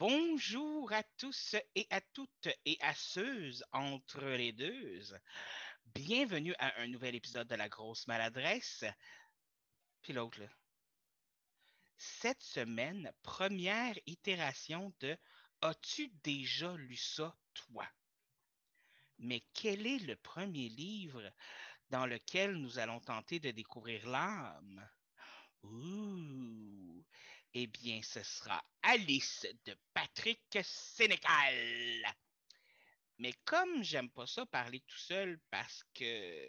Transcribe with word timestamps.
Bonjour 0.00 0.90
à 0.94 1.02
tous 1.18 1.56
et 1.74 1.86
à 1.90 2.00
toutes 2.00 2.48
et 2.64 2.78
à 2.80 2.94
ceux 2.94 3.50
entre 3.70 4.24
les 4.24 4.50
deux. 4.50 5.02
Bienvenue 5.94 6.54
à 6.58 6.80
un 6.80 6.86
nouvel 6.86 7.14
épisode 7.14 7.46
de 7.46 7.54
La 7.54 7.68
Grosse 7.68 8.06
Maladresse. 8.06 8.86
Puis 10.00 10.14
l'autre. 10.14 10.40
Cette 11.98 12.40
semaine, 12.40 13.12
première 13.22 13.94
itération 14.06 14.90
de 15.00 15.18
As-tu 15.60 16.08
déjà 16.24 16.74
lu 16.78 16.96
ça, 16.96 17.36
toi? 17.52 17.86
Mais 19.18 19.44
quel 19.52 19.86
est 19.86 19.98
le 19.98 20.16
premier 20.16 20.70
livre 20.70 21.30
dans 21.90 22.06
lequel 22.06 22.54
nous 22.54 22.78
allons 22.78 23.00
tenter 23.00 23.38
de 23.38 23.50
découvrir 23.50 24.08
l'âme? 24.08 24.88
Eh 27.52 27.66
bien, 27.66 28.00
ce 28.02 28.22
sera 28.22 28.64
Alice 28.82 29.46
de 29.64 29.76
Patrick 29.92 30.58
Sénécal. 30.62 32.04
Mais 33.18 33.32
comme 33.44 33.82
j'aime 33.82 34.08
pas 34.10 34.26
ça 34.26 34.46
parler 34.46 34.80
tout 34.86 34.98
seul 34.98 35.40
parce 35.50 35.84
que 35.92 36.48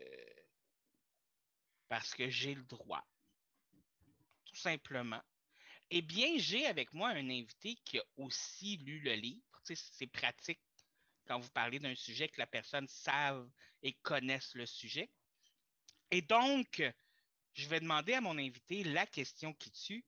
parce 1.89 2.13
que 2.13 2.29
j'ai 2.29 2.55
le 2.55 2.63
droit, 2.63 3.05
tout 4.45 4.55
simplement. 4.55 5.21
Eh 5.89 6.01
bien, 6.01 6.37
j'ai 6.37 6.65
avec 6.67 6.93
moi 6.93 7.09
un 7.09 7.29
invité 7.29 7.75
qui 7.83 7.99
a 7.99 8.03
aussi 8.15 8.77
lu 8.77 8.99
le 8.99 9.13
livre. 9.13 9.43
C'est 9.65 10.07
pratique 10.07 10.61
quand 11.25 11.39
vous 11.39 11.49
parlez 11.49 11.79
d'un 11.79 11.95
sujet 11.95 12.29
que 12.29 12.39
la 12.39 12.47
personne 12.47 12.87
savent 12.87 13.49
et 13.83 13.93
connaisse 13.93 14.53
le 14.55 14.65
sujet. 14.65 15.11
Et 16.11 16.21
donc, 16.21 16.81
je 17.53 17.67
vais 17.67 17.81
demander 17.81 18.13
à 18.13 18.21
mon 18.21 18.37
invité 18.37 18.83
la 18.85 19.05
question 19.05 19.53
qui 19.53 19.71
tue. 19.71 20.05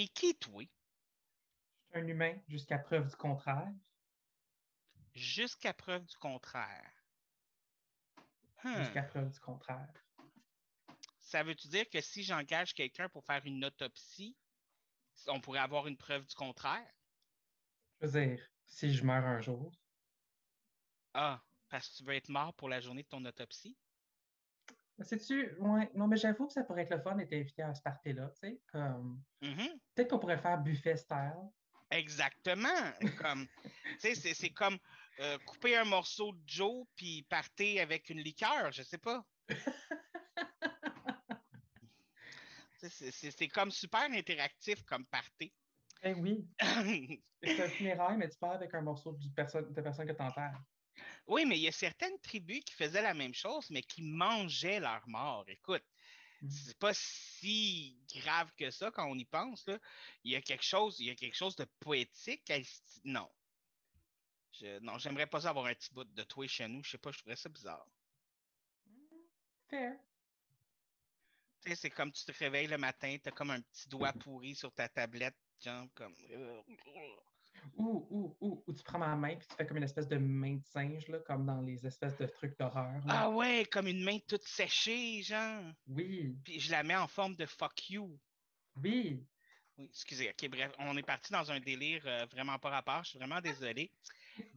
T'es 0.00 0.08
qui, 0.08 0.34
toi? 0.34 0.62
Je 0.62 1.88
suis 1.90 1.98
un 1.98 2.08
humain 2.08 2.38
jusqu'à 2.48 2.78
preuve 2.78 3.06
du 3.06 3.16
contraire. 3.16 3.70
Jusqu'à 5.14 5.74
preuve 5.74 6.06
du 6.06 6.16
contraire. 6.16 6.90
Hmm. 8.64 8.76
Jusqu'à 8.78 9.02
preuve 9.02 9.30
du 9.30 9.38
contraire. 9.40 9.92
Ça 11.20 11.42
veut-tu 11.42 11.68
dire 11.68 11.86
que 11.90 12.00
si 12.00 12.22
j'engage 12.22 12.72
quelqu'un 12.72 13.10
pour 13.10 13.26
faire 13.26 13.44
une 13.44 13.62
autopsie, 13.62 14.38
on 15.26 15.38
pourrait 15.38 15.58
avoir 15.60 15.86
une 15.86 15.98
preuve 15.98 16.24
du 16.24 16.34
contraire? 16.34 16.90
Je 18.00 18.06
veux 18.06 18.26
dire, 18.26 18.48
si 18.64 18.94
je 18.94 19.04
meurs 19.04 19.26
un 19.26 19.42
jour, 19.42 19.70
Ah, 21.12 21.44
parce 21.68 21.90
que 21.90 21.96
tu 21.98 22.04
veux 22.04 22.14
être 22.14 22.30
mort 22.30 22.54
pour 22.54 22.70
la 22.70 22.80
journée 22.80 23.02
de 23.02 23.08
ton 23.08 23.22
autopsie? 23.26 23.76
Sais-tu, 25.04 25.56
ouais, 25.58 25.90
non, 25.94 26.06
mais 26.06 26.16
j'avoue 26.16 26.46
que 26.46 26.52
ça 26.52 26.64
pourrait 26.64 26.82
être 26.82 26.94
le 26.94 27.00
fun 27.00 27.14
d'être 27.16 27.32
invité 27.32 27.62
à 27.62 27.74
ce 27.74 27.82
party-là, 27.82 28.30
tu 28.30 28.48
sais, 28.48 28.60
comme, 28.70 29.22
Mhm. 29.42 29.78
peut-être 29.94 30.10
qu'on 30.10 30.18
pourrait 30.18 30.38
faire 30.38 30.58
buffet 30.58 30.96
style. 30.96 31.50
Exactement. 31.90 32.92
Comme, 33.18 33.46
tu 34.00 34.14
sais, 34.14 34.34
c'est, 34.34 34.50
comme 34.50 34.78
euh, 35.20 35.38
couper 35.46 35.76
un 35.76 35.84
morceau 35.84 36.32
de 36.32 36.40
Joe 36.46 36.86
puis 36.94 37.22
partir 37.28 37.82
avec 37.82 38.10
une 38.10 38.20
liqueur, 38.20 38.70
je 38.72 38.82
sais 38.82 38.98
pas. 38.98 39.24
Tu 42.80 42.88
c'est, 42.88 43.48
comme 43.48 43.70
super 43.70 44.10
interactif 44.10 44.82
comme 44.84 45.04
party. 45.04 45.52
Eh 46.02 46.14
oui, 46.14 46.48
c'est 47.44 47.60
un 47.60 47.68
funérail, 47.68 48.16
mais 48.16 48.30
tu 48.30 48.38
pars 48.38 48.52
avec 48.52 48.74
un 48.74 48.80
morceau 48.80 49.12
du 49.12 49.28
perso- 49.34 49.60
de 49.60 49.80
personne 49.82 50.06
que 50.06 50.12
t'enterres. 50.12 50.62
Oui, 51.26 51.44
mais 51.46 51.58
il 51.58 51.62
y 51.62 51.68
a 51.68 51.72
certaines 51.72 52.18
tribus 52.20 52.62
qui 52.64 52.74
faisaient 52.74 53.02
la 53.02 53.14
même 53.14 53.34
chose, 53.34 53.70
mais 53.70 53.82
qui 53.82 54.02
mangeaient 54.02 54.80
leur 54.80 55.06
mort. 55.08 55.44
Écoute, 55.48 55.84
Mhm. 56.42 56.50
c'est 56.50 56.78
pas 56.78 56.94
si 56.94 57.98
grave 58.14 58.50
que 58.56 58.70
ça 58.70 58.90
quand 58.90 59.06
on 59.10 59.16
y 59.18 59.24
pense. 59.26 59.66
Là. 59.66 59.78
Il 60.24 60.32
y 60.32 60.36
a 60.36 60.42
quelque 60.42 60.64
chose, 60.64 60.98
il 61.00 61.06
y 61.06 61.10
a 61.10 61.14
quelque 61.14 61.36
chose 61.36 61.56
de 61.56 61.66
poétique. 61.80 62.50
à 62.50 62.58
Non. 63.04 63.30
Je, 64.52 64.78
non, 64.80 64.98
j'aimerais 64.98 65.26
pas 65.26 65.46
avoir 65.46 65.66
un 65.66 65.74
petit 65.74 65.92
bout 65.92 66.04
de 66.04 66.22
toi 66.24 66.46
chez 66.46 66.66
nous. 66.68 66.82
Je 66.82 66.90
sais 66.92 66.98
pas, 66.98 67.12
je 67.12 67.18
trouverais 67.18 67.36
ça 67.36 67.48
bizarre. 67.48 67.86
Fair. 69.68 69.96
Sais, 71.60 71.76
c'est 71.76 71.90
comme 71.90 72.10
tu 72.10 72.24
te 72.24 72.32
réveilles 72.32 72.66
le 72.68 72.78
matin, 72.78 73.16
tu 73.22 73.28
as 73.28 73.32
comme 73.32 73.50
un 73.50 73.60
petit 73.60 73.88
doigt 73.88 74.12
pourri 74.14 74.54
sur 74.54 74.72
ta 74.72 74.88
tablette, 74.88 75.36
genre 75.62 75.86
comme. 75.94 76.14
Ou, 77.76 78.06
ou, 78.10 78.36
ou, 78.40 78.64
ou 78.66 78.72
tu 78.72 78.82
prends 78.82 78.98
ma 78.98 79.14
main 79.16 79.36
puis 79.36 79.46
tu 79.48 79.54
fais 79.54 79.66
comme 79.66 79.76
une 79.78 79.82
espèce 79.84 80.08
de 80.08 80.16
main 80.16 80.56
de 80.56 80.64
singe, 80.64 81.08
là, 81.08 81.18
comme 81.20 81.46
dans 81.46 81.60
les 81.60 81.86
espèces 81.86 82.16
de 82.18 82.26
trucs 82.26 82.58
d'horreur. 82.58 83.04
là. 83.06 83.22
Ah 83.22 83.30
ouais, 83.30 83.64
comme 83.70 83.86
une 83.86 84.02
main 84.02 84.18
toute 84.28 84.46
séchée, 84.46 85.22
genre. 85.22 85.64
Oui, 85.86 86.36
Puis 86.44 86.60
je 86.60 86.70
la 86.70 86.82
mets 86.82 86.96
en 86.96 87.08
forme 87.08 87.36
de 87.36 87.46
fuck 87.46 87.90
you. 87.90 88.18
oui. 88.76 89.26
Oui, 89.78 89.86
excusez. 89.86 90.28
OK, 90.28 90.50
bref, 90.50 90.72
on 90.78 90.94
est 90.98 91.02
parti 91.02 91.32
dans 91.32 91.50
un 91.50 91.58
délire 91.58 92.02
euh, 92.06 92.26
vraiment 92.26 92.58
pas 92.58 92.68
rapport. 92.68 93.02
Je 93.04 93.10
suis 93.10 93.18
vraiment 93.18 93.40
désolé. 93.40 93.90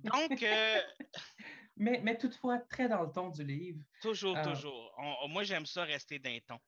Donc, 0.03 0.43
euh, 0.43 0.81
Mais, 1.77 2.01
mais 2.03 2.17
toutefois, 2.17 2.59
très 2.59 2.87
dans 2.89 3.03
le 3.03 3.11
ton 3.11 3.29
du 3.29 3.43
livre. 3.43 3.83
toujours, 4.01 4.35
Ah. 4.37 4.43
toujours. 4.43 4.93
On- 4.97 5.27
moi, 5.29 5.43
j'aime 5.43 5.65
ça 5.65 5.83
rester 5.85 6.19
d'un 6.19 6.37
ton. 6.45 6.59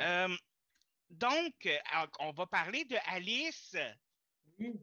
Euh, 0.00 0.34
donc, 1.10 1.54
euh, 1.66 1.76
on 2.20 2.32
va 2.32 2.46
parler 2.46 2.84
de 2.84 2.96
Alice. 3.06 3.76
Oui. 4.58 4.80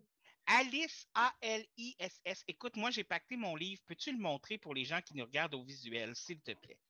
Alice, 0.54 1.08
A-L-I-S-S. 1.14 2.44
Écoute, 2.50 2.76
moi, 2.76 2.92
j'ai 2.92 3.06
pacté 3.06 3.38
mon 3.38 3.56
livre. 3.56 3.82
Peux-tu 3.88 4.12
le 4.12 4.18
montrer 4.18 4.58
pour 4.58 4.74
les 4.74 4.84
gens 4.84 5.02
qui 5.02 5.16
nous 5.16 5.24
regardent 5.24 5.54
au 5.54 5.64
visuel, 5.64 6.14
s'il 6.14 6.42
te 6.42 6.52
plaît? 6.52 6.82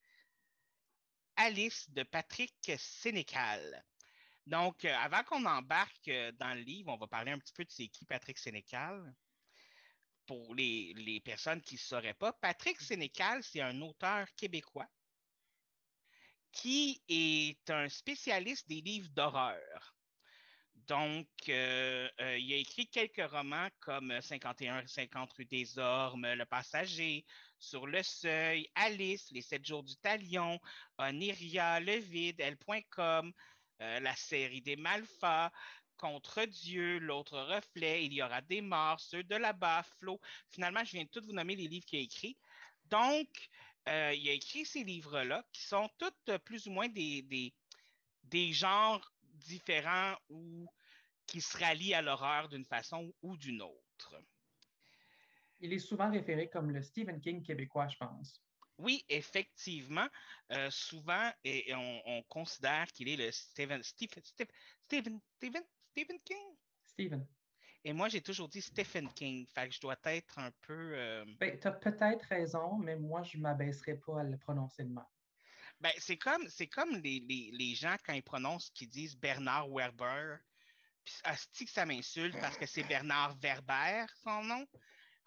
Alice 1.36 1.88
de 1.92 2.02
Patrick 2.02 2.72
Sénécal. 2.80 3.86
Donc, 4.48 4.84
euh, 4.84 4.96
avant 4.96 5.24
qu'on 5.24 5.46
embarque 5.46 6.08
euh, 6.08 6.32
dans 6.32 6.56
le 6.56 6.62
livre, 6.62 6.92
on 6.92 6.98
va 6.98 7.06
parler 7.06 7.34
un 7.34 7.38
petit 7.38 7.54
peu 7.54 7.64
de 7.64 7.70
c'est 7.70 7.88
qui 7.88 8.04
Patrick 8.04 8.40
Sénécal. 8.40 9.16
Pour 10.26 10.56
les, 10.56 10.94
les 10.96 11.20
personnes 11.20 11.62
qui 11.62 11.76
ne 11.76 11.80
sauraient 11.80 12.16
pas, 12.16 12.34
Patrick 12.34 12.82
Sénécal, 12.82 13.44
c'est 13.44 13.62
un 13.62 13.80
auteur 13.82 14.28
québécois 14.36 14.90
qui 16.52 17.04
est 17.08 17.70
un 17.70 17.90
spécialiste 17.90 18.68
des 18.68 18.82
livres 18.82 19.10
d'horreur. 19.10 20.01
Donc, 20.88 21.28
euh, 21.50 22.10
euh, 22.20 22.38
il 22.38 22.54
a 22.54 22.58
écrit 22.58 22.88
quelques 22.88 23.30
romans 23.30 23.70
comme 23.80 24.20
51 24.22 24.88
50 24.88 25.32
rue 25.34 25.46
des 25.46 25.78
Ormes, 25.78 26.34
Le 26.34 26.46
Passager, 26.46 27.26
Sur 27.60 27.88
le 27.88 28.02
Seuil, 28.04 28.68
Alice, 28.76 29.32
Les 29.32 29.42
Sept 29.42 29.66
Jours 29.66 29.84
du 29.84 29.96
Talion, 29.98 30.60
Oniria, 30.98 31.80
Le 31.80 31.98
Vide, 31.98 32.40
Elle.com, 32.40 33.32
euh, 33.82 34.00
La 34.00 34.16
série 34.16 34.62
des 34.62 34.76
Malfats, 34.76 35.52
Contre 35.98 36.46
Dieu, 36.46 37.00
L'autre 37.00 37.40
reflet, 37.40 38.06
Il 38.06 38.14
y 38.14 38.24
aura 38.24 38.42
des 38.42 38.62
morts, 38.62 39.00
Ceux 39.00 39.24
de 39.24 39.36
là-bas, 39.36 39.84
Flo. 40.00 40.20
Finalement, 40.50 40.84
je 40.84 40.94
viens 40.94 41.04
de 41.04 41.10
tous 41.10 41.26
vous 41.26 41.34
nommer 41.34 41.56
les 41.56 41.68
livres 41.68 41.86
qu'il 41.86 42.00
a 42.00 42.02
écrits. 42.04 42.38
Donc, 42.86 43.30
il 43.88 43.92
a 44.30 44.34
écrit 44.34 44.66
ces 44.66 44.84
livres-là 44.84 45.44
qui 45.54 45.62
sont 45.62 45.90
tous 45.98 46.38
plus 46.46 46.68
ou 46.68 46.72
moins 46.72 46.90
des 46.90 47.54
genres 48.54 49.12
différents 49.42 50.16
ou 50.30 50.68
qui 51.28 51.42
se 51.42 51.58
rallient 51.58 51.94
à 51.94 52.02
l'horreur 52.02 52.50
d'une 52.50 52.66
façon 52.66 53.14
ou 53.22 53.38
d'une 53.38 53.62
autre. 53.62 54.16
Il 55.60 55.74
est 55.74 55.80
souvent 55.80 56.10
référé 56.12 56.50
comme 56.50 56.72
le 56.72 56.82
Stephen 56.82 57.20
King 57.20 57.44
québécois, 57.44 57.88
je 57.88 57.98
pense. 57.98 58.44
Oui, 58.78 59.06
effectivement, 59.10 60.08
euh, 60.52 60.72
souvent, 60.72 61.32
et, 61.44 61.70
et 61.70 61.76
on, 61.76 62.02
on 62.06 62.24
considère 62.24 62.88
qu'il 62.88 63.10
est 63.10 63.16
le 63.16 63.32
Stephen, 63.32 63.84
Stephen, 63.84 64.24
Stephen, 64.24 64.52
Stephen, 64.86 65.20
Stephen, 65.38 65.64
Stephen 65.92 66.20
King. 66.26 66.58
Stephen. 66.84 67.28
Et 67.84 67.94
moi, 67.94 68.10
j'ai 68.10 68.22
toujours 68.22 68.50
dit 68.50 68.62
Stephen 68.62 69.08
King, 69.14 69.46
fait 69.54 69.70
que 69.70 69.76
je 69.76 69.82
dois 69.82 69.98
être 70.06 70.40
un 70.40 70.52
peu. 70.62 70.96
euh, 70.96 71.26
Ben, 71.40 71.60
tu 71.60 71.68
as 71.68 71.72
peut-être 71.74 72.24
raison, 72.24 72.78
mais 72.78 72.96
moi, 72.96 73.24
je 73.24 73.38
ne 73.38 73.44
m'abaisserai 73.44 73.98
pas 74.00 74.22
à 74.22 74.24
le 74.24 74.38
prononcer 74.38 74.84
de 74.84 74.90
mal. 74.90 75.06
Ben, 75.82 75.92
c'est 75.98 76.18
comme, 76.18 76.48
c'est 76.48 76.68
comme 76.68 76.96
les, 76.98 77.20
les, 77.28 77.50
les 77.54 77.74
gens 77.74 77.96
quand 78.06 78.14
ils 78.14 78.22
prononcent, 78.22 78.70
qui 78.70 78.86
disent 78.88 79.18
Bernard 79.18 79.68
Werber. 79.68 80.38
Puis, 81.04 81.16
asti 81.24 81.66
que 81.66 81.72
ça 81.72 81.88
m'insulte 81.88 82.40
parce 82.40 82.56
que 82.56 82.68
c'est 82.68 82.84
Bernard 82.84 83.36
Werber, 83.42 84.06
son 84.24 84.44
nom. 84.44 84.68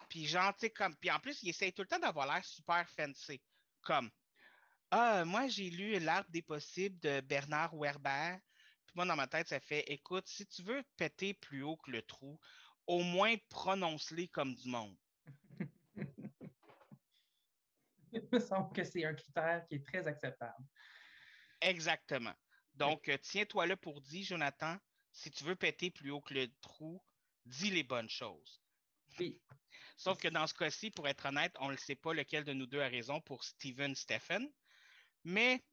Puis, 0.09 0.25
genre, 0.25 0.53
sais, 0.57 0.69
comme. 0.69 0.95
Puis, 0.95 1.11
en 1.11 1.19
plus, 1.19 1.43
il 1.43 1.49
essaye 1.49 1.73
tout 1.73 1.81
le 1.81 1.89
temps 1.89 1.99
d'avoir 1.99 2.27
l'air 2.27 2.45
super 2.45 2.89
fancy. 2.91 3.41
Comme, 3.81 4.09
ah, 4.91 5.25
moi, 5.25 5.49
j'ai 5.49 5.69
lu 5.69 5.99
L'Arbre 5.99 6.29
des 6.31 6.41
possibles 6.41 6.99
de 7.01 7.19
Bernard 7.19 7.75
Werber. 7.75 8.37
Puis, 8.85 8.93
moi, 8.95 9.05
dans 9.05 9.17
ma 9.17 9.27
tête, 9.27 9.49
ça 9.49 9.59
fait, 9.59 9.83
écoute, 9.91 10.27
si 10.29 10.47
tu 10.47 10.63
veux 10.63 10.83
péter 10.95 11.33
plus 11.33 11.63
haut 11.63 11.75
que 11.75 11.91
le 11.91 12.01
trou, 12.01 12.39
au 12.87 13.03
moins 13.03 13.35
prononce-les 13.49 14.29
comme 14.29 14.55
du 14.55 14.69
monde. 14.69 14.95
Il 18.15 18.27
me 18.31 18.39
semble 18.39 18.73
que 18.73 18.83
c'est 18.83 19.05
un 19.05 19.13
critère 19.13 19.65
qui 19.67 19.75
est 19.75 19.85
très 19.85 20.07
acceptable. 20.07 20.65
Exactement. 21.61 22.33
Donc, 22.73 23.09
euh, 23.09 23.17
tiens-toi 23.21 23.67
là 23.67 23.77
pour 23.77 24.01
dire, 24.01 24.25
Jonathan, 24.25 24.77
si 25.11 25.31
tu 25.31 25.43
veux 25.43 25.55
péter 25.55 25.91
plus 25.91 26.11
haut 26.11 26.21
que 26.21 26.33
le 26.33 26.47
trou, 26.61 27.03
dis 27.45 27.71
les 27.71 27.83
bonnes 27.83 28.09
choses. 28.09 28.63
Oui. 29.19 29.41
Sauf 29.97 30.17
que 30.19 30.27
dans 30.27 30.47
ce 30.47 30.53
cas-ci, 30.53 30.91
pour 30.91 31.07
être 31.07 31.25
honnête, 31.25 31.55
on 31.59 31.71
ne 31.71 31.77
sait 31.77 31.95
pas 31.95 32.13
lequel 32.13 32.43
de 32.43 32.53
nous 32.53 32.65
deux 32.65 32.81
a 32.81 32.87
raison 32.87 33.21
pour 33.21 33.43
Steven 33.43 33.95
Stephen, 33.95 34.49
mais 35.23 35.65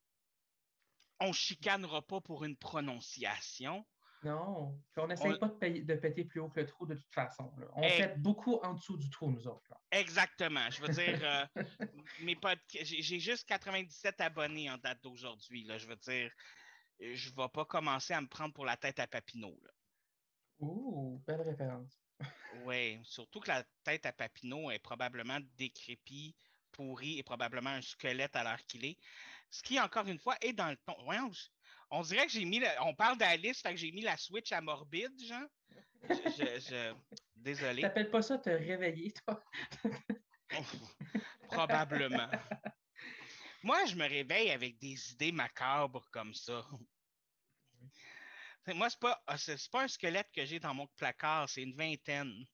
on 1.20 1.32
chicanera 1.32 2.06
pas 2.06 2.20
pour 2.20 2.44
une 2.44 2.56
prononciation. 2.56 3.86
Non. 4.24 4.78
on 4.96 5.06
n'essaye 5.08 5.38
pas 5.38 5.48
de, 5.48 5.94
péter 5.94 6.24
plus 6.24 6.40
haut 6.40 6.48
que 6.48 6.60
le 6.60 6.66
trou 6.66 6.86
de 6.86 6.94
toute 6.94 7.12
façon. 7.12 7.52
On 7.74 7.88
fait 7.88 8.16
beaucoup 8.19 8.60
en 8.62 8.74
dessous 8.74 8.96
du 8.96 9.10
trou, 9.10 9.30
nous 9.30 9.46
autres. 9.48 9.74
Exactement. 9.90 10.70
Je 10.70 10.82
veux 10.82 10.88
dire, 10.88 11.20
euh, 11.56 12.56
j'ai 12.70 13.19
juste 13.19 13.48
97 13.48 14.20
abonnés 14.20 14.70
en 14.70 14.78
date 14.78 15.02
d'aujourd'hui. 15.02 15.66
Je 15.76 15.86
veux 15.86 15.96
dire, 15.96 16.30
je 17.00 17.30
ne 17.30 17.36
vais 17.36 17.48
pas 17.52 17.64
commencer 17.64 18.14
à 18.14 18.20
me 18.20 18.28
prendre 18.28 18.54
pour 18.54 18.64
la 18.64 18.76
tête 18.76 19.00
à 19.00 19.06
Papineau. 19.06 19.58
Ouh, 20.60 21.20
belle 21.26 21.42
référence. 21.42 22.00
oui, 22.64 23.00
surtout 23.02 23.40
que 23.40 23.48
la 23.48 23.64
tête 23.82 24.06
à 24.06 24.12
Papineau 24.12 24.70
est 24.70 24.78
probablement 24.78 25.38
décrépie, 25.56 26.36
pourrie 26.70 27.18
et 27.18 27.25
probablement 27.25 27.70
un 27.70 27.82
squelette 27.82 28.36
à 28.36 28.44
l'heure 28.44 28.62
qu'il 28.66 28.84
est. 28.84 28.98
Ce 29.50 29.62
qui, 29.62 29.80
encore 29.80 30.06
une 30.06 30.18
fois, 30.18 30.36
est 30.40 30.52
dans 30.52 30.70
le 30.70 30.76
ton. 30.76 30.94
On 31.94 32.00
dirait 32.00 32.24
que 32.24 32.32
j'ai 32.32 32.46
mis. 32.46 32.62
On 32.80 32.94
parle 32.94 33.18
d'Alice, 33.18 33.60
fait 33.60 33.70
que 33.70 33.76
j'ai 33.76 33.92
mis 33.92 34.00
la 34.00 34.16
Switch 34.16 34.50
à 34.50 34.62
morbide, 34.62 35.12
genre. 35.22 35.46
Je, 36.08 36.58
je, 36.58 36.94
Désolé. 37.36 37.82
T'appelles 37.82 38.10
pas 38.10 38.22
ça 38.22 38.38
te 38.38 38.48
réveiller, 38.48 39.12
toi? 39.12 39.44
Probablement. 41.48 42.30
Moi, 43.62 43.84
je 43.86 43.94
me 43.94 44.08
réveille 44.08 44.50
avec 44.50 44.78
des 44.78 45.12
idées 45.12 45.32
macabres 45.32 46.08
comme 46.10 46.32
ça. 46.32 46.66
Moi, 48.68 48.88
c'est 48.88 49.00
pas, 49.00 49.22
ah, 49.26 49.36
c'est 49.36 49.70
pas 49.70 49.82
un 49.82 49.88
squelette 49.88 50.30
que 50.34 50.44
j'ai 50.46 50.60
dans 50.60 50.72
mon 50.72 50.86
placard, 50.96 51.48
c'est 51.48 51.62
une 51.62 51.76
vingtaine. 51.76 52.46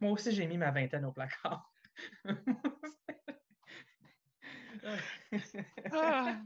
Moi 0.00 0.10
aussi, 0.12 0.32
j'ai 0.32 0.46
mis 0.46 0.58
ma 0.58 0.72
vingtaine 0.72 1.04
au 1.04 1.12
placard. 1.12 1.72
ah, 5.92 6.40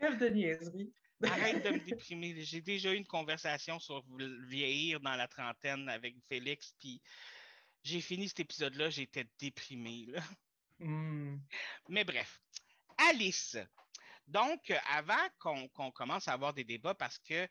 de 0.00 0.28
niaiserie. 0.28 0.92
Arrête 1.22 1.64
de 1.64 1.70
me 1.70 1.78
déprimer. 1.80 2.40
J'ai 2.42 2.60
déjà 2.60 2.92
eu 2.92 2.96
une 2.96 3.06
conversation 3.06 3.78
sur 3.80 4.04
vieillir 4.46 5.00
dans 5.00 5.16
la 5.16 5.26
trentaine 5.26 5.88
avec 5.88 6.14
Félix, 6.28 6.74
puis 6.78 7.02
j'ai 7.82 8.00
fini 8.00 8.28
cet 8.28 8.40
épisode-là, 8.40 8.90
j'étais 8.90 9.28
déprimé. 9.38 10.06
Hmm. 10.78 11.38
Mais 11.88 12.04
bref, 12.04 12.40
Alice. 13.10 13.56
Donc, 14.28 14.72
avant 14.90 15.26
qu'on 15.38 15.90
commence 15.90 16.28
à 16.28 16.34
avoir 16.34 16.52
des 16.52 16.64
débats, 16.64 16.94
parce 16.94 17.18
que 17.18 17.48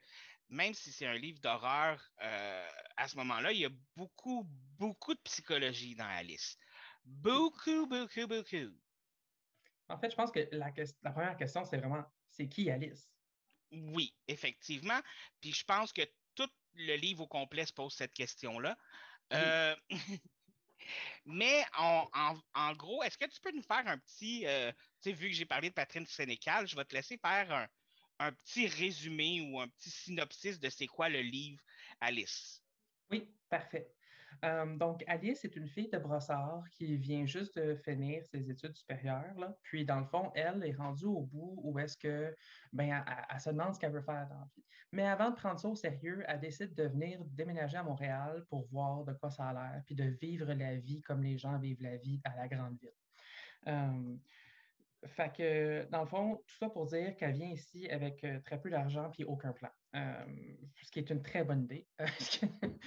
même 0.49 0.73
si 0.73 0.91
c'est 0.91 1.07
un 1.07 1.15
livre 1.15 1.39
d'horreur, 1.39 2.01
euh, 2.21 2.69
à 2.95 3.07
ce 3.07 3.17
moment-là, 3.17 3.51
il 3.51 3.59
y 3.59 3.65
a 3.65 3.69
beaucoup, 3.95 4.47
beaucoup 4.77 5.13
de 5.13 5.19
psychologie 5.21 5.95
dans 5.95 6.07
Alice. 6.07 6.57
Beaucoup, 7.03 7.87
beaucoup, 7.87 8.27
beaucoup. 8.27 8.73
En 9.89 9.97
fait, 9.97 10.09
je 10.11 10.15
pense 10.15 10.31
que 10.31 10.47
la, 10.51 10.71
première 11.11 11.37
question, 11.37 11.63
c'est 11.65 11.77
vraiment 11.77 12.03
c'est 12.29 12.47
qui 12.47 12.69
Alice? 12.69 13.09
Oui, 13.71 14.13
effectivement. 14.27 14.99
Puis 15.41 15.53
je 15.53 15.63
pense 15.63 15.91
que 15.93 16.01
tout 16.35 16.49
le 16.73 16.95
livre 16.95 17.23
au 17.23 17.27
complet 17.27 17.65
se 17.65 17.73
pose 17.73 17.93
cette 17.93 18.13
question-là. 18.13 18.77
Euh, 19.33 19.75
mais 21.25 21.65
en, 21.77 22.73
gros, 22.73 23.03
est-ce 23.03 23.17
que 23.17 23.25
tu 23.25 23.39
peux 23.41 23.51
nous 23.51 23.63
faire 23.63 23.87
un 23.87 23.97
petit, 23.97 24.45
euh, 24.45 24.71
tu 25.01 25.09
sais, 25.09 25.11
vu 25.11 25.29
que 25.29 25.35
j'ai 25.35 25.45
parlé 25.45 25.69
de 25.69 25.73
Patrick 25.73 26.07
Sénécal, 26.09 26.67
je 26.67 26.75
vais 26.75 26.85
te 26.85 26.95
laisser 26.95 27.17
faire 27.17 27.67
un 28.19 28.31
petit 28.31 28.67
résumé 28.67 29.41
ou 29.41 29.59
un 29.59 29.67
petit 29.67 29.89
synopsis 29.89 30.59
de 30.59 30.69
c'est 30.69 30.87
quoi 30.87 31.09
le 31.09 31.21
livre 31.21 31.61
Alice. 31.99 32.63
Oui, 33.09 33.29
parfait. 33.49 33.91
Donc, 34.43 35.03
Alice 35.07 35.43
est 35.45 35.55
une 35.55 35.67
fille 35.67 35.89
de 35.89 35.97
brossard 35.97 36.63
qui 36.71 36.97
vient 36.97 37.25
juste 37.25 37.57
de 37.57 37.75
finir 37.75 38.25
ses 38.25 38.49
études 38.49 38.75
supérieures. 38.75 39.53
Puis, 39.63 39.85
dans 39.85 39.99
le 39.99 40.05
fond, 40.05 40.31
elle 40.35 40.63
est 40.63 40.73
rendue 40.73 41.05
au 41.05 41.21
bout 41.21 41.59
où 41.63 41.79
est-ce 41.79 41.97
que, 41.97 42.35
ben, 42.73 43.03
elle, 43.29 43.39
se 43.39 43.49
demande 43.49 43.73
ce 43.73 43.79
qu'elle 43.79 43.93
veut 43.93 44.01
faire 44.01 44.27
dans 44.27 44.39
la 44.39 44.47
vie. 44.55 44.63
Mais 44.91 45.07
avant 45.07 45.31
de 45.31 45.35
prendre 45.35 45.59
ça 45.59 45.67
au 45.67 45.75
sérieux, 45.75 46.23
elle 46.27 46.39
décide 46.39 46.73
de 46.73 46.83
venir 46.83 47.23
déménager 47.25 47.77
à 47.77 47.83
Montréal 47.83 48.45
pour 48.49 48.67
voir 48.67 49.03
de 49.03 49.13
quoi 49.13 49.29
ça 49.29 49.49
a 49.49 49.53
l'air, 49.53 49.81
puis 49.85 49.95
de 49.95 50.05
vivre 50.05 50.53
la 50.53 50.75
vie 50.75 51.01
comme 51.01 51.23
les 51.23 51.37
gens 51.37 51.57
vivent 51.59 51.81
la 51.81 51.97
vie 51.97 52.21
à 52.23 52.35
la 52.35 52.47
grande 52.47 52.77
ville. 52.79 54.19
Fait 55.05 55.31
que, 55.31 55.87
dans 55.91 56.01
le 56.01 56.07
fond, 56.07 56.35
tout 56.47 56.55
ça 56.59 56.69
pour 56.69 56.87
dire 56.87 57.15
qu'elle 57.17 57.33
vient 57.33 57.51
ici 57.51 57.87
avec 57.89 58.23
euh, 58.23 58.39
très 58.39 58.59
peu 58.59 58.69
d'argent 58.69 59.11
puis 59.11 59.23
aucun 59.23 59.53
plan. 59.53 59.69
ce 59.93 60.91
qui 60.91 60.99
est 60.99 61.09
une 61.09 61.21
très 61.21 61.43
bonne 61.43 61.63
idée. 61.63 61.87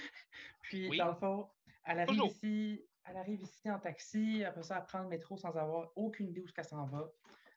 puis, 0.71 0.97
dans 0.97 1.09
le 1.09 1.15
fond, 1.15 1.49
elle 1.85 1.99
arrive, 1.99 2.23
ici, 2.25 2.85
elle 3.05 3.17
arrive 3.17 3.41
ici 3.41 3.69
en 3.69 3.79
taxi, 3.79 4.43
après 4.43 4.63
ça, 4.63 4.77
elle 4.77 4.85
prend 4.85 5.01
le 5.01 5.09
métro 5.09 5.37
sans 5.37 5.55
avoir 5.57 5.91
aucune 5.95 6.29
idée 6.29 6.41
où 6.41 6.47
elle 6.55 6.63
s'en 6.63 6.85
va. 6.85 7.11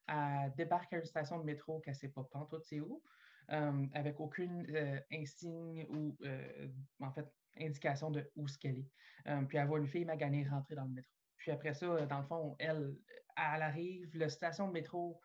Elle 0.09 0.53
débarque 0.57 0.93
à 0.93 0.99
une 0.99 1.05
station 1.05 1.39
de 1.39 1.45
métro 1.45 1.81
qu'elle 1.81 1.95
ne 1.95 1.99
sait 1.99 2.09
pas 2.09 2.25
tout 2.25 2.61
c'est 2.63 2.81
où, 2.81 3.03
avec 3.49 4.21
aucune 4.21 4.67
euh, 4.75 5.01
insigne 5.13 5.87
ou, 5.91 6.17
euh, 6.25 6.69
en 7.01 7.13
fait, 7.13 7.27
indication 7.61 8.11
de 8.11 8.29
où 8.37 8.49
ce 8.49 8.59
qu'elle 8.59 8.79
est. 8.79 9.47
puis 9.49 9.59
elle 9.59 9.67
voit 9.69 9.79
une 9.79 9.87
fille 9.87 10.05
maganée 10.05 10.47
rentrer 10.49 10.75
dans 10.75 10.85
le 10.85 10.91
métro. 10.91 11.13
Puis 11.37 11.53
après 11.53 11.75
ça, 11.75 12.07
dans 12.07 12.19
le 12.19 12.27
fond, 12.27 12.57
elle, 12.59 12.97
elle 13.37 13.63
arrive, 13.63 14.17
la 14.17 14.29
station 14.29 14.67
de 14.69 14.73
métro, 14.73 15.21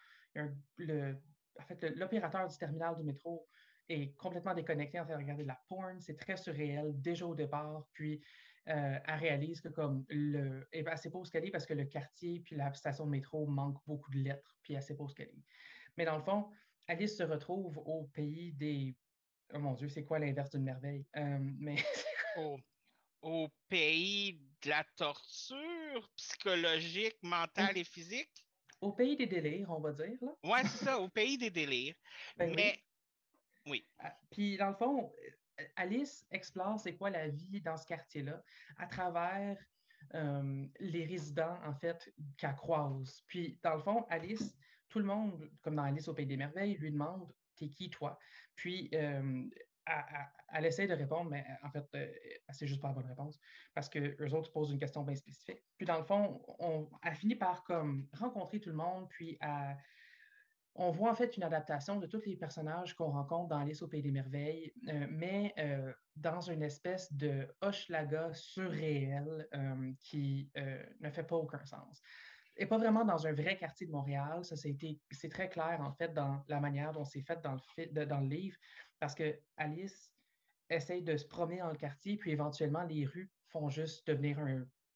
le, 0.78 1.18
en 1.60 1.64
fait, 1.64 1.82
l'opérateur 1.96 2.48
du 2.48 2.58
terminal 2.58 2.96
du 2.96 3.04
métro 3.04 3.48
est 3.90 4.16
complètement 4.18 4.54
déconnecté 4.54 5.00
en 5.00 5.06
train 5.06 5.16
de 5.16 5.22
regarder 5.22 5.44
de 5.44 5.48
la 5.48 5.60
porn. 5.68 6.00
C'est 6.00 6.18
très 6.18 6.38
surréel 6.38 6.94
déjà 7.02 7.26
au 7.26 7.36
départ. 7.36 7.86
Puis 7.94 8.22
euh, 8.68 9.00
elle 9.04 9.20
réalise 9.20 9.62
que 9.62 9.70
comme 9.70 10.06
le. 10.10 10.68
Et 10.72 10.84
elle 10.86 10.98
sait 10.98 11.10
pas 11.10 11.18
où 11.18 11.24
qu'elle 11.24 11.46
est 11.46 11.52
parce 11.52 11.66
que 11.66 11.74
le 11.74 11.86
quartier 11.86 12.40
puis 12.42 12.56
la 12.56 12.72
station 12.74 13.06
de 13.06 13.12
métro 13.12 13.48
manquent 13.48 13.82
beaucoup 13.88 14.12
de 14.12 14.20
lettres, 14.20 14.58
puis 14.62 14.76
elle 14.76 14.84
sait 14.84 14.96
pas 14.96 15.04
où 15.04 15.08
qu'elle 15.08 15.30
est. 15.30 15.46
Mais 15.98 16.06
dans 16.06 16.18
le 16.18 16.24
fond, 16.24 16.50
Alice 16.88 17.18
se 17.18 17.24
retrouve 17.24 17.78
au 17.80 18.04
pays 18.14 18.54
des. 18.54 18.96
Oh 19.54 19.60
mon 19.60 19.74
Dieu, 19.74 19.90
c'est 19.90 20.04
quoi 20.04 20.20
l'inverse 20.20 20.52
d'une 20.52 20.64
merveille? 20.64 21.06
Euh, 21.16 21.38
mais. 21.40 21.78
au, 22.38 22.60
au 23.24 23.48
pays 23.70 24.40
de 24.62 24.70
la 24.70 24.84
torture 24.96 26.12
psychologique, 26.16 27.18
mentale 27.24 27.78
et 27.78 27.84
physique? 27.84 28.46
Au 28.82 28.94
pays 28.94 29.18
des 29.18 29.26
délires, 29.26 29.72
on 29.72 29.80
va 29.80 29.92
dire. 29.94 30.18
Là. 30.22 30.36
Ouais, 30.44 30.62
c'est 30.64 30.86
ça, 30.86 31.00
au 31.00 31.10
pays 31.10 31.38
des 31.38 31.50
délires. 31.50 31.96
Ben 32.38 32.54
Mais 32.56 32.74
oui. 32.76 32.84
Ah, 34.00 34.16
puis 34.32 34.58
dans 34.58 34.70
le 34.70 34.76
fond, 34.76 35.12
Alice 35.76 36.26
explore 36.32 36.80
c'est 36.80 36.96
quoi 36.96 37.10
la 37.10 37.28
vie 37.28 37.62
dans 37.62 37.78
ce 37.78 37.86
quartier-là 37.86 38.44
à 38.78 38.88
travers 38.88 39.58
euh, 40.16 40.66
les 40.80 41.06
résidents, 41.06 41.58
en 41.66 41.74
fait, 41.74 42.12
qu'elle 42.38 42.56
croise. 42.56 43.22
Puis 43.28 43.60
dans 43.64 43.76
le 43.76 43.82
fond, 43.82 44.06
Alice, 44.10 44.58
tout 44.88 45.00
le 45.00 45.06
monde, 45.06 45.50
comme 45.62 45.76
dans 45.76 45.84
Alice 45.84 46.08
au 46.08 46.14
Pays 46.14 46.26
des 46.26 46.38
Merveilles, 46.38 46.78
lui 46.78 46.92
demande 46.92 47.32
T'es 47.56 47.68
qui, 47.68 47.90
toi? 47.90 48.18
Puis 48.56 48.90
euh, 48.94 49.44
elle, 50.54 50.66
essaie 50.66 50.88
de 50.88 50.94
répondre, 50.94 51.30
mais 51.30 51.46
en 51.64 51.70
fait, 51.70 51.86
euh, 51.96 52.14
c'est 52.52 52.68
juste 52.68 52.82
pas 52.82 52.88
la 52.88 52.94
bonne 52.94 53.08
réponse 53.08 53.38
parce 53.74 53.90
que 53.90 54.16
eux 54.24 54.34
autres 54.34 54.52
posent 54.52 54.72
une 54.72 54.80
question 54.80 55.04
bien 55.04 55.16
spécifique. 55.16 55.62
Puis 55.78 55.86
dans 55.86 55.98
le 55.98 56.06
fond, 56.06 56.42
on, 56.60 56.90
elle 57.04 57.16
finit 57.16 57.36
par 57.36 57.64
comme 57.66 58.08
rencontrer 58.14 58.62
tout 58.62 58.70
le 58.70 58.76
monde, 58.78 59.10
puis 59.10 59.38
on 60.80 60.92
voit 60.92 61.12
en 61.12 61.16
fait 61.16 61.36
une 61.36 61.44
adaptation 61.44 61.98
de 61.98 62.08
tous 62.08 62.22
les 62.26 62.38
personnages 62.38 62.96
qu'on 62.96 63.12
rencontre 63.12 63.50
dans 63.50 63.60
Alice 63.60 63.82
au 63.82 63.88
Pays 63.88 64.02
des 64.02 64.12
Merveilles, 64.12 64.74
euh, 64.88 65.08
mais 65.10 65.54
euh, 65.60 65.92
dans 66.16 66.40
une 66.40 66.64
espèce 66.64 67.12
de 67.14 67.48
Hochelaga 67.62 68.34
surréel 68.34 69.48
qui 70.00 70.50
ne 70.56 71.10
fait 71.10 71.24
pas 71.24 71.36
aucun 71.36 71.64
sens. 71.66 72.02
Et 72.56 72.66
pas 72.66 72.78
vraiment 72.78 73.06
dans 73.06 73.28
un 73.28 73.34
vrai 73.34 73.58
quartier 73.58 73.88
de 73.88 73.92
Montréal. 73.92 74.44
Ça, 74.44 74.56
c'est 74.56 75.30
très 75.30 75.50
clair, 75.50 75.80
en 75.82 75.94
fait, 75.94 76.14
dans 76.14 76.44
la 76.48 76.60
manière 76.60 76.92
dont 76.92 77.06
c'est 77.06 77.22
fait 77.22 77.42
dans 77.42 77.58
le, 77.78 78.06
dans 78.06 78.20
le 78.20 78.28
livre. 78.28 78.58
Parce 79.00 79.16
que 79.16 79.40
Alice 79.58 80.14
essaye 80.70 81.02
de 81.02 81.16
se 81.16 81.26
promener 81.26 81.60
dans 81.60 81.70
le 81.70 81.78
quartier, 81.78 82.18
puis 82.18 82.32
éventuellement, 82.32 82.84
les 82.84 83.06
rues 83.06 83.32
font 83.48 83.70
juste 83.70 84.06
devenir 84.08 84.40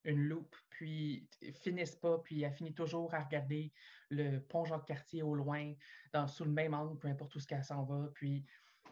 une 0.05 0.27
loupe, 0.27 0.55
puis 0.69 1.27
finissent 1.61 1.95
pas, 1.95 2.19
puis 2.19 2.41
elle 2.41 2.53
finit 2.53 2.73
toujours 2.73 3.13
à 3.13 3.23
regarder 3.23 3.71
le 4.09 4.39
pont 4.39 4.65
Jacques-Cartier 4.65 5.23
au 5.23 5.35
loin, 5.35 5.73
dans, 6.11 6.27
sous 6.27 6.45
le 6.45 6.51
même 6.51 6.73
angle, 6.73 6.99
peu 6.99 7.07
importe 7.07 7.35
où 7.35 7.39
ce 7.39 7.47
qu'elle 7.47 7.63
s'en 7.63 7.83
va, 7.83 8.09
puis 8.13 8.45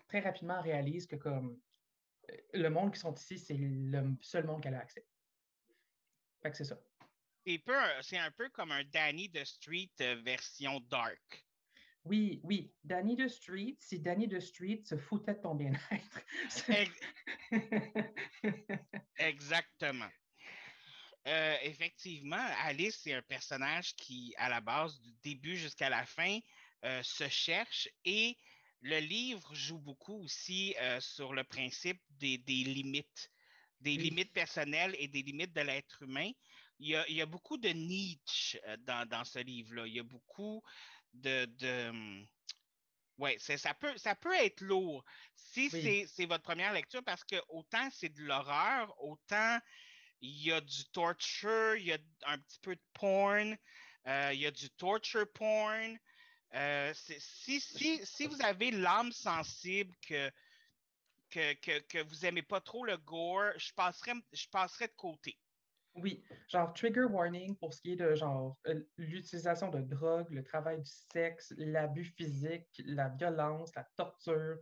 très 0.08 0.20
rapidement 0.20 0.58
elle 0.58 0.72
réalise 0.72 1.08
que 1.08 1.16
comme 1.16 1.60
le 2.54 2.70
monde 2.70 2.94
qui 2.94 3.00
sont 3.00 3.14
ici, 3.14 3.40
c'est 3.40 3.58
le 3.58 4.16
seul 4.22 4.46
monde 4.46 4.62
qu'elle 4.62 4.76
a 4.76 4.80
accès. 4.80 5.06
Fait 6.42 6.52
que 6.52 6.58
c'est 6.58 6.66
ça. 6.66 6.80
C'est 8.02 8.18
un 8.18 8.32
peu 8.32 8.50
comme 8.50 8.72
un 8.72 8.84
Danny 8.86 9.30
the 9.32 9.44
Street 9.44 9.92
euh, 10.02 10.22
version 10.24 10.80
dark. 10.90 11.46
Oui, 12.04 12.40
oui. 12.44 12.74
Danny 12.84 13.16
the 13.16 13.28
Street, 13.28 13.76
si 13.80 14.00
Danny 14.00 14.28
the 14.28 14.40
Street 14.40 14.82
se 14.84 14.98
foutait 14.98 15.36
de 15.36 15.42
ton 15.42 15.56
bien-être. 15.56 16.22
Exactement. 19.18 20.10
Euh, 21.28 21.58
effectivement, 21.62 22.44
Alice, 22.64 23.00
c'est 23.04 23.14
un 23.14 23.22
personnage 23.22 23.96
qui, 23.96 24.34
à 24.38 24.50
la 24.50 24.60
base, 24.60 25.00
du 25.02 25.14
début 25.24 25.56
jusqu'à 25.56 25.90
la 25.90 26.06
fin, 26.06 26.40
euh, 26.84 27.04
se 27.04 27.28
cherche 27.30 27.88
et 28.06 28.38
le 28.82 28.98
livre 29.00 29.54
joue 29.54 29.78
beaucoup 29.78 30.24
aussi 30.24 30.76
euh, 30.80 31.00
sur 31.00 31.34
le 31.34 31.44
principe 31.44 32.02
des, 32.10 32.38
limites, 32.48 33.32
des 33.80 33.98
limites 33.98 34.34
personnelles 34.34 34.96
et 34.98 35.08
des 35.08 35.22
limites 35.22 35.54
de 35.54 35.62
l'être 35.62 36.02
humain. 36.02 36.32
Il 36.80 36.90
y, 36.90 37.22
a, 37.22 37.26
beaucoup 37.28 37.58
de 37.58 37.70
Nietzsche 37.70 38.60
dans, 38.80 39.08
dans 39.08 39.24
ce 39.24 39.38
livre-là. 39.38 39.86
Il 39.86 39.94
y 39.94 40.00
a 40.00 40.04
beaucoup 40.04 40.64
de, 41.14 41.48
Oui, 43.20 43.36
ça 43.38 43.76
peut, 43.76 43.96
ça 43.98 44.16
peut 44.16 44.34
être 44.34 44.62
lourd 44.62 45.06
si 45.36 45.70
c'est 45.70 46.26
votre 46.26 46.42
première 46.42 46.74
lecture 46.74 47.04
parce 47.04 47.24
que 47.24 47.36
autant 47.50 47.88
c'est 47.92 48.10
de 48.10 48.24
l'horreur, 48.24 48.96
autant 49.04 49.60
il 50.22 50.46
y 50.46 50.52
a 50.52 50.62
du 50.62 50.86
torture, 50.92 51.76
il 51.76 51.86
y 51.86 51.94
a 51.94 51.98
un 52.28 52.38
petit 52.38 52.60
peu 52.60 52.76
de 52.76 52.82
porn, 52.94 53.58
euh, 54.08 54.30
il 54.34 54.40
y 54.40 54.46
a 54.46 54.52
du 54.52 54.70
torture 54.72 55.28
porn. 55.34 55.98
Euh, 56.54 56.94
si, 56.94 57.60
si, 57.62 58.06
si, 58.06 58.28
vous 58.28 58.42
avez 58.44 58.72
l'âme 58.72 59.12
sensible 59.12 59.96
que, 60.08 60.30
que, 61.30 61.80
que, 61.80 62.04
vous 62.04 62.16
n'aimez 62.24 62.42
pas 62.42 62.60
trop 62.60 62.86
le 62.86 62.98
gore, 62.98 63.54
je 63.58 63.72
passerais, 63.74 64.16
je 64.34 64.48
passerais 64.50 64.88
de 64.88 64.94
côté. 64.98 65.38
Oui, 65.96 66.24
genre 66.48 66.74
trigger 66.74 67.04
warning 67.04 67.56
pour 67.58 67.74
ce 67.74 67.82
qui 67.82 67.94
est 67.94 67.96
de 67.98 68.16
genre 68.16 68.58
euh, 68.68 68.82
l'utilisation 68.98 69.70
de 69.70 69.82
drogue, 69.82 70.28
le 70.30 70.44
travail 70.44 70.80
du 70.80 70.90
sexe, 71.12 71.54
l'abus 71.58 72.06
physique, 72.06 72.82
la 72.86 73.10
violence, 73.10 73.76
la 73.76 73.84
torture, 73.98 74.58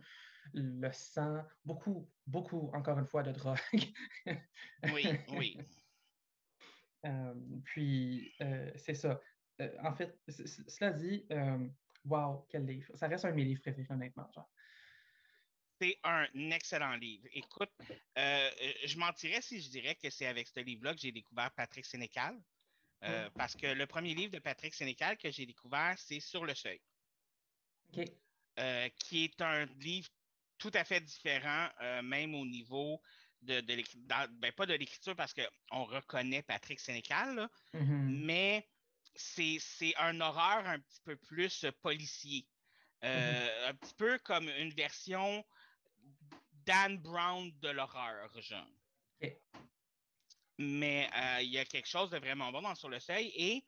le 0.52 0.90
sang, 0.92 1.42
beaucoup, 1.64 2.08
beaucoup, 2.26 2.70
encore 2.74 2.98
une 2.98 3.06
fois, 3.06 3.22
de 3.22 3.32
drogue. 3.32 3.58
oui, 4.94 5.06
oui. 5.30 5.58
Euh, 7.06 7.34
puis, 7.64 8.30
euh, 8.42 8.70
c'est 8.76 8.92
ça. 8.92 9.18
en 9.82 9.94
fait, 9.94 10.20
cela 10.28 10.92
dit, 10.92 11.26
wow, 12.04 12.46
quel 12.50 12.66
livre. 12.66 12.94
Ça 12.94 13.08
reste 13.08 13.24
un 13.24 13.30
de 13.30 13.36
mes 13.36 13.44
livres 13.44 13.62
préférés, 13.62 13.86
honnêtement. 13.88 14.30
Genre. 14.34 14.50
C'est 15.80 15.98
un 16.04 16.26
excellent 16.50 16.94
livre. 16.96 17.26
Écoute, 17.32 17.72
euh, 18.18 18.50
je 18.84 18.98
mentirais 18.98 19.40
si 19.40 19.62
je 19.62 19.70
dirais 19.70 19.94
que 19.94 20.10
c'est 20.10 20.26
avec 20.26 20.46
ce 20.48 20.60
livre-là 20.60 20.92
que 20.92 21.00
j'ai 21.00 21.12
découvert 21.12 21.50
Patrick 21.52 21.86
Sénécal. 21.86 22.38
Euh, 23.02 23.28
mm. 23.28 23.32
Parce 23.32 23.56
que 23.56 23.66
le 23.66 23.86
premier 23.86 24.14
livre 24.14 24.32
de 24.32 24.40
Patrick 24.40 24.74
Sénécal 24.74 25.16
que 25.16 25.30
j'ai 25.30 25.46
découvert, 25.46 25.98
c'est 25.98 26.20
Sur 26.20 26.44
le 26.44 26.54
seuil. 26.54 26.82
Euh, 28.58 28.88
qui 28.98 29.24
est 29.24 29.40
un 29.40 29.64
livre 29.78 30.10
tout 30.60 30.70
à 30.74 30.84
fait 30.84 31.00
différent, 31.00 31.68
même 32.04 32.36
au 32.36 32.46
niveau 32.46 33.02
de, 33.42 33.60
de 33.60 33.74
l'écriture. 33.74 34.00
Ben, 34.38 34.52
pas 34.52 34.66
de 34.66 34.74
l'écriture 34.74 35.16
parce 35.16 35.34
qu'on 35.34 35.84
reconnaît 35.84 36.42
Patrick 36.42 36.78
Sénécal, 36.78 37.48
mm-hmm. 37.74 38.24
mais 38.24 38.68
c'est 39.16 39.58
un 39.96 40.20
horreur 40.20 40.66
un 40.66 40.78
petit 40.78 41.00
peu 41.02 41.16
plus 41.16 41.66
policier. 41.82 42.46
Mm-hmm. 43.02 43.68
Un 43.68 43.74
petit 43.74 43.94
peu 43.94 44.18
comme 44.18 44.48
une 44.48 44.72
version 44.74 45.44
Dan 46.66 46.98
Brown 46.98 47.50
de 47.60 47.70
l'horreur, 47.70 48.30
genre. 48.40 48.66
Mais 50.58 51.08
euh, 51.16 51.40
il 51.40 51.48
y 51.48 51.58
a 51.58 51.64
quelque 51.64 51.88
chose 51.88 52.10
de 52.10 52.18
vraiment 52.18 52.52
bon 52.52 52.60
dans 52.60 52.74
Sur 52.74 52.90
le 52.90 53.00
seuil. 53.00 53.32
Et 53.34 53.64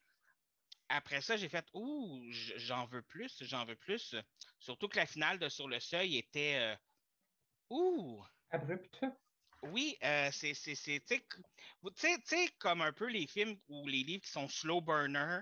après 0.93 1.21
ça, 1.21 1.37
j'ai 1.37 1.49
fait 1.49 1.67
Ouh, 1.75 2.23
j'en 2.31 2.87
veux 2.87 3.03
plus, 3.03 3.43
j'en 3.43 3.65
veux 3.65 3.77
plus. 3.77 4.15
Surtout 4.59 4.89
que 4.89 4.97
la 4.97 5.07
finale 5.07 5.39
de 5.39 5.49
Sur 5.49 5.69
le 5.69 5.81
seuil 5.81 6.19
était 6.19 6.57
euh, 6.59 6.77
Ouh! 7.71 8.23
Abrupte. 8.51 9.05
Oui, 9.63 9.97
euh, 10.03 10.29
c'est, 10.33 10.55
tu 10.55 11.07
sais, 11.95 12.49
comme 12.59 12.83
un 12.83 12.93
peu 12.93 13.07
les 13.07 13.27
films 13.27 13.57
ou 13.69 13.87
les 13.87 14.03
livres 14.03 14.25
qui 14.25 14.31
sont 14.31 14.49
slow 14.49 14.81
burner, 14.81 15.41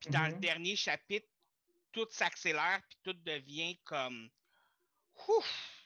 puis 0.00 0.10
dans 0.10 0.24
le 0.24 0.32
mm-hmm. 0.32 0.40
dernier 0.40 0.76
chapitre, 0.76 1.28
tout 1.92 2.06
s'accélère, 2.10 2.80
puis 2.88 2.98
tout 3.02 3.12
devient 3.24 3.78
comme 3.84 4.30
ouf, 5.28 5.78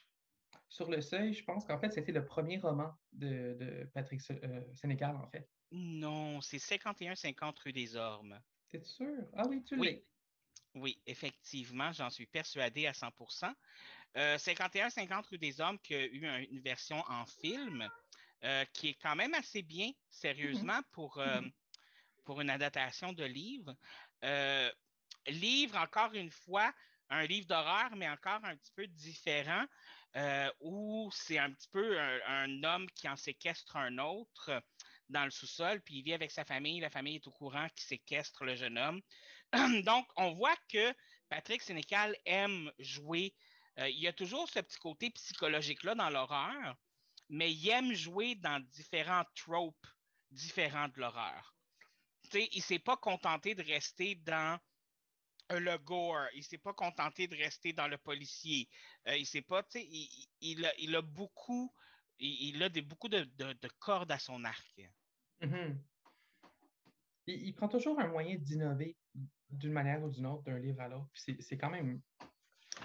sur 0.72 0.88
le 0.88 1.02
seuil, 1.02 1.34
je 1.34 1.44
pense 1.44 1.66
qu'en 1.66 1.78
fait, 1.78 1.90
c'était 1.90 2.12
le 2.12 2.24
premier 2.24 2.58
roman 2.58 2.94
de, 3.12 3.86
Patrick 3.92 4.22
euh, 4.30 4.62
Sénécal, 4.74 5.14
en 5.16 5.28
fait. 5.28 5.46
Non, 5.70 6.40
c'est 6.40 6.56
51-50 6.56 7.58
rue 7.62 7.72
des 7.74 7.94
Ormes. 7.94 8.40
T'es 8.72 8.82
sûr? 8.82 9.24
Ah 9.36 9.44
oui, 9.48 9.62
tu 9.64 9.76
l'es. 9.76 10.04
Oui, 10.74 10.98
effectivement, 11.06 11.92
j'en 11.92 12.08
suis 12.08 12.26
persuadé 12.26 12.86
à 12.86 12.92
100% 12.92 13.52
51-50 14.14 15.12
euh, 15.12 15.20
rue 15.30 15.38
des 15.38 15.60
Ormes 15.60 15.78
qui 15.78 15.94
a 15.94 16.04
eu 16.06 16.26
une 16.50 16.60
version 16.60 17.02
en 17.08 17.24
film 17.24 17.88
euh, 18.44 18.64
qui 18.72 18.88
est 18.88 18.98
quand 19.00 19.16
même 19.16 19.32
assez 19.34 19.62
bien, 19.62 19.90
sérieusement, 20.10 20.80
mm-hmm. 20.80 20.92
pour, 20.92 21.18
mm-hmm. 21.18 21.52
pour 22.24 22.40
une 22.40 22.50
adaptation 22.50 23.12
de 23.12 23.24
livre. 23.24 23.74
livre, 25.26 25.76
encore 25.76 26.12
une 26.14 26.30
fois, 26.30 26.74
un 27.10 27.26
livre 27.26 27.46
d'horreur, 27.46 27.94
mais 27.96 28.08
encore 28.08 28.44
un 28.44 28.56
petit 28.56 28.72
peu 28.74 28.86
différent. 28.86 29.66
Euh, 30.14 30.50
où 30.60 31.08
c'est 31.10 31.38
un 31.38 31.50
petit 31.50 31.68
peu 31.68 31.98
un, 31.98 32.62
homme 32.64 32.86
qui 32.90 33.08
en 33.08 33.16
séquestre 33.16 33.76
un 33.76 33.96
autre 33.96 34.62
dans 35.12 35.24
le 35.24 35.30
sous-sol, 35.30 35.80
puis 35.82 35.98
il 35.98 36.02
vit 36.02 36.14
avec 36.14 36.30
sa 36.30 36.44
famille. 36.44 36.80
La 36.80 36.90
famille 36.90 37.16
est 37.16 37.26
au 37.26 37.30
courant 37.30 37.68
qu'il 37.68 37.84
séquestre 37.84 38.44
le 38.44 38.56
jeune 38.56 38.78
homme. 38.78 39.00
Donc, 39.84 40.06
on 40.16 40.32
voit 40.32 40.56
que 40.68 40.92
Patrick 41.28 41.62
Sénécal 41.62 42.16
aime 42.24 42.70
jouer. 42.78 43.34
Euh, 43.78 43.88
il 43.88 44.00
y 44.00 44.08
a 44.08 44.12
toujours 44.12 44.48
ce 44.48 44.60
petit 44.60 44.78
côté 44.78 45.10
psychologique-là 45.10 45.94
dans 45.94 46.10
l'horreur, 46.10 46.76
mais 47.28 47.52
il 47.52 47.68
aime 47.68 47.92
jouer 47.92 48.34
dans 48.34 48.60
différents 48.70 49.24
tropes 49.34 49.86
différents 50.32 50.88
de 50.88 50.98
l'horreur. 50.98 51.54
il 52.34 52.48
ne 52.56 52.62
s'est 52.62 52.78
pas 52.78 52.96
contenté 52.96 53.54
de 53.54 53.62
rester 53.62 54.14
dans 54.16 54.58
le 55.50 55.76
gore. 55.78 56.26
Il 56.34 56.44
s'est 56.44 56.58
pas 56.58 56.72
contenté 56.72 57.26
de 57.26 57.36
rester 57.36 57.72
dans 57.72 57.88
le 57.88 57.98
policier. 57.98 58.68
Euh, 59.08 59.16
il 59.16 59.26
s'est 59.26 59.42
pas, 59.42 59.62
sais, 59.68 59.84
il, 59.84 60.26
il, 60.40 60.96
a, 60.96 61.02
beaucoup, 61.02 61.72
il, 62.18 62.62
a 62.62 62.68
beaucoup 62.82 63.08
de, 63.08 63.28
cordes 63.78 64.12
à 64.12 64.18
son 64.18 64.44
arc. 64.44 64.80
Mm-hmm. 65.42 65.76
il, 67.26 67.54
prend 67.54 67.68
toujours 67.68 67.98
un 67.98 68.06
moyen 68.06 68.36
d'innover 68.36 68.96
d'une 69.50 69.72
manière 69.72 70.02
ou 70.02 70.08
d'une 70.08 70.26
autre 70.26 70.44
d'un 70.44 70.58
livre 70.58 70.80
à 70.80 70.88
l'autre. 70.88 71.10
C'est 71.14 71.58
quand 71.58 71.70
même, 71.70 72.00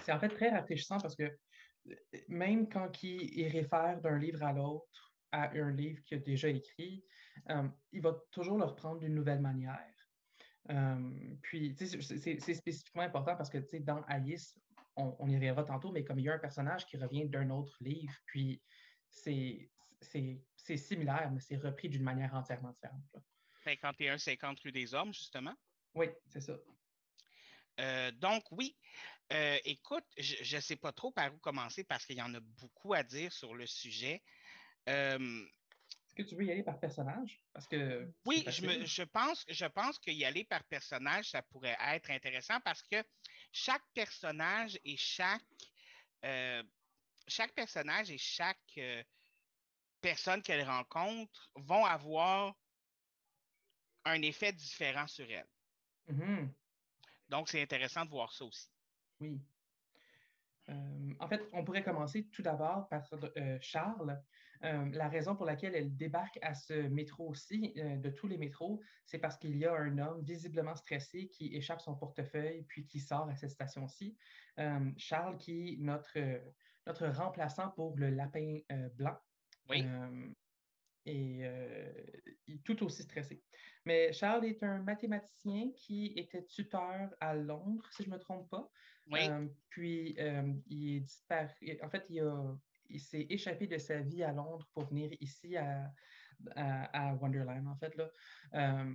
c'est 0.02 0.12
en 0.12 0.18
fait 0.18 0.28
très 0.28 0.50
rafraîchissant 0.50 0.98
parce 0.98 1.16
que 1.16 1.22
euh, 1.22 1.94
même 2.28 2.68
quand 2.68 3.02
il, 3.02 3.48
réfère 3.48 4.00
d'un 4.00 4.18
livre 4.18 4.42
à 4.42 4.52
l'autre, 4.52 5.14
à 5.32 5.50
un 5.52 5.70
livre 5.70 6.02
qu'il 6.04 6.18
a 6.18 6.20
déjà 6.20 6.48
écrit, 6.48 7.04
euh, 7.50 7.68
il 7.92 8.02
va 8.02 8.16
toujours 8.30 8.58
le 8.58 8.64
reprendre 8.64 9.00
d'une 9.00 9.14
nouvelle 9.14 9.40
manière. 9.40 9.94
Euh, 10.70 11.36
puis, 11.42 11.74
c'est 11.78 12.54
spécifiquement 12.54 13.02
important 13.02 13.36
parce 13.36 13.48
que, 13.48 13.58
dans 13.78 14.02
Alice, 14.02 14.58
on, 14.96 15.28
y 15.28 15.36
reviendra 15.36 15.64
tantôt, 15.64 15.92
mais 15.92 16.04
comme 16.04 16.18
il 16.18 16.24
y 16.24 16.28
a 16.28 16.34
un 16.34 16.38
personnage 16.38 16.84
qui 16.86 16.96
revient 16.96 17.26
d'un 17.26 17.50
autre 17.50 17.76
livre, 17.80 18.12
puis 18.26 18.60
c'est 19.08 19.70
similaire, 20.76 21.30
mais 21.32 21.40
c'est 21.40 21.56
repris 21.56 21.88
d'une 21.88 22.02
manière 22.02 22.34
entièrement 22.34 22.70
différente. 22.70 23.02
51-50 23.64 24.62
rue 24.62 24.72
des 24.72 24.94
Hommes, 24.94 25.12
justement. 25.12 25.54
Oui, 25.94 26.06
c'est 26.26 26.40
ça. 26.40 26.54
Euh, 27.80 28.10
donc, 28.12 28.44
oui. 28.50 28.76
Euh, 29.32 29.58
écoute, 29.64 30.04
je 30.16 30.56
ne 30.56 30.60
sais 30.60 30.76
pas 30.76 30.92
trop 30.92 31.12
par 31.12 31.34
où 31.34 31.38
commencer 31.38 31.84
parce 31.84 32.06
qu'il 32.06 32.16
y 32.16 32.22
en 32.22 32.34
a 32.34 32.40
beaucoup 32.40 32.94
à 32.94 33.02
dire 33.02 33.32
sur 33.32 33.54
le 33.54 33.66
sujet 33.66 34.22
que 36.18 36.22
tu 36.28 36.34
veux 36.34 36.44
y 36.44 36.50
aller 36.50 36.64
par 36.64 36.80
personnage? 36.80 37.40
Parce 37.52 37.68
que 37.68 38.12
oui, 38.26 38.44
je, 38.48 38.84
je, 38.84 39.02
pense, 39.04 39.44
je 39.48 39.66
pense 39.66 39.98
qu'y 40.00 40.24
aller 40.24 40.44
par 40.44 40.64
personnage, 40.64 41.30
ça 41.30 41.42
pourrait 41.42 41.76
être 41.80 42.10
intéressant 42.10 42.58
parce 42.60 42.82
que 42.82 42.96
chaque 43.52 43.84
personnage 43.94 44.78
et 44.84 44.96
chaque, 44.96 45.42
euh, 46.24 46.62
chaque 47.28 47.54
personnage 47.54 48.10
et 48.10 48.18
chaque 48.18 48.80
euh, 49.98 50.00
personne 50.00 50.42
qu'elle 50.42 50.64
rencontre 50.64 51.50
vont 51.56 51.84
avoir 51.84 52.54
un 54.04 54.22
effet 54.22 54.52
différent 54.52 55.06
sur 55.06 55.30
elle. 55.30 55.48
Mm-hmm. 56.10 56.48
Donc, 57.28 57.48
c'est 57.48 57.62
intéressant 57.62 58.04
de 58.04 58.10
voir 58.10 58.32
ça 58.32 58.44
aussi. 58.44 58.70
Oui. 59.20 59.40
Euh, 60.70 61.14
en 61.18 61.28
fait, 61.28 61.42
on 61.52 61.64
pourrait 61.64 61.82
commencer 61.82 62.28
tout 62.28 62.42
d'abord 62.42 62.88
par 62.88 63.02
Charles, 63.60 64.20
euh, 64.64 64.90
la 64.92 65.08
raison 65.08 65.36
pour 65.36 65.46
laquelle 65.46 65.74
elle 65.76 65.96
débarque 65.96 66.38
à 66.42 66.54
ce 66.54 66.74
métro-ci, 66.74 67.74
euh, 67.76 67.96
de 67.96 68.10
tous 68.10 68.26
les 68.26 68.38
métros, 68.38 68.80
c'est 69.06 69.18
parce 69.18 69.36
qu'il 69.36 69.56
y 69.56 69.64
a 69.64 69.72
un 69.72 69.98
homme 69.98 70.22
visiblement 70.24 70.74
stressé 70.74 71.28
qui 71.28 71.54
échappe 71.54 71.80
son 71.80 71.94
portefeuille 71.94 72.64
puis 72.64 72.84
qui 72.86 72.98
sort 72.98 73.28
à 73.28 73.36
cette 73.36 73.50
station-ci. 73.50 74.16
Euh, 74.58 74.90
Charles, 74.96 75.38
qui 75.38 75.74
est 75.74 75.76
notre, 75.78 76.18
notre 76.86 77.06
remplaçant 77.06 77.70
pour 77.70 77.96
le 77.96 78.10
lapin 78.10 78.58
blanc. 78.94 79.16
Oui. 79.68 79.84
et 81.06 82.60
tout 82.64 82.82
aussi 82.84 83.02
stressé. 83.02 83.42
Mais 83.84 84.12
Charles 84.12 84.44
est 84.44 84.62
un 84.62 84.82
mathématicien 84.82 85.70
qui 85.76 86.12
était 86.16 86.44
tuteur 86.44 87.10
à 87.20 87.34
Londres, 87.34 87.88
si 87.92 88.02
je 88.02 88.10
ne 88.10 88.14
me 88.14 88.20
trompe 88.20 88.48
pas. 88.50 88.70
Oui. 89.10 89.20
puis, 89.70 90.16
il 90.66 90.96
est 90.96 91.00
disparu. 91.00 91.78
En 91.82 91.88
fait, 91.88 92.04
il 92.10 92.20
a 92.20 92.56
il 92.90 93.00
s'est 93.00 93.26
échappé 93.28 93.66
de 93.66 93.78
sa 93.78 94.00
vie 94.00 94.22
à 94.22 94.32
Londres 94.32 94.66
pour 94.72 94.84
venir 94.84 95.10
ici 95.20 95.56
à, 95.56 95.92
à, 96.56 97.14
Wonderland, 97.14 97.66
en 97.66 97.76
fait. 97.76 97.94
Là. 97.96 98.10
Euh, 98.54 98.94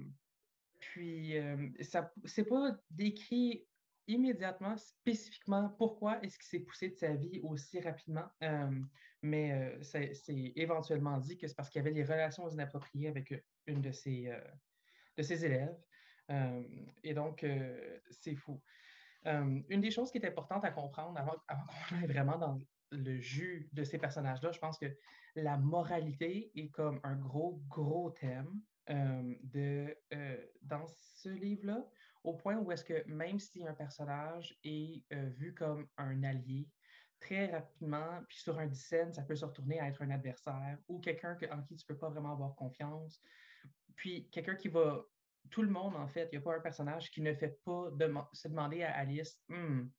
puis, 0.80 1.38
euh, 1.38 1.70
ça 1.82 2.12
c'est 2.25 2.46
pas 2.46 2.77
décrit 2.89 3.65
immédiatement, 4.08 4.75
spécifiquement, 4.75 5.70
pourquoi 5.77 6.22
est-ce 6.24 6.38
qu'il 6.38 6.48
s'est 6.48 6.65
poussé 6.65 6.89
de 6.89 6.96
sa 6.96 7.15
vie 7.15 7.39
aussi 7.44 7.80
rapidement, 7.80 8.27
euh, 8.44 8.82
mais 9.24 9.77
c'est 9.82 10.13
éventuellement 10.56 11.18
dit 11.18 11.38
que 11.38 11.48
c'est 11.48 11.56
parce 11.56 11.70
qu'il 11.70 11.80
y 11.80 11.86
avait 11.86 11.94
des 11.94 12.03
relations 12.03 12.48
inappropriées 12.50 13.08
avec 13.08 13.34
une 13.65 13.82
de 13.82 13.92
ses, 13.92 14.30
de 15.18 15.24
ses 15.24 15.46
élèves. 15.46 15.75
et 17.03 17.13
donc, 17.13 17.46
c'est 18.12 18.36
fou. 18.36 18.62
une 19.25 19.82
des 19.82 19.92
choses 19.92 20.12
qui 20.12 20.18
est 20.18 20.25
importante 20.25 20.65
à 20.65 20.72
comprendre 20.72 21.18
avant, 21.18 21.36
avant 21.48 21.63
qu'on 21.65 21.96
aille 21.96 22.08
vraiment 22.08 22.38
dans 22.38 22.60
le 22.92 23.20
jus 23.20 23.70
de 23.72 23.84
ces 23.84 23.98
personnages-là, 23.98 24.51
je 24.51 24.60
pense 24.60 24.77
que 24.77 24.94
la 25.36 25.58
moralité 25.58 26.51
est 26.56 26.70
comme 26.70 27.00
un 27.03 27.15
gros, 27.15 27.62
gros 27.68 28.12
thème 28.12 28.62
de, 28.89 29.98
dans 30.62 30.86
ce 30.88 31.30
livre-là, 31.30 31.88
au 32.25 32.34
point 32.34 32.58
où 32.58 32.74
est-ce 32.74 32.84
que 32.84 33.08
même 33.08 33.39
si 33.39 33.65
un 33.65 33.74
personnage 33.74 34.60
est 34.65 35.06
vu 35.12 35.53
comme 35.53 35.88
un 35.98 36.24
allié, 36.24 36.68
très 37.24 37.48
rapidement, 37.48 38.22
puis 38.27 38.38
sur 38.38 38.60
un 38.60 38.72
scène, 38.74 39.13
ça 39.13 39.24
peut 39.24 39.36
se 39.36 39.46
retourner 39.46 39.80
à 39.80 39.88
être 39.88 40.01
un 40.01 40.12
adversaire 40.12 40.77
ou 40.88 41.00
quelqu'un 41.00 41.38
en 41.51 41.62
qui 41.63 41.75
tu 41.75 41.84
ne 41.84 41.88
peux 41.88 41.98
pas 41.98 42.10
vraiment 42.10 42.34
avoir 42.34 42.56
confiance. 42.56 43.22
Puis 43.96 44.30
quelqu'un 44.30 44.56
qui 44.56 44.68
va. 44.68 45.06
Tout 45.50 45.62
le 45.62 45.70
monde, 45.70 45.96
en 45.98 46.08
fait, 46.08 46.30
il 46.32 46.38
n'y 46.38 46.38
a 46.38 46.42
pas 46.42 46.56
un 46.56 46.62
personnage 46.62 47.12
qui 47.12 47.22
ne 47.22 47.34
fait 47.34 47.62
pas 47.65 47.89
se 48.32 48.48
demander 48.48 48.84
à 48.84 48.96
Alice 48.96 49.42
«Hmm, 49.50 49.89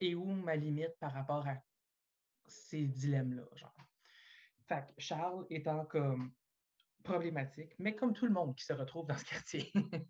et 0.00 0.16
où 0.16 0.26
ma 0.26 0.56
limite 0.56 0.98
par 0.98 1.12
rapport 1.12 1.46
à 1.46 1.56
ces 2.46 2.84
dilemmes-là, 2.84 3.44
genre. 3.54 3.74
Fait 4.66 4.84
que 4.86 4.92
Charles 4.98 5.46
étant 5.48 5.84
comme 5.86 6.32
problématique, 7.04 7.72
mais 7.78 7.94
comme 7.94 8.14
tout 8.14 8.26
le 8.26 8.32
monde 8.32 8.56
qui 8.56 8.64
se 8.64 8.72
retrouve 8.72 9.06
dans 9.06 9.16
ce 9.16 9.24
quartier. 9.24 9.72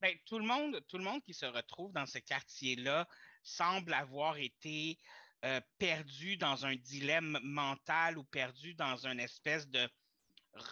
ben, 0.00 0.16
tout, 0.26 0.38
le 0.38 0.46
monde, 0.46 0.82
tout 0.88 0.98
le 0.98 1.04
monde 1.04 1.22
qui 1.22 1.34
se 1.34 1.46
retrouve 1.46 1.92
dans 1.92 2.06
ce 2.06 2.18
quartier-là 2.18 3.06
semble 3.42 3.92
avoir 3.92 4.38
été 4.38 4.98
euh, 5.44 5.60
perdu 5.78 6.36
dans 6.36 6.66
un 6.66 6.74
dilemme 6.74 7.38
mental 7.42 8.18
ou 8.18 8.24
perdu 8.24 8.74
dans 8.74 9.06
une 9.06 9.20
espèce 9.20 9.68
de 9.68 9.88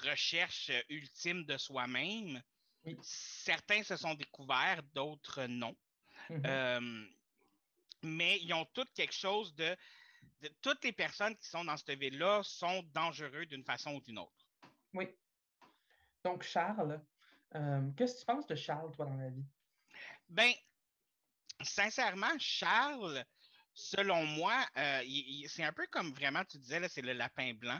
recherche 0.02 0.70
ultime 0.88 1.44
de 1.44 1.56
soi-même. 1.56 2.42
Certains 3.02 3.82
se 3.82 3.96
sont 3.96 4.14
découverts, 4.14 4.82
d'autres 4.94 5.44
non. 5.46 5.76
Mm-hmm. 6.30 6.46
Euh, 6.46 7.06
mais 8.02 8.38
ils 8.40 8.52
ont 8.54 8.64
toutes 8.72 8.92
quelque 8.92 9.14
chose 9.14 9.54
de, 9.54 9.76
Toutes 10.62 10.84
les 10.84 10.92
personnes 10.92 11.36
qui 11.36 11.48
sont 11.48 11.64
dans 11.64 11.76
cette 11.76 11.98
ville-là 11.98 12.42
sont 12.42 12.82
dangereuses 12.92 13.48
d'une 13.48 13.64
façon 13.64 13.94
ou 13.94 14.00
d'une 14.00 14.18
autre. 14.18 14.46
Oui. 14.94 15.08
Donc, 16.24 16.42
Charles, 16.42 17.00
euh, 17.54 17.90
qu'est-ce 17.96 18.14
que 18.14 18.20
tu 18.20 18.26
penses 18.26 18.46
de 18.46 18.54
Charles, 18.54 18.90
toi, 18.92 19.06
dans 19.06 19.16
la 19.16 19.30
vie? 19.30 19.44
Ben, 20.28 20.52
sincèrement, 21.62 22.36
Charles, 22.38 23.24
selon 23.76 24.24
moi, 24.24 24.66
euh, 24.78 25.02
c'est 25.46 25.62
un 25.62 25.72
peu 25.72 25.86
comme 25.88 26.12
vraiment, 26.12 26.44
tu 26.44 26.58
disais, 26.58 26.88
c'est 26.88 27.02
le 27.02 27.12
lapin 27.12 27.52
blanc 27.54 27.78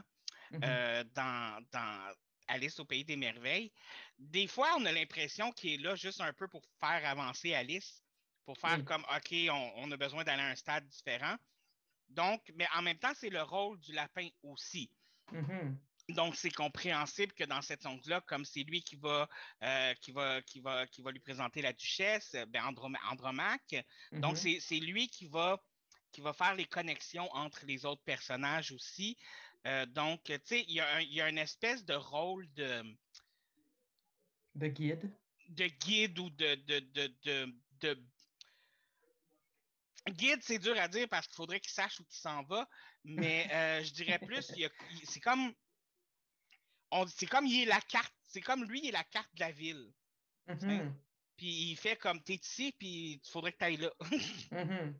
mm-hmm. 0.53 0.59
euh, 0.63 1.03
dans, 1.15 2.13
Alice 2.47 2.79
au 2.79 2.85
Pays 2.85 3.03
des 3.03 3.17
Merveilles. 3.17 3.73
Des 4.17 4.47
fois, 4.47 4.69
on 4.77 4.85
a 4.85 4.91
l'impression 4.93 5.51
qu'il 5.51 5.73
est 5.73 5.83
là 5.83 5.95
juste 5.95 6.21
un 6.21 6.31
peu 6.31 6.47
pour 6.47 6.63
faire 6.79 7.05
avancer 7.05 7.53
Alice, 7.53 8.01
pour 8.45 8.57
faire 8.57 8.85
comme, 8.85 9.03
OK, 9.13 9.35
on, 9.75 9.91
a 9.91 9.97
besoin 9.97 10.23
d'aller 10.23 10.43
à 10.43 10.47
un 10.47 10.55
stade 10.55 10.87
différent. 10.87 11.35
Donc, 12.07 12.41
mais 12.55 12.67
en 12.73 12.83
même 12.83 12.97
temps, 12.97 13.11
c'est 13.15 13.29
le 13.29 13.41
rôle 13.41 13.77
du 13.79 13.91
lapin 13.91 14.29
aussi. 14.43 14.89
Mm-hmm. 15.33 15.75
Donc, 16.13 16.37
c'est 16.37 16.51
compréhensible 16.51 17.33
que 17.33 17.43
dans 17.43 17.61
cette 17.61 17.85
ongle-là, 17.85 18.21
comme 18.21 18.45
c'est 18.45 18.63
lui 18.63 18.81
qui 18.81 18.95
va, 18.95 19.27
euh, 19.63 19.93
qui, 19.95 20.13
va, 20.13 20.41
qui, 20.43 20.61
va, 20.61 20.87
qui 20.87 21.01
va 21.01 21.11
lui 21.11 21.19
présenter 21.19 21.61
la 21.61 21.73
duchesse, 21.73 22.33
ben 22.47 22.63
Andromaque. 22.63 23.75
Donc, 24.13 24.37
mm-hmm. 24.37 24.61
c'est 24.61 24.79
lui 24.79 25.09
qui 25.09 25.25
va 25.25 25.61
qui 26.17 26.21
va 26.21 26.33
faire 26.33 26.55
les 26.55 26.65
connexions 26.65 27.31
entre 27.31 27.63
les 27.67 27.85
autres 27.85 28.01
personnages 28.01 28.71
aussi. 28.71 29.15
Euh, 29.67 29.85
donc, 29.85 30.23
tu 30.23 30.39
sais, 30.45 30.65
il 30.67 30.73
y, 30.73 31.21
a 31.21 31.29
une 31.29 31.37
espèce 31.37 31.85
de 31.85 31.93
rôle 31.93 32.51
de. 32.55 32.83
De 34.55 34.67
guide. 34.67 35.11
De 35.49 35.67
guide 35.67 36.17
ou 36.17 36.31
de. 36.31 36.55
de, 37.81 38.03
Guide, 40.09 40.41
c'est 40.41 40.57
dur 40.57 40.75
à 40.79 40.87
dire 40.87 41.07
parce 41.07 41.27
qu'il 41.27 41.35
faudrait 41.35 41.59
qu'il 41.59 41.69
sache 41.69 41.99
où 41.99 42.05
il 42.09 42.15
s'en 42.15 42.41
va, 42.43 42.67
mais 43.03 43.47
euh, 43.53 43.83
je 43.83 43.93
dirais 43.93 44.17
plus, 44.17 44.51
c'est 45.03 45.19
comme. 45.19 45.53
C'est 47.09 47.27
comme 47.27 47.45
il 47.45 47.61
est 47.61 47.65
la 47.65 47.81
carte, 47.81 48.15
c'est 48.25 48.41
comme 48.41 48.63
lui, 48.63 48.79
il 48.79 48.87
est 48.87 48.91
la 48.91 49.03
carte 49.03 49.29
de 49.35 49.41
la 49.41 49.51
ville. 49.51 49.93
Mm-hmm. 50.47 50.91
Puis 51.35 51.71
il 51.71 51.75
fait 51.75 51.97
comme 51.97 52.23
t'es 52.23 52.39
ici, 52.41 52.73
puis 52.79 53.21
il 53.23 53.29
faudrait 53.29 53.51
que 53.51 53.59
tu 53.59 53.65
ailles 53.65 53.77
là. 53.77 53.93
Mm-hmm. 54.49 54.93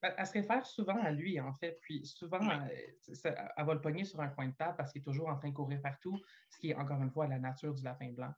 Elle, 0.00 0.26
se 0.26 0.32
réfère 0.32 0.64
souvent 0.64 0.96
à 1.02 1.10
lui, 1.10 1.40
en 1.40 1.52
fait. 1.54 1.78
Puis 1.82 2.06
souvent, 2.06 2.38
elle, 2.40 3.64
va 3.66 3.74
le 3.74 3.80
pogner 3.80 4.04
sur 4.04 4.20
un 4.20 4.28
coin 4.28 4.46
de 4.46 4.54
table 4.54 4.74
parce 4.76 4.92
qu'il 4.92 5.00
est 5.00 5.04
toujours 5.04 5.28
en 5.28 5.36
train 5.36 5.48
de 5.48 5.54
courir 5.54 5.80
partout, 5.82 6.20
ce 6.50 6.58
qui 6.58 6.70
est 6.70 6.74
encore 6.74 7.02
une 7.02 7.10
fois 7.10 7.26
la 7.26 7.38
nature 7.38 7.74
du 7.74 7.82
lapin 7.82 8.12
blanc. 8.12 8.32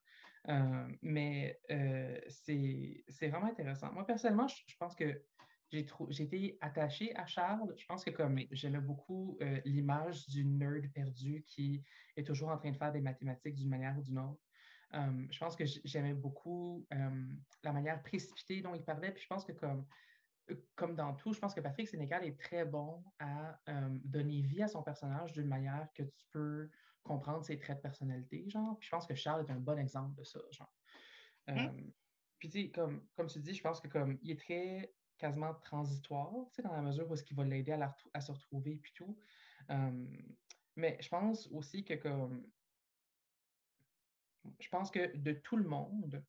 Euh, 0.49 0.89
mais 1.03 1.61
euh, 1.71 2.19
c'est 2.29 3.29
vraiment 3.29 3.47
intéressant. 3.47 3.93
Moi, 3.93 4.07
personnellement, 4.07 4.49
je, 4.49 4.77
pense 4.79 4.95
que 4.95 5.23
j'ai 5.71 5.87
été 6.23 6.59
attachée 6.61 7.15
à 7.17 7.27
Charles. 7.27 7.75
Je 7.77 7.87
pense 7.87 8.05
que 8.05 8.11
comme 8.11 8.41
j'aimais 8.51 8.81
beaucoup 8.81 9.37
euh, 9.43 9.61
l'image 9.65 10.27
du 10.29 10.45
nerd 10.45 10.91
perdu 10.93 11.45
qui 11.47 11.85
est 12.17 12.27
toujours 12.27 12.49
en 12.49 12.57
train 12.57 12.71
de 12.71 12.77
faire 12.77 12.93
des 12.93 13.03
mathématiques 13.03 13.57
d'une 13.57 13.69
manière 13.69 13.99
ou 13.99 14.03
d'une 14.03 14.19
autre. 14.19 14.41
je 14.93 15.39
pense 15.39 15.57
que 15.57 15.65
j'aimais 15.85 16.15
beaucoup 16.15 16.87
la 17.63 17.73
manière 17.73 18.03
précipitée 18.03 18.63
dont 18.63 18.75
il 18.75 18.83
parlait. 18.83 19.13
Puis 19.13 19.23
je 19.23 19.29
pense 19.29 19.45
que 19.45 19.53
comme 19.53 19.87
comme 20.75 20.95
dans 20.95 21.15
tout, 21.15 21.33
je 21.33 21.39
pense 21.39 21.55
que 21.55 21.61
Patrick 21.61 21.89
Sénégal 21.89 22.25
est 22.25 22.39
très 22.39 22.65
bon 22.65 23.03
à 23.19 23.61
euh, 23.69 23.99
donner 24.05 24.43
vie 24.43 24.63
à 24.63 24.69
son 24.69 24.83
personnage 24.83 25.33
d'une 25.33 25.49
manière 25.49 25.89
que 25.95 26.03
tu 26.03 26.27
peux 26.31 26.71
comprendre 27.03 27.45
ses 27.45 27.59
traits 27.59 27.79
de 27.79 27.83
personnalité, 27.83 28.49
genre. 28.49 28.79
Puis 28.79 28.87
je 28.87 28.91
pense 28.91 29.07
que 29.07 29.15
Charles 29.15 29.47
est 29.47 29.53
un 29.53 29.59
bon 29.59 29.79
exemple 29.79 30.15
de 30.15 30.25
ça, 30.25 30.41
genre. 30.51 30.73
Mmh. 31.49 31.59
Euh, 31.59 31.91
puis 32.39 32.49
tu 32.49 32.63
sais, 32.63 32.71
comme, 32.71 33.07
comme 33.17 33.27
tu 33.27 33.41
dis, 33.41 33.55
je 33.55 33.63
pense 33.63 33.81
que 33.81 33.89
comme 33.89 34.19
il 34.23 34.33
est 34.33 34.41
très 34.41 34.95
quasiment 35.19 35.55
transitoire, 35.55 36.33
tu 36.53 36.57
sais, 36.57 36.63
dans 36.63 36.73
la 36.73 36.83
mesure 36.83 37.09
où 37.11 37.15
est-ce 37.15 37.23
qu'il 37.25 37.37
va 37.37 37.45
l'aider 37.45 37.73
à, 37.73 37.95
à, 38.15 38.21
se 38.21 38.33
retrouver 38.33 38.77
puis 38.77 38.93
tout. 38.95 39.19
Euh, 39.71 40.07
mais 40.77 40.97
je 41.01 41.09
pense 41.09 41.47
aussi 41.49 41.85
que 41.85 41.95
comme 41.95 42.47
je 44.59 44.69
pense 44.71 44.91
que 44.91 45.15
de 45.17 45.33
tout 45.33 45.57
le 45.57 45.69
monde, 45.69 46.25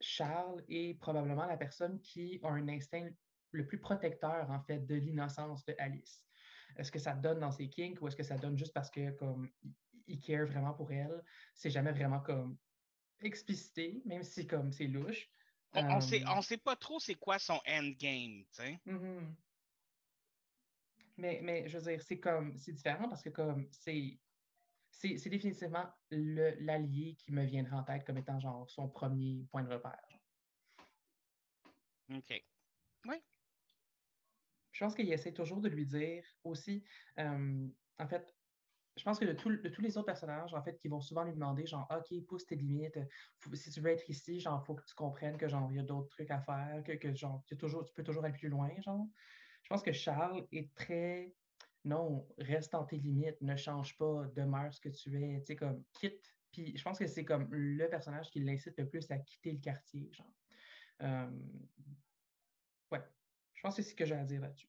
Charles 0.00 0.62
est 0.68 0.98
probablement 0.98 1.46
la 1.46 1.56
personne 1.56 2.00
qui 2.00 2.40
a 2.42 2.48
un 2.48 2.68
instinct 2.68 3.10
le 3.52 3.66
plus 3.66 3.78
protecteur, 3.78 4.50
en 4.50 4.60
fait, 4.60 4.86
de 4.86 4.94
l'innocence 4.94 5.64
de 5.64 5.74
Alice. 5.78 6.22
Est-ce 6.76 6.92
que 6.92 6.98
ça 6.98 7.14
donne 7.14 7.40
dans 7.40 7.50
ses 7.50 7.68
kinks 7.68 8.00
ou 8.00 8.08
est-ce 8.08 8.16
que 8.16 8.22
ça 8.22 8.36
donne 8.36 8.56
juste 8.56 8.72
parce 8.72 8.90
que, 8.90 9.10
comme, 9.12 9.50
il 10.06 10.20
care 10.20 10.46
vraiment 10.46 10.72
pour 10.72 10.90
elle? 10.92 11.22
C'est 11.54 11.70
jamais 11.70 11.92
vraiment, 11.92 12.20
comme, 12.20 12.56
explicité, 13.20 14.00
même 14.04 14.22
si, 14.22 14.46
comme, 14.46 14.72
c'est 14.72 14.86
louche. 14.86 15.28
On, 15.72 15.96
ne 15.96 16.00
sait, 16.00 16.24
euh, 16.26 16.40
sait 16.42 16.56
pas 16.56 16.74
trop 16.74 16.98
c'est 16.98 17.14
quoi 17.14 17.38
son 17.38 17.60
endgame, 17.66 18.44
tu 18.44 18.62
sais. 18.62 18.80
Mm-hmm. 18.86 19.34
Mais, 21.18 21.40
mais, 21.42 21.68
je 21.68 21.78
veux 21.78 21.84
dire, 21.84 22.02
c'est 22.02 22.18
comme, 22.18 22.56
c'est 22.56 22.72
différent 22.72 23.08
parce 23.08 23.22
que, 23.22 23.28
comme, 23.28 23.68
c'est 23.70 24.18
c'est 24.90 25.28
définitivement 25.28 25.86
l'allié 26.10 27.16
qui 27.16 27.32
me 27.32 27.44
viendrait 27.44 27.76
en 27.76 27.84
tête 27.84 28.04
comme 28.04 28.18
étant 28.18 28.38
genre 28.38 28.68
son 28.68 28.88
premier 28.88 29.46
point 29.50 29.62
de 29.62 29.72
repère. 29.72 30.20
OK. 32.12 32.44
Oui. 33.06 33.16
Je 34.72 34.84
pense 34.84 34.94
qu'il 34.94 35.12
essaie 35.12 35.32
toujours 35.32 35.60
de 35.60 35.68
lui 35.68 35.86
dire 35.86 36.24
aussi, 36.44 36.84
euh, 37.18 37.68
en 37.98 38.08
fait, 38.08 38.34
je 38.96 39.04
pense 39.04 39.18
que 39.18 39.24
de, 39.24 39.32
tous 39.32 39.80
les 39.80 39.96
autres 39.96 40.06
personnages, 40.06 40.52
en 40.52 40.62
fait, 40.62 40.76
qui 40.78 40.88
vont 40.88 41.00
souvent 41.00 41.24
lui 41.24 41.32
demander, 41.32 41.66
genre, 41.66 41.88
OK, 41.90 42.24
pousse 42.26 42.46
tes 42.46 42.56
limites, 42.56 42.98
si 43.54 43.70
tu 43.70 43.80
veux 43.80 43.90
être 43.90 44.08
ici, 44.10 44.40
genre, 44.40 44.64
faut 44.64 44.74
que 44.74 44.84
tu 44.84 44.94
comprennes 44.94 45.36
que, 45.36 45.48
genre, 45.48 45.70
il 45.70 45.76
y 45.76 45.80
a 45.80 45.84
d'autres 45.84 46.08
trucs 46.08 46.30
à 46.30 46.40
faire, 46.40 46.82
que, 46.84 46.92
que 46.92 47.14
genre, 47.14 47.42
tu, 47.46 47.56
toujours, 47.56 47.84
tu 47.84 47.94
peux 47.94 48.02
toujours 48.02 48.24
aller 48.24 48.36
plus 48.36 48.48
loin, 48.48 48.70
genre. 48.80 49.06
Je 49.62 49.68
pense 49.68 49.82
que 49.82 49.92
Charles 49.92 50.46
est 50.52 50.74
très 50.74 51.34
non, 51.84 52.26
reste 52.38 52.72
dans 52.72 52.84
tes 52.84 52.98
limites, 52.98 53.40
ne 53.40 53.56
change 53.56 53.96
pas, 53.96 54.26
demeure 54.34 54.72
ce 54.72 54.80
que 54.80 54.88
tu 54.90 55.22
es, 55.22 55.40
tu 55.40 55.46
sais, 55.46 55.56
comme 55.56 55.82
quitte. 55.98 56.34
Puis 56.52 56.76
je 56.76 56.82
pense 56.82 56.98
que 56.98 57.06
c'est 57.06 57.24
comme 57.24 57.48
le 57.52 57.88
personnage 57.88 58.30
qui 58.30 58.40
l'incite 58.40 58.76
le 58.76 58.88
plus 58.88 59.10
à 59.10 59.18
quitter 59.18 59.52
le 59.52 59.58
quartier, 59.58 60.10
genre. 60.12 60.32
Euh, 61.02 61.30
ouais, 62.90 63.00
je 63.54 63.62
pense 63.62 63.76
que 63.76 63.82
c'est 63.82 63.90
ce 63.90 63.94
que 63.94 64.04
j'ai 64.04 64.14
à 64.14 64.24
dire 64.24 64.40
là-dessus. 64.40 64.68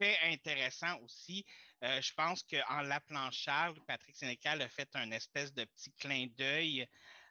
C'est 0.00 0.18
intéressant 0.24 0.98
aussi. 1.00 1.46
Euh, 1.84 2.00
je 2.00 2.12
pense 2.14 2.42
qu'en 2.42 2.82
l'appelant 2.82 3.30
Charles, 3.30 3.78
Patrick 3.86 4.16
Sénécal 4.16 4.60
a 4.60 4.68
fait 4.68 4.88
un 4.94 5.10
espèce 5.12 5.52
de 5.54 5.64
petit 5.64 5.92
clin 5.92 6.26
d'œil 6.36 6.86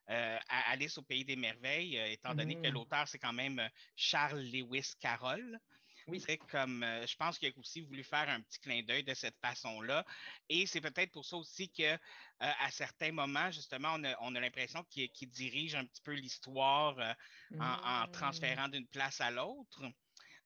euh, 0.09 0.39
à 0.49 0.71
Alice 0.71 0.97
au 0.97 1.03
Pays 1.03 1.25
des 1.25 1.35
Merveilles, 1.35 1.97
étant 1.97 2.33
donné 2.33 2.55
que 2.55 2.61
mm-hmm. 2.61 2.71
l'auteur, 2.71 3.07
c'est 3.07 3.19
quand 3.19 3.33
même 3.33 3.61
Charles 3.95 4.41
Lewis 4.41 4.93
Carroll. 4.99 5.59
Oui. 6.07 6.23
Comme, 6.49 6.83
euh, 6.83 7.05
je 7.05 7.15
pense 7.15 7.37
qu'il 7.37 7.49
a 7.49 7.59
aussi 7.59 7.81
voulu 7.81 8.03
faire 8.03 8.27
un 8.29 8.41
petit 8.41 8.59
clin 8.59 8.81
d'œil 8.83 9.03
de 9.03 9.13
cette 9.13 9.37
façon-là. 9.39 10.05
Et 10.49 10.65
c'est 10.65 10.81
peut-être 10.81 11.11
pour 11.11 11.25
ça 11.25 11.37
aussi 11.37 11.69
qu'à 11.69 11.99
euh, 12.41 12.51
certains 12.71 13.11
moments, 13.11 13.51
justement, 13.51 13.95
on 14.21 14.35
a, 14.35 14.39
l'impression 14.39 14.83
qu'il 14.89 15.29
dirige 15.29 15.75
un 15.75 15.85
petit 15.85 16.01
peu 16.01 16.13
l'histoire 16.13 16.97
euh, 16.99 17.13
en, 17.59 18.07
mmh. 18.07 18.11
transférant 18.11 18.67
d'une 18.67 18.87
place 18.87 19.21
à 19.21 19.31
l'autre. 19.31 19.83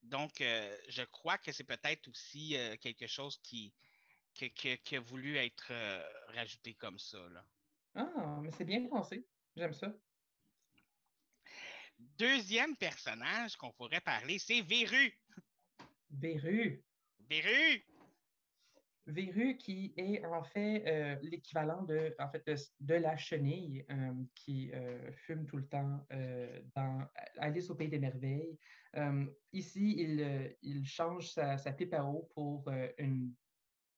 Donc, 0.04 0.34
je 0.38 1.04
crois 1.06 1.40
que 1.40 1.52
c'est 1.52 1.64
peut-être 1.64 2.08
aussi 2.10 2.56
quelque 2.80 3.08
chose 3.08 3.40
qui, 3.42 3.74
qui, 4.36 4.96
a 4.96 5.00
voulu 5.00 5.36
être 5.38 5.74
rajouté 6.28 6.76
comme 6.76 7.00
ça. 7.00 7.18
Là. 7.30 7.44
Ah, 7.96 8.40
mais 8.40 8.52
c'est 8.52 8.66
bien 8.66 8.86
pensé. 8.88 9.26
J'aime 9.56 9.74
ça. 9.74 9.92
deuxième 11.98 12.76
personnage 12.76 13.56
qu'on 13.56 13.72
pourrait 13.72 14.02
parler, 14.02 14.38
c'est 14.38 14.62
Véru. 14.62 15.18
Véru. 16.20 16.84
Véru. 17.30 17.86
Véru 19.08 19.58
qui 19.58 19.94
est 19.98 20.26
en 20.26 20.44
fait 20.44 20.84
euh, 20.88 21.16
l'équivalent 21.22 21.84
de, 21.84 22.16
en 22.18 22.28
fait, 22.30 22.44
de, 22.80 22.96
la 22.96 23.16
chenille 23.18 23.86
euh, 23.92 24.14
qui 24.34 24.72
euh, 24.74 25.12
fume 25.12 25.46
tout 25.46 25.58
le 25.58 25.68
temps 25.68 26.06
dans 26.76 27.08
Alice 27.38 27.70
au 27.70 27.76
Pays 27.76 27.90
des 27.90 28.00
Merveilles. 28.00 28.58
ici, 29.54 29.96
il, 29.98 30.56
il 30.64 30.86
change 30.88 31.30
sa, 31.30 31.58
sa, 31.58 31.72
pipe 31.72 31.94
à 31.94 32.04
eau 32.04 32.28
pour 32.34 32.68
une, 32.98 33.34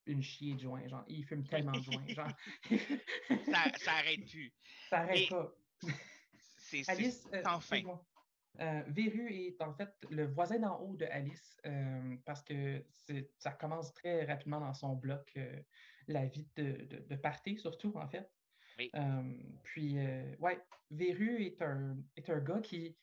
une 0.08 0.22
chier 0.22 0.56
de 0.56 0.60
joint. 0.60 0.86
Genre, 0.88 1.06
il 1.08 1.24
fume 1.24 1.46
tellement 1.48 1.72
de 1.72 1.84
joint. 1.84 2.06
Genre. 2.08 2.32
ça, 3.46 3.72
ça 3.78 3.92
arrête 3.92 4.26
plus. 4.26 4.52
Ça 4.90 5.00
arrête 5.00 5.30
pas. 5.30 5.54
C'est 6.58 6.90
Alice, 6.90 7.26
sans 7.44 7.62
fin. 7.62 7.82
Euh, 8.60 8.82
Véru 8.88 9.32
est 9.32 9.62
en 9.62 9.74
fait 9.74 9.94
le 10.10 10.26
voisin 10.26 10.60
d'en 10.60 10.80
haut 10.80 10.96
de 10.96 11.06
Alice 11.06 11.58
euh, 11.66 12.16
parce 12.26 12.42
que 12.44 12.84
ça 13.38 13.52
commence 13.52 13.94
très 13.94 14.26
rapidement 14.26 14.60
dans 14.60 14.74
son 14.74 14.96
bloc 14.96 15.32
euh, 15.38 15.62
la 16.08 16.26
vie 16.26 16.48
de, 16.56 16.88
de, 17.08 17.16
party, 17.16 17.58
surtout 17.58 17.94
en 17.96 18.08
fait. 18.08 18.32
puis, 19.64 19.98
ouais, 20.40 20.62
Véru 20.92 21.44
est 21.44 21.62
un, 21.62 21.98
est 22.16 22.30
un 22.30 22.40
gars 22.40 22.62
qui 22.62 22.96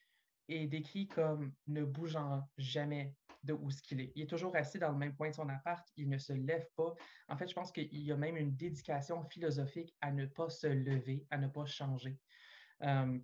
est 0.48 0.66
décrit 0.66 1.06
comme 1.08 1.52
ne 1.66 1.84
bougeant 1.84 2.48
jamais 2.58 3.14
de 3.42 3.52
où 3.52 3.70
ce 3.70 3.82
qu'il 3.82 4.00
est. 4.00 4.12
Il 4.14 4.22
est 4.22 4.26
toujours 4.26 4.56
assis 4.56 4.78
dans 4.78 4.90
le 4.90 4.98
même 4.98 5.14
point 5.14 5.28
de 5.28 5.34
son 5.34 5.48
appart, 5.48 5.86
il 5.96 6.08
ne 6.08 6.18
se 6.18 6.32
lève 6.32 6.66
pas. 6.76 6.94
En 7.28 7.36
fait, 7.36 7.48
je 7.48 7.54
pense 7.54 7.70
qu'il 7.70 7.92
y 7.92 8.10
a 8.10 8.16
même 8.16 8.36
une 8.36 8.56
dédication 8.56 9.22
philosophique 9.24 9.94
à 10.00 10.10
ne 10.10 10.26
pas 10.26 10.48
se 10.48 10.66
lever, 10.66 11.26
à 11.30 11.38
ne 11.38 11.48
pas 11.48 11.66
changer. 11.66 12.18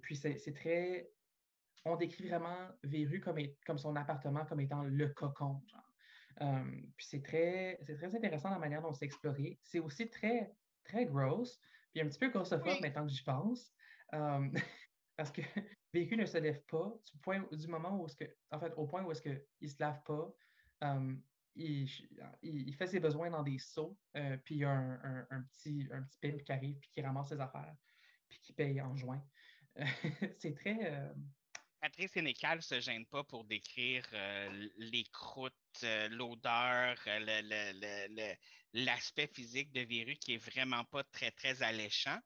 puis 0.02 0.16
c'est 0.16 0.52
très 0.54 1.10
on 1.84 1.96
décrit 1.96 2.28
vraiment 2.28 2.68
Véru 2.82 3.20
comme, 3.20 3.38
comme 3.66 3.78
son 3.78 3.96
appartement 3.96 4.44
comme 4.44 4.60
étant 4.60 4.82
le 4.82 5.08
cocon. 5.08 5.62
Euh, 6.42 6.64
puis 6.96 7.06
c'est 7.06 7.22
très, 7.22 7.78
très 7.82 8.14
intéressant 8.14 8.50
la 8.50 8.58
manière 8.58 8.82
dont 8.82 8.92
c'est 8.92 9.04
exploré. 9.04 9.58
C'est 9.62 9.78
aussi 9.78 10.08
très, 10.08 10.54
très 10.84 11.06
gross, 11.06 11.60
puis 11.92 12.02
un 12.02 12.08
petit 12.08 12.18
peu 12.18 12.28
grossophobe 12.28 12.80
maintenant 12.80 13.06
que 13.06 13.12
j'y 13.12 13.22
pense. 13.22 13.72
Euh, 14.14 14.48
parce 15.16 15.30
que 15.30 15.42
Véru 15.92 16.16
ne 16.16 16.24
se 16.24 16.38
lève 16.38 16.62
pas 16.66 16.92
du, 17.12 17.18
point, 17.18 17.44
du 17.52 17.66
moment 17.66 18.00
où 18.00 18.08
ce 18.08 18.16
que, 18.16 18.24
en 18.50 18.60
fait, 18.60 18.72
au 18.76 18.86
point 18.86 19.02
où 19.04 19.12
est-ce 19.12 19.22
qu'il 19.22 19.42
ne 19.60 19.68
se 19.68 19.76
lave 19.78 20.02
pas. 20.04 20.32
Euh, 20.84 21.14
il, 21.56 22.74
fait 22.78 22.86
ses 22.86 23.00
besoins 23.00 23.28
dans 23.28 23.42
des 23.42 23.58
seaux, 23.58 23.98
puis 24.44 24.54
il 24.54 24.58
y 24.58 24.64
a 24.64 24.70
un, 24.70 25.42
petit, 25.52 25.86
un 25.92 26.02
petit 26.02 26.18
pimp 26.22 26.42
qui 26.42 26.52
arrive, 26.52 26.78
puis 26.78 26.88
qui 26.90 27.02
ramasse 27.02 27.28
ses 27.30 27.40
affaires, 27.40 27.74
puis 28.28 28.38
qui 28.40 28.52
paye 28.54 28.80
en 28.80 28.96
juin. 28.96 29.22
c'est 30.38 30.54
très, 30.54 31.12
Patrice 31.80 32.12
Sénécal 32.12 32.58
ne 32.58 32.62
se 32.62 32.78
gêne 32.80 33.06
pas 33.06 33.24
pour 33.24 33.44
décrire 33.44 34.04
euh, 34.12 34.68
les 34.76 35.04
croûtes, 35.04 35.54
euh, 35.82 36.08
l'odeur, 36.10 36.96
euh, 37.06 38.34
l'aspect 38.74 39.28
physique 39.28 39.72
de 39.72 39.80
Véru 39.80 40.16
qui 40.16 40.34
est 40.34 40.44
vraiment 40.52 40.84
pas 40.84 41.02
très, 41.04 41.30
très 41.30 41.62
alléchant. 41.62 42.18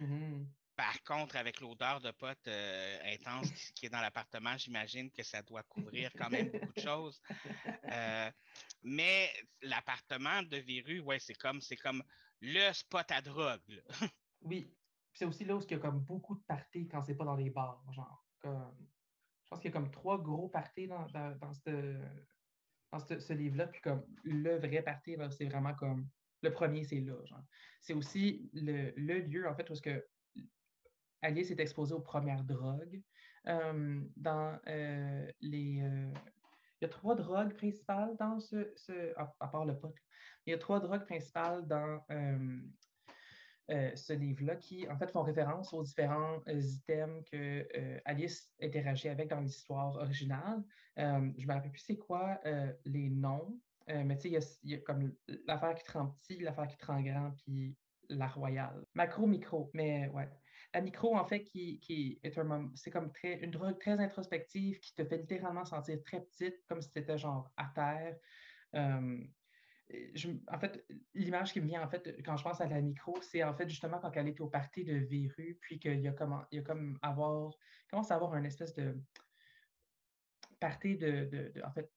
Mm-hmm. 0.00 0.46
Par 0.76 1.02
contre, 1.04 1.36
avec 1.36 1.60
l'odeur 1.60 2.00
de 2.00 2.10
pote 2.12 2.46
intense 2.46 3.50
qui 3.74 3.86
est 3.86 3.88
dans 3.88 4.00
l'appartement, 4.00 4.56
j'imagine 4.58 5.10
que 5.10 5.24
ça 5.24 5.42
doit 5.42 5.64
couvrir 5.64 6.12
quand 6.16 6.30
même 6.30 6.50
beaucoup 6.50 6.72
de 6.76 6.80
choses. 6.80 7.20
mais 8.84 9.32
l'appartement 9.62 10.42
de 10.44 10.58
Véru, 10.58 11.00
ouais, 11.00 11.18
c'est 11.18 11.34
comme, 11.34 11.60
comme 11.82 12.04
le 12.40 12.72
spot 12.72 13.10
à 13.10 13.20
drogue. 13.22 13.82
oui. 14.42 14.72
C'est 15.14 15.24
aussi 15.24 15.44
là 15.44 15.56
où 15.56 15.60
il 15.60 15.70
y 15.70 15.74
a 15.74 15.78
comme 15.78 15.98
beaucoup 15.98 16.36
de 16.36 16.42
parties 16.42 16.86
quand 16.86 17.02
c'est 17.02 17.16
pas 17.16 17.24
dans 17.24 17.34
les 17.34 17.50
bars, 17.50 17.82
genre. 17.90 18.24
Comme 18.38 18.72
je 19.48 19.56
pense 19.56 19.62
qu'il 19.62 19.70
y 19.70 19.74
a 19.74 19.80
comme 19.80 19.90
trois 19.90 20.22
gros 20.22 20.48
parties 20.48 20.88
dans, 20.88 21.06
dans, 21.06 21.54
ce, 21.54 23.32
livre-là. 23.32 23.66
Puis 23.68 23.80
comme 23.80 24.04
le 24.22 24.58
vrai 24.58 24.82
parti, 24.82 25.16
c'est 25.30 25.46
vraiment 25.46 25.72
comme 25.74 26.06
le 26.42 26.52
premier, 26.52 26.84
c'est 26.84 27.00
là. 27.00 27.14
C'est 27.80 27.94
aussi 27.94 28.50
le, 28.52 29.20
lieu, 29.20 29.48
en 29.48 29.54
fait, 29.54 29.70
où 29.70 29.74
que 29.82 30.04
Alice 31.22 31.50
est 31.50 31.60
exposée 31.60 31.94
aux 31.94 32.02
premières 32.02 32.44
drogues. 32.44 33.00
Euh, 33.46 34.02
dans 34.16 34.58
euh, 34.68 35.32
les. 35.40 35.80
Euh, 35.80 36.12
il 36.80 36.84
y 36.84 36.84
a 36.84 36.88
trois 36.88 37.14
drogues 37.14 37.54
principales 37.54 38.14
dans 38.18 38.38
ce. 38.40 39.14
à, 39.16 39.48
part 39.48 39.64
le 39.64 39.78
pot. 39.78 39.94
Il 40.44 40.50
y 40.50 40.52
a 40.52 40.58
trois 40.58 40.78
drogues 40.78 41.06
principales 41.06 41.66
dans 41.66 42.04
euh, 43.70 43.94
ce 43.94 44.14
livre-là 44.14 44.56
qui, 44.56 44.88
en 44.88 44.96
fait, 44.96 45.10
font 45.10 45.22
référence 45.22 45.74
aux 45.74 45.82
différents 45.82 46.40
euh, 46.48 46.60
items 46.60 47.22
que 47.30 47.68
euh, 47.76 48.00
Alice 48.06 48.50
interagit 48.62 49.08
avec 49.08 49.28
dans 49.28 49.40
l'histoire 49.40 49.96
originale. 49.96 50.64
je 50.96 51.02
ne 51.02 51.46
me 51.46 51.52
rappelle 51.52 51.70
plus 51.70 51.82
c'est 51.82 51.98
quoi 51.98 52.40
les 52.86 53.10
noms, 53.10 53.60
mais 53.86 54.16
tu 54.16 54.30
sais, 54.30 54.58
il 54.62 54.70
y, 54.70 54.74
a 54.74 54.78
comme 54.78 55.12
l'affaire 55.46 55.74
qui 55.74 55.84
te 55.84 55.92
rend 55.92 56.06
petit, 56.06 56.38
l'affaire 56.38 56.66
qui 56.66 56.76
te 56.76 56.86
rend 56.86 57.00
grand, 57.02 57.30
puis 57.32 57.76
la 58.08 58.26
royale. 58.26 58.84
Macro, 58.94 59.26
micro, 59.26 59.70
mais 59.74 60.08
ouais. 60.08 60.28
La 60.74 60.80
micro, 60.80 61.16
en 61.16 61.24
fait, 61.24 61.44
qui, 61.44 61.78
qui 61.80 62.18
est 62.22 62.36
un 62.38 62.70
c'est 62.74 62.90
comme 62.90 63.12
très, 63.12 63.38
une 63.40 63.50
drogue 63.50 63.78
très 63.78 63.98
introspective 64.00 64.80
qui 64.80 64.94
te 64.94 65.04
fait 65.04 65.18
littéralement 65.18 65.64
sentir 65.64 65.98
très 66.04 66.20
petite, 66.22 66.56
comme 66.68 66.80
si 66.80 66.90
tu 66.90 66.98
étais 67.00 67.18
genre 67.18 67.50
à 67.56 67.70
terre 67.74 68.16
en 70.48 70.58
fait, 70.58 70.84
l'image 71.14 71.52
qui 71.52 71.60
me 71.60 71.66
vient 71.66 71.82
en 71.82 71.88
fait 71.88 72.20
quand 72.24 72.36
je 72.36 72.42
pense 72.42 72.60
à 72.60 72.66
la 72.66 72.80
micro, 72.80 73.20
c'est 73.22 73.42
en 73.42 73.54
fait 73.54 73.68
justement 73.68 73.98
quand 73.98 74.12
elle 74.14 74.28
est 74.28 74.40
au 74.40 74.48
parti 74.48 74.84
de 74.84 74.94
Véru, 74.94 75.58
puis 75.60 75.78
qu'il 75.78 76.00
y 76.00 76.08
a 76.08 76.12
comme, 76.12 76.44
il 76.50 76.56
y 76.56 76.58
a 76.58 76.62
comme 76.62 76.98
avoir, 77.02 77.52
commence 77.90 78.10
à 78.10 78.16
avoir 78.16 78.34
une 78.36 78.46
espèce 78.46 78.74
de 78.74 78.96
parti 80.60 80.96
de, 80.96 81.52
en 81.64 81.72
fait, 81.72 81.90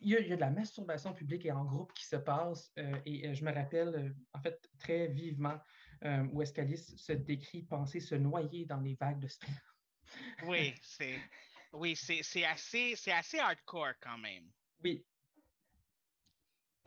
il 0.00 0.10
y, 0.10 0.16
a, 0.16 0.20
il 0.20 0.28
y, 0.28 0.32
a, 0.32 0.36
de 0.36 0.40
la 0.40 0.50
masturbation 0.50 1.12
publique 1.12 1.46
et 1.46 1.50
en 1.50 1.64
groupe 1.64 1.92
qui 1.92 2.06
se 2.06 2.16
passe, 2.16 2.70
euh, 2.78 3.00
et 3.04 3.26
euh, 3.26 3.34
je 3.34 3.44
me 3.44 3.52
rappelle 3.52 3.94
euh, 3.96 4.14
en 4.34 4.40
fait 4.40 4.68
très 4.78 5.08
vivement 5.08 5.58
où 6.32 6.40
est-ce 6.42 6.52
qu'Alice 6.52 6.94
se 6.94 7.12
décrit 7.12 7.64
penser 7.64 7.98
se 7.98 8.14
noyer 8.14 8.66
dans 8.66 8.78
les 8.78 8.94
vagues 8.94 9.18
de 9.18 9.26
sperme. 9.26 9.52
oui, 10.46 10.72
c'est 10.80 11.18
oui, 11.72 11.96
c'est 11.96 12.44
assez, 12.44 12.94
assez 13.10 13.38
hardcore 13.38 13.94
quand 14.00 14.18
même. 14.18 14.44
Oui, 14.84 15.04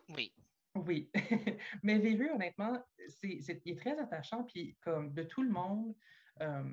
oui. 0.09 0.33
Oui. 0.75 1.11
Mais 1.83 1.99
Véru, 1.99 2.29
honnêtement, 2.31 2.81
c'est, 3.07 3.39
il 3.65 3.71
est 3.71 3.79
très 3.79 3.97
attachant, 3.99 4.43
puis 4.43 4.77
comme 4.81 5.13
de 5.13 5.23
tout 5.23 5.43
le 5.43 5.49
monde 5.49 5.93
euh, 6.41 6.63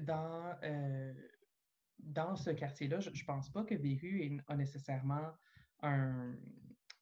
dans, 0.00 0.56
euh, 0.62 1.12
dans 1.98 2.34
ce 2.36 2.50
quartier-là, 2.50 3.00
je 3.00 3.10
ne 3.10 3.24
pense 3.26 3.50
pas 3.50 3.64
que 3.64 3.74
Véru 3.74 4.40
a 4.48 4.56
nécessairement 4.56 5.32
un, 5.82 6.34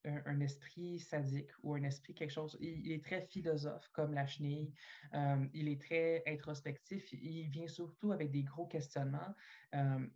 un, 0.05 0.40
esprit 0.40 0.99
sadique 0.99 1.51
ou 1.62 1.75
un 1.75 1.85
esprit 1.85 2.14
quelque 2.14 2.33
chose. 2.33 2.57
Il, 2.61 2.90
est 2.90 3.05
très 3.05 3.23
philosophe, 3.23 3.88
comme 3.93 4.12
la 4.12 4.27
chenille. 4.27 4.73
Euh, 5.14 5.47
il 5.55 5.69
est 5.69 5.81
très 5.81 6.25
introspectif. 6.27 7.12
Il 7.12 7.49
vient 7.49 7.69
surtout 7.69 8.11
avec 8.11 8.33
des 8.33 8.43
gros 8.43 8.66
questionnements. 8.66 9.35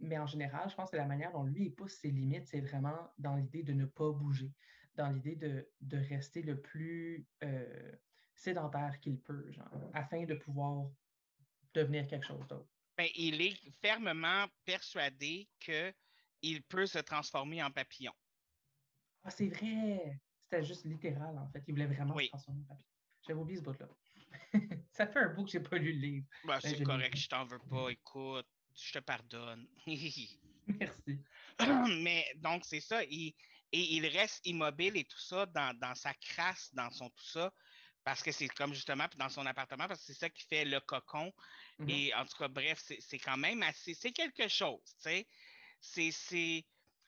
mais 0.00 0.18
en 0.18 0.26
général, 0.26 0.68
je 0.68 0.74
pense 0.74 0.90
que 0.90 0.96
la 0.96 1.06
manière 1.06 1.32
dont 1.32 1.44
lui 1.44 1.66
il 1.66 1.74
pousse 1.74 1.94
ses 2.00 2.10
limites, 2.10 2.48
c'est 2.48 2.60
vraiment 2.60 3.12
dans 3.18 3.36
l'idée 3.36 3.62
de 3.62 3.72
ne 3.72 3.84
pas 3.84 4.10
bouger 4.10 4.52
dans 4.96 5.10
l'idée 5.10 5.36
de, 5.36 5.96
rester 6.08 6.42
le 6.42 6.60
plus 6.60 7.26
euh, 7.42 7.92
sédentaire 8.34 8.98
qu'il 9.00 9.18
peut, 9.20 9.50
genre, 9.52 9.68
afin 9.92 10.24
de 10.24 10.34
pouvoir 10.34 10.88
devenir 11.72 12.06
quelque 12.06 12.26
chose 12.26 12.46
d'autre. 12.46 12.68
Ben, 12.96 13.08
il 13.16 13.40
est 13.40 13.56
fermement 13.80 14.46
persuadé 14.64 15.48
qu'il 15.58 16.62
peut 16.68 16.86
se 16.86 16.98
transformer 16.98 17.62
en 17.62 17.70
papillon. 17.70 18.12
Ah, 19.24 19.30
c'est 19.30 19.48
vrai! 19.48 20.20
C'était 20.42 20.62
juste 20.62 20.84
littéral, 20.84 21.36
en 21.38 21.48
fait. 21.48 21.64
Il 21.66 21.72
voulait 21.72 21.86
vraiment 21.86 22.16
se 22.16 22.28
transformer 22.28 22.62
en 22.62 22.74
papillon. 22.74 22.84
J'avais 23.26 23.40
oublié 23.40 23.58
ce 23.58 23.64
bout-là. 23.64 23.88
Ça 24.92 25.06
fait 25.06 25.20
un 25.20 25.34
bout 25.34 25.44
que 25.44 25.50
j'ai 25.50 25.60
pas 25.60 25.78
lu 25.78 25.92
le 25.92 25.98
livre. 25.98 26.26
Ben, 26.44 26.60
c'est 26.60 26.82
correct, 26.82 27.16
je 27.16 27.28
t'en 27.28 27.44
veux 27.44 27.58
pas. 27.58 27.88
Écoute, 27.90 28.46
je 28.76 28.92
te 28.92 28.98
pardonne. 29.00 29.66
Merci. 30.66 31.20
Mais 32.02 32.24
donc, 32.36 32.64
c'est 32.64 32.80
ça. 32.80 33.02
Il, 33.04 33.34
et 33.74 33.94
il 33.96 34.06
reste 34.06 34.46
immobile 34.46 34.96
et 34.96 35.02
tout 35.02 35.18
ça 35.18 35.46
dans, 35.46 35.94
sa 35.96 36.14
crasse, 36.14 36.72
dans 36.74 36.92
son 36.92 37.10
tout 37.10 37.24
ça, 37.24 37.52
parce 38.04 38.22
que 38.22 38.30
c'est 38.30 38.46
comme 38.46 38.72
justement 38.72 39.08
dans 39.16 39.28
son 39.28 39.44
appartement, 39.46 39.88
parce 39.88 39.98
que 39.98 40.06
c'est 40.06 40.20
ça 40.20 40.30
qui 40.30 40.44
fait 40.44 40.64
le 40.64 40.78
cocon. 40.78 41.32
Mm-hmm. 41.80 41.90
Et 41.90 42.14
en 42.14 42.24
tout 42.24 42.36
cas, 42.38 42.46
bref, 42.46 42.80
c'est 43.00 43.18
quand 43.18 43.36
même 43.36 43.64
assez, 43.64 43.94
c'est 43.94 44.12
quelque 44.12 44.46
chose, 44.46 44.80
tu 45.02 45.10
sais. 45.10 45.26
C'est, 45.80 46.64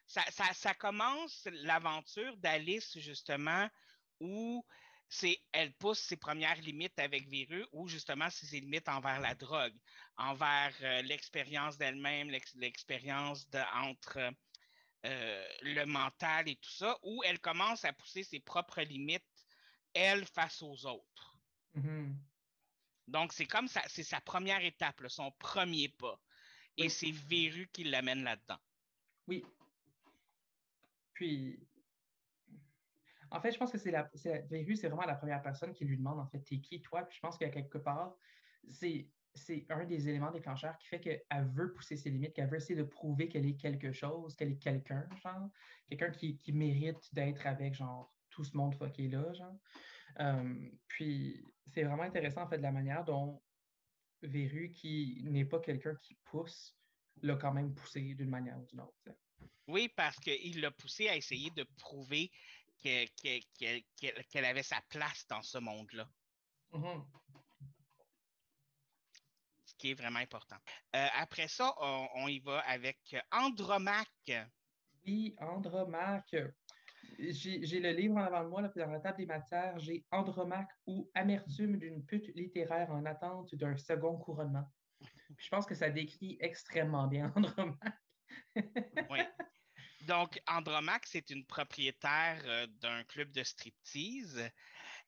ça, 0.08 0.24
ça, 0.52 0.74
commence 0.74 1.46
l'aventure 1.52 2.36
d'Alice, 2.38 2.98
justement, 2.98 3.70
où 4.18 4.66
c'est, 5.08 5.38
elle 5.52 5.72
pousse 5.74 6.00
ses 6.00 6.16
premières 6.16 6.60
limites 6.62 6.98
avec 6.98 7.28
Véru, 7.28 7.64
ou 7.70 7.86
justement, 7.86 8.28
c'est 8.28 8.46
ses 8.46 8.58
limites 8.58 8.88
envers 8.88 9.20
la 9.20 9.36
drogue, 9.36 9.74
envers 10.16 10.74
euh, 10.82 11.02
l'expérience 11.02 11.78
d'elle-même, 11.78 12.28
l'expérience 12.56 13.48
de, 13.50 13.60
entre 13.72 14.32
euh, 15.06 15.46
le 15.62 15.84
mental 15.84 16.48
et 16.48 16.56
tout 16.56 16.70
ça, 16.70 16.98
où 17.02 17.22
elle 17.24 17.38
commence 17.38 17.84
à 17.84 17.92
pousser 17.92 18.24
ses 18.24 18.40
propres 18.40 18.82
limites, 18.82 19.22
elle, 19.94 20.26
face 20.26 20.62
aux 20.62 20.86
autres. 20.86 21.40
Mm-hmm. 21.76 22.14
Donc, 23.08 23.32
c'est 23.32 23.46
comme 23.46 23.68
ça, 23.68 23.82
c'est 23.86 24.02
sa 24.02 24.20
première 24.20 24.64
étape, 24.64 25.00
son 25.08 25.30
premier 25.38 25.88
pas. 25.88 26.20
Et 26.76 26.88
c'est 26.88 27.12
Véru 27.12 27.68
qui 27.72 27.84
l'amène 27.84 28.24
là-dedans. 28.24 28.58
Oui. 29.28 29.44
Puis, 31.14 31.58
en 33.30 33.40
fait, 33.40 33.52
je 33.52 33.58
pense 33.58 33.70
que 33.70 33.78
c'est 33.78 33.90
la, 33.90 34.10
Véru, 34.50 34.76
c'est 34.76 34.88
vraiment 34.88 35.06
la 35.06 35.14
première 35.14 35.42
personne 35.42 35.72
qui 35.72 35.84
lui 35.84 35.96
demande, 35.96 36.18
en 36.18 36.26
fait, 36.26 36.40
t'es 36.40 36.58
qui, 36.58 36.82
toi? 36.82 37.04
Puis 37.04 37.16
je 37.16 37.20
pense 37.20 37.38
qu'à 37.38 37.48
quelque 37.48 37.78
part, 37.78 38.14
c'est, 38.68 39.08
c'est 39.36 39.66
un 39.70 39.84
des 39.84 40.08
éléments 40.08 40.30
déclencheurs 40.30 40.76
qui 40.78 40.88
fait 40.88 41.00
qu'elle 41.00 41.48
veut 41.52 41.72
pousser 41.72 41.96
ses 41.96 42.10
limites, 42.10 42.34
qu'elle 42.34 42.48
veut 42.48 42.56
essayer 42.56 42.76
de 42.76 42.84
prouver 42.84 43.28
qu'elle 43.28 43.46
est 43.46 43.56
quelque 43.56 43.92
chose, 43.92 44.34
qu'elle 44.34 44.52
est 44.52 44.58
quelqu'un, 44.58 45.06
genre. 45.22 45.50
Quelqu'un 45.88 46.10
qui, 46.10 46.36
qui 46.36 46.52
mérite 46.52 47.14
d'être 47.14 47.46
avec, 47.46 47.74
genre, 47.74 48.12
tout 48.30 48.44
ce 48.44 48.56
monde 48.56 48.74
fucké 48.74 49.08
là, 49.08 49.32
genre. 49.32 49.56
Euh, 50.20 50.70
puis, 50.88 51.44
c'est 51.68 51.84
vraiment 51.84 52.02
intéressant, 52.04 52.42
en 52.42 52.48
fait, 52.48 52.58
de 52.58 52.62
la 52.62 52.72
manière 52.72 53.04
dont 53.04 53.42
Véru, 54.22 54.72
qui 54.72 55.20
n'est 55.24 55.44
pas 55.44 55.60
quelqu'un 55.60 55.94
qui 55.96 56.16
pousse, 56.24 56.76
l'a 57.22 57.36
quand 57.36 57.52
même 57.52 57.74
poussé 57.74 58.14
d'une 58.14 58.30
manière 58.30 58.58
ou 58.58 58.64
d'une 58.64 58.80
autre. 58.80 58.96
Oui, 59.68 59.88
parce 59.96 60.16
qu'il 60.16 60.60
l'a 60.60 60.70
poussé 60.70 61.08
à 61.08 61.16
essayer 61.16 61.50
de 61.50 61.64
prouver 61.78 62.30
qu'elle 62.82 64.44
avait 64.44 64.62
sa 64.62 64.80
place 64.88 65.26
dans 65.28 65.42
ce 65.42 65.58
monde-là. 65.58 66.08
Mm-hmm. 66.72 67.04
Qui 69.76 69.90
est 69.90 69.94
vraiment 69.94 70.18
important. 70.18 70.56
Euh, 70.94 71.06
après 71.14 71.48
ça, 71.48 71.74
on, 71.80 72.28
y 72.28 72.38
va 72.40 72.60
avec 72.60 73.16
Andromaque. 73.30 74.32
Oui, 75.06 75.34
Andromaque. 75.38 76.36
J'ai 77.18 77.80
le 77.80 77.92
livre 77.92 78.16
en 78.16 78.24
avant 78.24 78.44
de 78.44 78.48
moi, 78.48 78.62
là, 78.62 78.70
dans 78.74 78.90
la 78.90 79.00
table 79.00 79.18
des 79.18 79.26
matières. 79.26 79.78
J'ai 79.78 80.04
Andromaque 80.10 80.70
ou 80.86 81.10
Amertume 81.14 81.78
d'une 81.78 82.04
pute 82.04 82.34
littéraire 82.34 82.90
en 82.90 83.04
attente 83.06 83.54
d'un 83.54 83.76
second 83.76 84.18
couronnement. 84.18 84.68
je 85.38 85.48
pense 85.48 85.66
que 85.66 85.74
ça 85.74 85.90
décrit 85.90 86.36
extrêmement 86.40 87.06
bien 87.06 87.32
Andromaque. 87.36 87.78
oui. 89.10 89.20
Donc, 90.06 90.40
Andromaque, 90.46 91.06
c'est 91.06 91.30
une 91.30 91.44
propriétaire 91.44 92.40
euh, 92.44 92.66
d'un 92.80 93.02
club 93.04 93.32
de 93.32 93.42
striptease. 93.42 94.48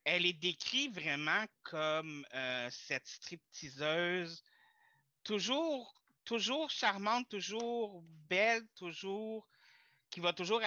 Elle 0.04 0.26
est 0.26 0.32
décrite 0.32 0.92
vraiment 0.92 1.44
comme 1.62 2.26
euh, 2.34 2.68
cette 2.70 3.06
stripteaseuse 3.06 4.42
toujours, 5.28 5.94
toujours 6.24 6.70
charmante, 6.70 7.28
toujours 7.28 8.02
belle, 8.30 8.66
toujours 8.74 9.46
qui 10.08 10.20
va 10.20 10.32
toujours 10.32 10.62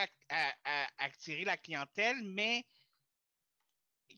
attirer 0.99 1.45
la 1.45 1.57
clientèle, 1.57 2.17
mais 2.23 2.63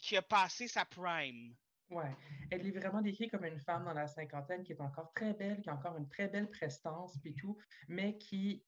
qui 0.02 0.18
a 0.18 0.22
passé 0.22 0.68
sa 0.68 0.84
prime. 0.84 1.56
Oui, 1.90 2.04
elle 2.52 2.68
est 2.68 2.72
vraiment 2.72 3.02
décrite 3.02 3.32
comme 3.32 3.46
une 3.46 3.60
femme 3.60 3.86
dans 3.86 3.94
la 3.94 4.08
cinquantaine 4.08 4.64
qui 4.64 4.74
est 4.74 4.82
encore 4.82 5.14
très 5.14 5.34
belle, 5.34 5.62
qui 5.62 5.70
a 5.70 5.76
encore 5.76 5.96
une 5.96 6.10
très 6.10 6.28
belle 6.28 6.50
prestance, 6.50 7.18
puis 7.22 7.34
tout, 7.36 7.58
mais 7.88 8.18
qui 8.18 8.66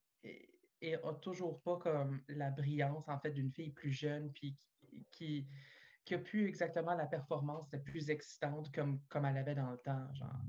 et 0.82 0.96
a 0.96 1.14
toujours 1.16 1.62
pas 1.62 1.78
comme 1.78 2.22
la 2.30 2.52
brillance 2.52 3.08
en 3.10 3.20
fait 3.20 3.32
d'une 3.32 3.52
fille 3.52 3.72
plus 3.72 3.92
jeune 3.92 4.32
puis 4.34 4.58
qui 5.12 5.48
a 6.14 6.20
plus 6.20 6.48
exactement 6.48 6.94
la 6.94 7.08
performance 7.08 7.72
la 7.72 7.80
plus 7.80 8.10
excitante 8.10 8.72
comme, 8.74 9.02
comme 9.10 9.26
elle 9.26 9.38
avait 9.38 9.56
dans 9.56 9.72
le 9.72 9.78
temps. 9.78 10.14
Genre. 10.14 10.40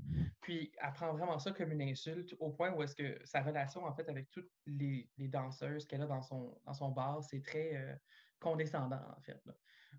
Puis 0.41 0.71
elle 0.79 0.93
prend 0.93 1.13
vraiment 1.13 1.39
ça 1.39 1.51
comme 1.51 1.71
une 1.71 1.81
insulte 1.81 2.35
au 2.39 2.51
point 2.51 2.71
où 2.73 2.83
est-ce 2.83 2.95
que 2.95 3.19
sa 3.25 3.41
relation 3.41 3.83
en 3.83 3.93
fait 3.93 4.07
avec 4.07 4.29
toutes 4.29 4.51
les, 4.65 5.09
les 5.17 5.27
danseuses 5.27 5.85
qu'elle 5.85 6.03
a 6.03 6.07
dans 6.07 6.21
son, 6.21 6.59
dans 6.65 6.73
son 6.73 6.91
bar, 6.91 7.23
c'est 7.23 7.41
très 7.41 7.75
euh, 7.75 7.95
condescendant 8.39 9.01
en 9.17 9.21
fait, 9.21 9.41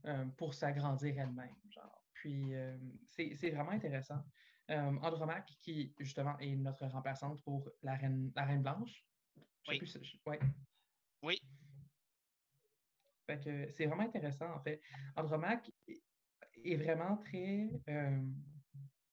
euh, 0.04 0.24
pour 0.36 0.54
s'agrandir 0.54 1.18
elle-même. 1.18 1.56
Genre. 1.70 2.04
Puis 2.14 2.54
euh, 2.54 2.78
c'est 3.06 3.50
vraiment 3.50 3.70
intéressant. 3.72 4.22
Andromaque, 4.70 5.50
qui 5.62 5.94
justement 5.98 6.38
est 6.40 6.54
notre 6.54 6.86
remplaçante 6.88 7.42
pour 7.42 7.70
la 7.82 7.94
reine, 7.94 8.30
la 8.36 8.44
reine 8.44 8.60
blanche, 8.62 9.02
oui. 10.26 10.38
Oui. 11.22 11.40
C'est 13.36 13.86
vraiment 13.86 14.04
intéressant, 14.04 14.50
en 14.54 14.60
fait. 14.60 14.80
Andromaque 15.16 15.70
est 16.64 16.76
vraiment 16.76 17.16
très. 17.16 17.70
Euh, 17.88 18.22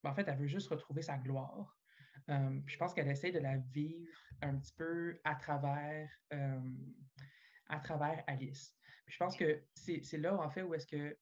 en 0.03 0.13
fait, 0.13 0.27
elle 0.27 0.37
veut 0.37 0.47
juste 0.47 0.69
retrouver 0.69 1.01
sa 1.01 1.17
gloire. 1.17 1.77
Euh, 2.29 2.59
je 2.65 2.77
pense 2.77 2.93
qu'elle 2.93 3.09
essaie 3.09 3.31
de 3.31 3.39
la 3.39 3.57
vivre 3.57 4.17
un 4.41 4.57
petit 4.57 4.73
peu 4.73 5.19
à 5.23 5.35
travers, 5.35 6.09
euh, 6.33 6.59
à 7.69 7.79
travers 7.79 8.23
Alice. 8.27 8.75
je 9.07 9.17
pense 9.17 9.35
que 9.35 9.63
c'est 9.75 10.17
là, 10.17 10.35
en 10.39 10.49
fait, 10.49 10.63
où 10.63 10.73
est-ce 10.73 10.87
que 10.87 11.17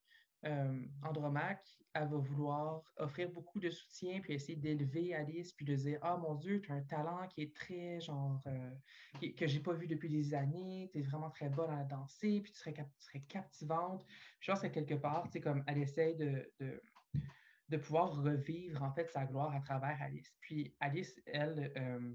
Andromaque 1.02 1.66
elle 1.94 2.08
va 2.08 2.16
vouloir 2.16 2.82
offrir 2.96 3.30
beaucoup 3.30 3.60
de 3.60 3.70
soutien, 3.70 4.20
puis 4.20 4.34
essayer 4.34 4.56
d'élever 4.56 5.14
Alice, 5.14 5.52
puis 5.52 5.64
de 5.64 5.74
dire 5.74 5.98
Ah 6.02 6.16
mon 6.16 6.34
Dieu, 6.34 6.60
tu 6.60 6.72
as 6.72 6.74
un 6.74 6.82
talent 6.82 7.26
qui 7.28 7.42
est 7.42 7.54
très, 7.54 8.00
genre, 8.00 8.42
euh, 8.46 9.30
que 9.36 9.46
j'ai 9.46 9.60
pas 9.60 9.72
vu 9.72 9.86
depuis 9.86 10.08
des 10.08 10.34
années, 10.34 10.90
tu 10.92 10.98
es 10.98 11.02
vraiment 11.02 11.30
très 11.30 11.48
bonne 11.48 11.70
à 11.70 11.84
danser, 11.84 12.40
puis 12.40 12.52
tu 12.52 12.58
serais, 12.58 12.74
serais 12.98 13.20
captivante. 13.22 14.04
Je 14.40 14.50
pense 14.50 14.60
que 14.60 14.66
quelque 14.66 14.94
part, 14.94 15.26
c'est 15.32 15.40
comme 15.40 15.62
elle 15.66 15.78
essaie 15.78 16.14
de, 16.14 16.52
de, 16.60 17.76
pouvoir 17.78 18.22
revivre 18.22 18.84
en 18.84 18.92
fait 18.92 19.10
sa 19.10 19.24
gloire 19.24 19.52
à 19.52 19.60
travers 19.60 20.00
Alice. 20.00 20.32
Puis 20.40 20.76
Alice, 20.78 21.20
elle, 21.26 21.72
euh, 21.76 22.14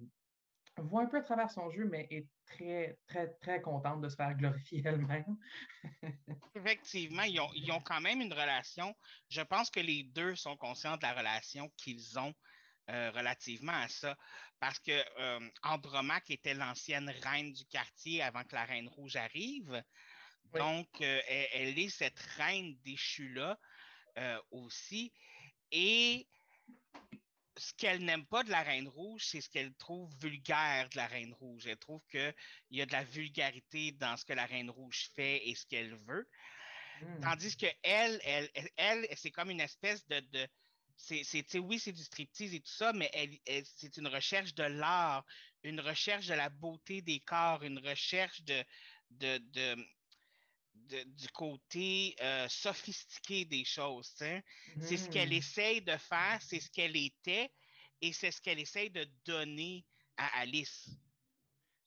voit 0.79 1.03
un 1.03 1.05
peu 1.05 1.17
à 1.17 1.21
travers 1.21 1.51
son 1.51 1.69
jeu, 1.69 1.85
mais 1.85 2.07
est 2.09 2.27
très, 2.45 2.97
très, 3.07 3.27
très 3.41 3.61
contente 3.61 4.01
de 4.01 4.09
se 4.09 4.15
faire 4.15 4.35
glorifier 4.35 4.81
elle-même. 4.85 5.37
Effectivement, 6.55 7.23
ils 7.23 7.71
ont, 7.71 7.81
quand 7.81 8.01
même 8.01 8.21
une 8.21 8.33
relation. 8.33 8.95
Je 9.29 9.41
pense 9.41 9.69
que 9.69 9.79
les 9.79 10.03
deux 10.03 10.35
sont 10.35 10.57
conscients 10.57 10.97
de 10.97 11.03
la 11.03 11.13
relation 11.13 11.69
qu'ils 11.77 12.19
ont 12.19 12.33
euh, 12.89 13.11
relativement 13.11 13.73
à 13.73 13.87
ça. 13.87 14.17
Parce 14.59 14.79
que 14.79 14.91
euh, 15.19 15.49
Andromaque 15.63 16.29
était 16.31 16.53
l'ancienne 16.53 17.09
reine 17.23 17.53
du 17.53 17.65
quartier 17.65 18.21
avant 18.21 18.43
que 18.43 18.55
la 18.55 18.65
Reine 18.65 18.89
Rouge 18.89 19.15
arrive. 19.15 19.83
Donc, 20.53 20.87
euh, 21.01 21.21
elle, 21.53 21.77
est 21.77 21.89
cette 21.89 22.19
reine 22.37 22.75
déchue-là 22.83 23.57
aussi. 24.51 25.13
Et 25.71 26.27
ce 27.59 27.73
qu'elle 27.73 28.03
n'aime 28.03 28.25
pas 28.25 28.43
de 28.43 28.49
la 28.49 28.63
Reine 28.63 28.87
Rouge, 28.87 29.25
c'est 29.25 29.41
ce 29.41 29.49
qu'elle 29.49 29.73
trouve 29.75 30.09
vulgaire 30.21 30.89
de 30.89 30.97
la 30.97 31.07
Reine 31.07 31.33
Rouge. 31.33 31.67
Elle 31.67 31.77
trouve 31.77 32.01
qu'il 32.09 32.33
y 32.71 32.81
a 32.81 32.85
de 32.85 32.91
la 32.91 33.03
vulgarité 33.03 33.91
dans 33.91 34.15
ce 34.17 34.25
que 34.25 34.33
la 34.33 34.45
Reine 34.45 34.69
Rouge 34.69 35.09
fait 35.15 35.47
et 35.47 35.55
ce 35.55 35.65
qu'elle 35.65 35.95
veut. 36.07 36.27
Hmm. 37.01 37.19
Tandis 37.21 37.55
que 37.57 37.67
elle, 37.83 38.19
elle, 38.23 38.49
elle, 38.77 39.07
c'est 39.15 39.31
comme 39.31 39.49
une 39.49 39.61
espèce 39.61 40.07
de. 40.07 40.19
de 40.31 40.47
c'est, 40.97 41.59
oui, 41.59 41.79
c'est 41.79 41.93
du 41.93 42.03
striptease 42.03 42.53
et 42.53 42.59
tout 42.59 42.71
ça, 42.71 42.91
mais 42.91 43.09
elle, 43.13 43.63
c'est 43.65 43.95
une 43.97 44.07
recherche 44.07 44.53
de 44.53 44.63
l'art, 44.63 45.25
une 45.63 45.79
recherche 45.79 46.27
de 46.27 46.33
la 46.33 46.49
beauté 46.49 47.01
des 47.01 47.21
corps, 47.21 47.63
une 47.63 47.79
recherche 47.79 48.41
de, 48.41 48.65
de, 49.11 49.37
de 49.37 49.87
du 50.89 51.27
côté 51.29 52.15
euh, 52.21 52.47
sophistiqué 52.47 53.45
des 53.45 53.63
choses. 53.63 54.13
C'est 54.81 54.97
ce 54.97 55.09
qu'elle 55.09 55.29
hmm. 55.29 55.33
essaye 55.33 55.81
de 55.81 55.97
faire, 55.97 56.39
c'est 56.41 56.59
ce 56.59 56.69
qu'elle 56.69 56.95
était 56.95 57.51
et 58.01 58.13
c'est 58.13 58.31
ce 58.31 58.41
qu'elle 58.41 58.59
essaye 58.59 58.89
de 58.89 59.05
donner 59.25 59.85
à 60.17 60.39
Alice. 60.39 60.89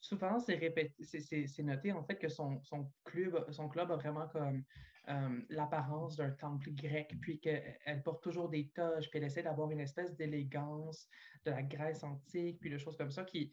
Souvent, 0.00 0.38
c'est 0.40 1.62
noté 1.62 1.92
en 1.92 2.04
fait 2.04 2.18
que 2.18 2.28
son, 2.28 2.60
club, 3.04 3.50
son 3.52 3.68
club 3.68 3.92
a 3.92 3.96
vraiment 3.96 4.28
comme 4.28 4.64
euh, 5.08 5.40
l'apparence 5.48 6.16
d'un 6.16 6.30
temple 6.30 6.70
grec, 6.72 7.14
puis 7.20 7.40
qu'elle 7.40 8.02
porte 8.04 8.22
toujours 8.22 8.48
des 8.48 8.68
toges, 8.68 9.08
puis 9.10 9.18
elle 9.18 9.26
essaie 9.26 9.42
d'avoir 9.42 9.70
une 9.70 9.80
espèce 9.80 10.14
d'élégance 10.16 11.08
de 11.44 11.50
la 11.50 11.62
Grèce 11.62 12.02
antique, 12.02 12.60
puis 12.60 12.70
de 12.70 12.78
choses 12.78 12.96
comme 12.96 13.10
ça, 13.10 13.24
qui 13.24 13.52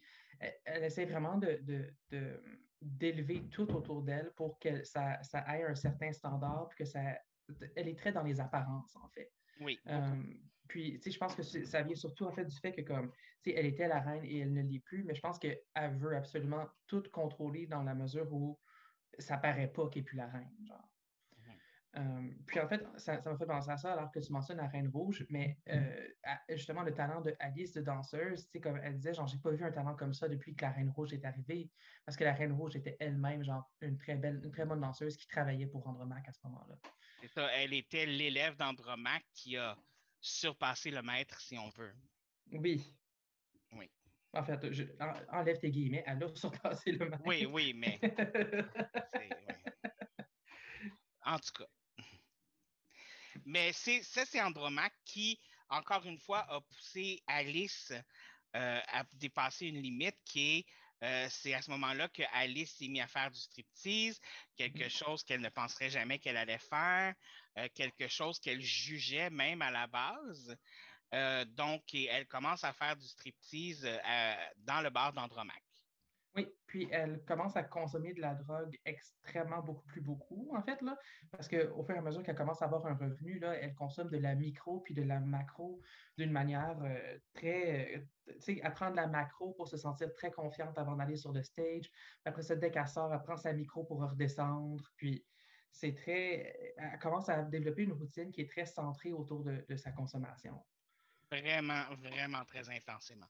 elle, 0.64 0.84
essaie 0.84 1.06
vraiment 1.06 1.38
de, 1.38 1.60
d'élever 2.80 3.48
tout 3.50 3.70
autour 3.74 4.02
d'elle 4.02 4.32
pour 4.36 4.58
que 4.58 4.82
ça, 4.84 5.22
ça 5.22 5.40
ait 5.58 5.64
un 5.64 5.74
certain 5.74 6.12
standard, 6.12 6.68
puis 6.70 6.78
que 6.78 6.84
ça, 6.84 7.18
elle 7.76 7.88
est 7.88 7.98
très 7.98 8.12
dans 8.12 8.22
les 8.22 8.40
apparences, 8.40 8.96
en 8.96 9.08
fait. 9.08 9.32
Oui. 9.60 9.78
Euh, 9.88 10.22
puis, 10.68 10.94
tu 10.94 11.02
sais, 11.02 11.10
je 11.10 11.18
pense 11.18 11.34
que 11.34 11.42
ça 11.42 11.82
vient 11.82 11.96
surtout, 11.96 12.24
en 12.24 12.32
fait, 12.32 12.44
du 12.44 12.56
fait 12.56 12.72
que, 12.72 12.82
comme, 12.82 13.10
tu 13.42 13.50
sais, 13.50 13.56
elle 13.56 13.66
était 13.66 13.88
la 13.88 14.00
reine 14.00 14.24
et 14.24 14.38
elle 14.38 14.52
ne 14.52 14.62
l'est 14.62 14.80
plus, 14.80 15.04
mais 15.04 15.14
je 15.14 15.20
pense 15.20 15.38
qu'elle 15.38 15.60
veut 15.96 16.16
absolument 16.16 16.66
tout 16.86 17.02
contrôler 17.12 17.66
dans 17.66 17.82
la 17.82 17.94
mesure 17.94 18.32
où 18.32 18.58
ça 19.18 19.36
paraît 19.36 19.72
pas 19.72 19.88
qu'elle 19.88 20.02
n'est 20.02 20.06
plus 20.06 20.16
la 20.16 20.28
reine, 20.28 20.56
genre. 20.66 20.89
Euh, 21.96 22.30
puis 22.46 22.60
en 22.60 22.68
fait, 22.68 22.86
ça, 22.96 23.20
m'a 23.20 23.36
fait 23.36 23.46
penser 23.46 23.70
à 23.70 23.76
ça 23.76 23.92
alors 23.92 24.12
que 24.12 24.20
tu 24.20 24.32
mentionnes 24.32 24.58
la 24.58 24.68
Reine 24.68 24.88
Rouge, 24.88 25.26
mais 25.28 25.58
euh, 25.68 26.08
justement 26.50 26.82
le 26.82 26.94
talent 26.94 27.20
de 27.20 27.34
Alice 27.40 27.72
de 27.72 27.80
danseuse, 27.80 28.44
tu 28.44 28.52
sais, 28.52 28.60
comme 28.60 28.78
elle 28.82 28.94
disait, 28.94 29.14
genre, 29.14 29.26
j'ai 29.26 29.38
pas 29.38 29.50
vu 29.50 29.64
un 29.64 29.72
talent 29.72 29.96
comme 29.96 30.14
ça 30.14 30.28
depuis 30.28 30.54
que 30.54 30.64
la 30.64 30.70
Reine 30.70 30.90
Rouge 30.90 31.12
est 31.12 31.24
arrivée, 31.24 31.68
parce 32.04 32.16
que 32.16 32.24
la 32.24 32.32
Reine 32.32 32.52
Rouge 32.52 32.76
était 32.76 32.96
elle-même, 33.00 33.42
genre, 33.42 33.68
une 33.80 33.98
très 33.98 34.14
belle, 34.14 34.40
une 34.44 34.52
très 34.52 34.64
bonne 34.64 34.80
danseuse 34.80 35.16
qui 35.16 35.26
travaillait 35.26 35.66
pour 35.66 35.86
Andromaque 35.86 36.28
à 36.28 36.32
ce 36.32 36.38
moment-là. 36.44 36.76
C'est 37.20 37.28
ça, 37.28 37.48
elle 37.54 37.74
était 37.74 38.06
l'élève 38.06 38.56
d'Andromaque 38.56 39.26
qui 39.34 39.56
a 39.56 39.76
surpassé 40.20 40.90
le 40.90 41.02
maître, 41.02 41.40
si 41.40 41.58
on 41.58 41.70
veut. 41.70 41.94
Oui. 42.52 42.94
Oui. 43.72 43.90
En 44.32 44.44
fait, 44.44 44.72
je, 44.72 44.84
enlève 45.32 45.58
tes 45.58 45.70
guillemets, 45.70 46.04
elle 46.06 46.22
a 46.22 46.28
surpassé 46.36 46.92
le 46.92 47.08
maître. 47.08 47.22
Oui, 47.26 47.46
oui, 47.46 47.72
mais. 47.74 48.00
En 51.22 51.38
tout 51.38 51.52
cas. 51.58 51.66
Mais 53.50 53.72
c'est, 53.72 54.02
ça, 54.04 54.24
c'est 54.24 54.40
Andromaque 54.40 54.94
qui, 55.04 55.40
encore 55.68 56.04
une 56.06 56.18
fois, 56.18 56.46
a 56.48 56.60
poussé 56.60 57.20
Alice 57.26 57.92
a 58.52 59.04
dépassé 59.14 59.66
une 59.66 59.80
limite 59.80 60.16
qui 60.24 60.58
est 60.58 60.66
c'est 61.30 61.54
à 61.54 61.62
ce 61.62 61.70
moment-là 61.70 62.08
que 62.08 62.22
Alice 62.32 62.76
s'est 62.76 62.88
mise 62.88 63.02
à 63.02 63.06
faire 63.06 63.30
du 63.30 63.38
striptease, 63.38 64.20
quelque 64.56 64.84
mm. 64.84 64.90
chose 64.90 65.24
qu'elle 65.24 65.40
ne 65.40 65.48
penserait 65.48 65.88
jamais 65.88 66.18
qu'elle 66.18 66.36
allait 66.36 66.58
faire, 66.58 67.14
quelque 67.74 68.06
chose 68.08 68.38
qu'elle 68.38 68.60
jugeait 68.60 69.30
même 69.30 69.62
à 69.62 69.70
la 69.70 69.86
base. 69.86 70.56
donc, 71.56 71.94
elle 71.94 72.26
commence 72.26 72.64
à 72.64 72.72
faire 72.72 72.96
du 72.96 73.06
striptease 73.06 73.88
dans 74.58 74.82
le 74.82 74.90
bar 74.90 75.12
d'Andromaque. 75.12 75.69
Oui, 76.36 76.48
puis 76.66 76.88
elle 76.92 77.24
commence 77.24 77.56
à 77.56 77.64
consommer 77.64 78.14
de 78.14 78.20
la 78.20 78.34
drogue 78.34 78.78
extrêmement 78.84 79.62
beaucoup 79.62 79.84
plus 79.86 80.00
beaucoup, 80.00 80.54
en 80.56 80.62
fait, 80.62 80.80
là, 80.80 80.96
parce 81.32 81.48
qu'au 81.48 81.82
fur 81.82 81.94
et 81.96 81.98
à 81.98 82.02
mesure 82.02 82.22
qu'elle 82.22 82.36
commence 82.36 82.62
à 82.62 82.66
avoir 82.66 82.86
un 82.86 82.94
revenu, 82.94 83.40
là, 83.40 83.54
elle 83.54 83.74
consomme 83.74 84.10
de 84.10 84.18
la 84.18 84.36
micro 84.36 84.80
puis 84.80 84.94
de 84.94 85.02
la 85.02 85.18
macro 85.18 85.80
d'une 86.18 86.30
manière 86.30 86.78
euh, 86.82 87.18
très. 87.34 87.96
Euh, 87.96 88.34
tu 88.34 88.40
sais, 88.40 88.60
elle 88.62 88.72
prend 88.74 88.92
de 88.92 88.96
la 88.96 89.08
macro 89.08 89.52
pour 89.54 89.66
se 89.66 89.76
sentir 89.76 90.12
très 90.12 90.30
confiante 90.30 90.78
avant 90.78 90.94
d'aller 90.94 91.16
sur 91.16 91.32
le 91.32 91.42
stage. 91.42 91.90
Après 92.24 92.42
ça, 92.42 92.54
dès 92.54 92.70
qu'elle 92.70 92.86
sort, 92.86 93.12
elle 93.12 93.22
prend 93.22 93.36
sa 93.36 93.52
micro 93.52 93.82
pour 93.82 94.00
redescendre. 94.00 94.88
Puis 94.96 95.26
c'est 95.72 95.94
très. 95.94 96.74
Elle 96.76 96.98
commence 97.00 97.28
à 97.28 97.42
développer 97.42 97.82
une 97.82 97.92
routine 97.92 98.30
qui 98.30 98.42
est 98.42 98.50
très 98.50 98.66
centrée 98.66 99.12
autour 99.12 99.42
de 99.44 99.76
sa 99.76 99.90
consommation. 99.90 100.64
Vraiment, 101.32 101.84
vraiment 101.96 102.44
très 102.44 102.68
intensément. 102.70 103.28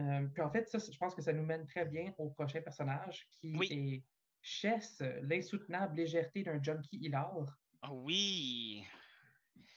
Euh, 0.00 0.26
puis 0.28 0.42
en 0.42 0.50
fait, 0.50 0.68
ça, 0.68 0.78
je 0.78 0.96
pense 0.98 1.14
que 1.14 1.22
ça 1.22 1.32
nous 1.32 1.44
mène 1.44 1.66
très 1.66 1.84
bien 1.84 2.14
au 2.18 2.30
prochain 2.30 2.62
personnage 2.62 3.28
qui 3.40 3.56
est 3.60 4.02
Chess, 4.44 5.00
l'insoutenable 5.22 5.96
légèreté 5.96 6.42
d'un 6.42 6.60
junkie 6.60 6.96
hilar. 6.96 7.46
Ah 7.82 7.92
oui. 7.92 8.84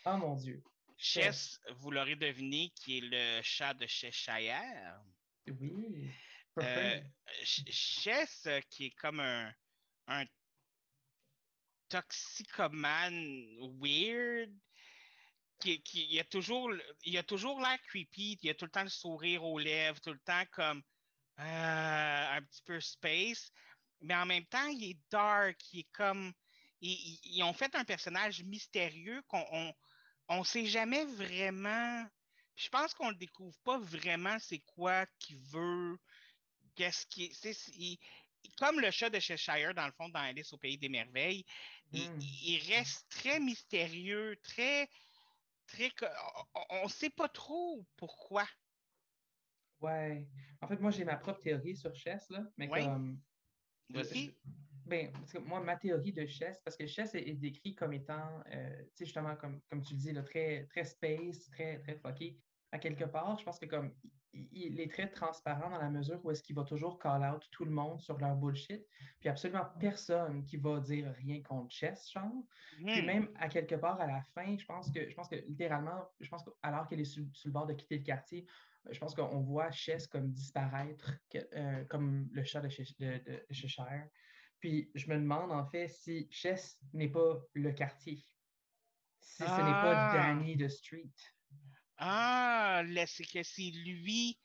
Oh 0.05 0.17
mon 0.17 0.35
Dieu. 0.35 0.63
Chess, 0.97 1.59
vous 1.77 1.91
l'aurez 1.91 2.15
deviné, 2.15 2.71
qui 2.75 2.97
est 2.97 3.01
le 3.01 3.41
chat 3.43 3.73
de 3.73 3.85
Cheshire. 3.85 5.03
Oui. 5.47 6.09
Euh, 6.57 7.01
Chess, 7.43 8.47
qui 8.69 8.85
est 8.85 8.95
comme 8.95 9.19
un, 9.19 9.53
un 10.07 10.25
toxicomane 11.89 13.57
weird, 13.79 14.51
qui, 15.59 15.81
il 15.93 16.13
y 16.13 16.19
a 16.19 16.23
toujours 16.23 16.69
il 17.03 17.17
a 17.17 17.23
toujours 17.23 17.59
l'air 17.59 17.81
creepy, 17.83 18.37
il 18.41 18.49
a 18.49 18.53
tout 18.53 18.65
le 18.65 18.71
temps 18.71 18.83
le 18.83 18.89
sourire 18.89 19.43
aux 19.43 19.59
lèvres, 19.59 19.99
tout 20.01 20.13
le 20.13 20.19
temps 20.19 20.43
comme 20.51 20.83
euh, 21.39 22.37
un 22.37 22.41
petit 22.43 22.61
peu 22.63 22.79
space, 22.79 23.51
mais 24.01 24.15
en 24.15 24.25
même 24.25 24.45
temps, 24.45 24.67
il 24.67 24.91
est 24.91 24.99
dark, 25.09 25.57
il 25.73 25.81
est 25.81 25.91
comme 25.91 26.33
ils, 26.81 27.43
ont 27.43 27.53
fait 27.53 27.73
un 27.75 27.83
personnage 27.83 28.43
mystérieux 28.43 29.21
qu'on 29.27 29.73
on, 30.29 30.43
sait 30.43 30.65
jamais 30.65 31.03
vraiment. 31.05 32.05
Je 32.55 32.69
pense 32.69 32.93
qu'on 32.93 33.11
ne 33.11 33.17
découvre 33.17 33.57
pas 33.63 33.79
vraiment 33.79 34.37
c'est 34.39 34.59
quoi 34.59 35.05
qu'il 35.19 35.37
veut, 35.51 35.97
qu'est-ce 36.75 37.05
qui 37.07 37.25
est. 37.25 37.99
comme 38.57 38.79
le 38.79 38.91
chat 38.91 39.09
de 39.09 39.19
Cheshire, 39.19 39.73
dans 39.73 39.87
le 39.87 39.93
fond, 39.93 40.09
dans 40.09 40.19
Alice 40.19 40.53
au 40.53 40.57
Pays 40.57 40.77
des 40.77 40.89
Merveilles, 40.89 41.45
il, 41.91 42.09
hmm. 42.09 42.73
reste 42.73 43.07
très 43.09 43.39
mystérieux, 43.39 44.39
très 44.43 44.89
très. 45.67 45.91
On 46.69 46.83
ne 46.83 46.89
sait 46.89 47.09
pas 47.09 47.29
trop 47.29 47.85
pourquoi. 47.97 48.45
Ouais. 49.81 50.27
En 50.61 50.67
fait, 50.67 50.79
moi, 50.79 50.91
j'ai 50.91 51.05
ma 51.05 51.17
propre 51.17 51.41
théorie 51.41 51.75
sur 51.75 51.93
Chess, 51.95 52.29
là. 52.29 52.43
Mais 52.57 52.67
comme. 52.67 53.19
Voici. 53.89 54.35
Ben, 54.85 55.11
parce 55.11 55.33
que 55.33 55.39
moi, 55.39 55.59
ma 55.61 55.75
théorie 55.77 56.13
de 56.13 56.27
Chess, 56.27 56.61
parce 56.63 56.77
que 56.77 56.85
Chess 56.85 57.15
est, 57.15 57.33
décrit 57.33 57.73
comme 57.73 57.93
étant, 57.93 58.43
euh, 58.51 58.83
tu 58.89 58.97
sais, 58.97 59.05
justement, 59.05 59.35
comme, 59.35 59.59
comme 59.67 59.81
tu 59.81 59.95
dis, 59.95 60.11
là, 60.11 60.21
très, 60.21 60.65
très 60.67 60.85
space, 60.85 61.49
très, 61.49 61.79
très 61.79 61.95
fucké. 61.95 62.39
À 62.71 62.77
quelque 62.77 63.05
part, 63.05 63.37
je 63.39 63.43
pense 63.43 63.57
que 63.57 63.65
comme 63.65 63.95
il 64.51 64.79
est 64.79 64.91
très 64.91 65.09
transparent 65.09 65.69
dans 65.69 65.77
la 65.77 65.89
mesure 65.89 66.19
où 66.23 66.31
est-ce 66.31 66.43
qu'il 66.43 66.55
va 66.55 66.63
toujours 66.63 66.99
call 66.99 67.23
out 67.23 67.47
tout 67.51 67.65
le 67.65 67.71
monde 67.71 67.99
sur 68.01 68.17
leur 68.17 68.35
bullshit, 68.35 68.85
puis 69.19 69.29
absolument 69.29 69.65
personne 69.79 70.43
qui 70.45 70.57
va 70.57 70.79
dire 70.79 71.13
rien 71.17 71.41
contre 71.41 71.73
Chess, 71.73 72.11
genre. 72.11 72.31
Puis 72.77 73.01
hmm. 73.01 73.05
même 73.05 73.29
à 73.35 73.49
quelque 73.49 73.75
part 73.75 73.99
à 73.99 74.07
la 74.07 74.21
fin, 74.21 74.57
je 74.57 74.65
pense 74.65 74.91
que 74.91 75.09
je 75.09 75.15
pense 75.15 75.29
que 75.29 75.35
littéralement, 75.47 76.09
je 76.19 76.29
pense 76.29 76.43
qu'alors 76.43 76.87
qu'elle 76.87 77.01
est 77.01 77.05
sur, 77.05 77.23
le 77.45 77.51
bord 77.51 77.65
de 77.65 77.73
quitter 77.73 77.97
le 77.97 78.03
quartier, 78.03 78.45
je 78.91 78.99
pense 78.99 79.15
qu'on 79.15 79.41
voit 79.41 79.71
Chess 79.71 80.07
comme 80.07 80.31
disparaître, 80.31 81.13
euh, 81.35 81.83
comme 81.85 82.27
le 82.31 82.43
chat 82.43 82.61
de, 82.61 82.69
Cheshire. 82.69 84.07
Puis 84.59 84.91
je 84.95 85.09
me 85.09 85.15
demande 85.15 85.51
en 85.51 85.65
fait 85.65 85.87
si 85.87 86.27
Chess 86.31 86.79
n'est 86.93 87.09
pas 87.09 87.39
le 87.53 87.71
quartier, 87.71 88.23
si 89.19 89.43
ce 89.43 89.43
n'est 89.43 89.47
pas 89.47 90.09
ah! 90.09 90.13
Danny 90.13 90.55
de 90.55 90.67
Street. 90.67 91.09
Ah, 91.97 92.83
c'est 93.07 93.25
que 93.25 93.43
c'est 93.43 93.71
lui. 93.71 94.37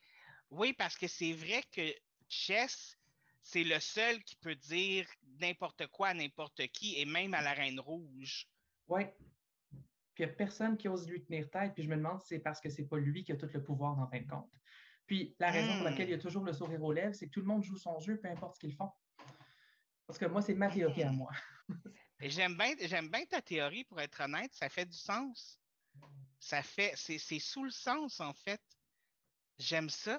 Oui, 0.50 0.72
parce 0.72 0.96
que 0.96 1.06
c'est 1.06 1.32
vrai 1.32 1.62
que 1.72 1.82
Chess, 2.28 2.96
c'est 3.42 3.64
le 3.64 3.78
seul 3.80 4.22
qui 4.24 4.36
peut 4.36 4.54
dire 4.54 5.06
n'importe 5.40 5.86
quoi 5.88 6.08
à 6.08 6.14
n'importe 6.14 6.66
qui, 6.68 6.98
et 6.98 7.04
même 7.04 7.34
à 7.34 7.42
la 7.42 7.52
Reine 7.52 7.80
Rouge. 7.80 8.48
Oui. 8.88 9.04
Puis 10.14 10.24
il 10.24 10.26
n'y 10.26 10.32
a 10.32 10.34
personne 10.34 10.76
qui 10.76 10.88
ose 10.88 11.08
lui 11.08 11.22
tenir 11.24 11.48
tête, 11.50 11.74
puis 11.74 11.84
je 11.84 11.88
me 11.88 11.96
demande 11.96 12.20
si 12.20 12.28
c'est 12.28 12.40
parce 12.40 12.60
que 12.60 12.68
c'est 12.68 12.86
pas 12.86 12.98
lui 12.98 13.24
qui 13.24 13.32
a 13.32 13.36
tout 13.36 13.48
le 13.52 13.62
pouvoir 13.62 13.98
en 13.98 14.08
fin 14.08 14.20
de 14.20 14.28
compte. 14.28 14.50
Puis 15.06 15.34
la 15.38 15.50
raison 15.50 15.74
pour 15.76 15.84
laquelle 15.84 16.08
il 16.08 16.12
y 16.12 16.14
a 16.14 16.18
hmm. 16.18 16.20
toujours 16.20 16.44
le 16.44 16.52
sourire 16.52 16.82
aux 16.82 16.92
lèvres, 16.92 17.14
c'est 17.14 17.26
que 17.26 17.32
tout 17.32 17.40
le 17.40 17.46
monde 17.46 17.62
joue 17.62 17.76
son 17.76 17.98
jeu, 18.00 18.18
peu 18.20 18.28
importe 18.28 18.56
ce 18.56 18.60
qu'ils 18.60 18.74
font. 18.74 18.90
Parce 20.06 20.18
que 20.18 20.26
moi, 20.26 20.42
c'est 20.42 20.54
ma 20.54 20.68
théorie 20.68 21.02
à 21.02 21.10
hmm. 21.10 21.16
moi. 21.16 21.30
J'aime 22.20 22.56
bien, 22.56 22.74
j'aime 22.82 23.08
bien 23.08 23.24
ta 23.24 23.40
théorie, 23.40 23.84
pour 23.84 24.00
être 24.00 24.20
honnête, 24.20 24.52
ça 24.52 24.68
fait 24.68 24.84
du 24.84 24.96
sens. 24.96 25.59
Ça 26.40 26.62
fait, 26.62 26.94
c'est 26.96 27.38
sous 27.38 27.64
le 27.64 27.70
sens, 27.70 28.18
en 28.20 28.32
fait. 28.32 28.62
J'aime 29.58 29.90
ça. 29.90 30.18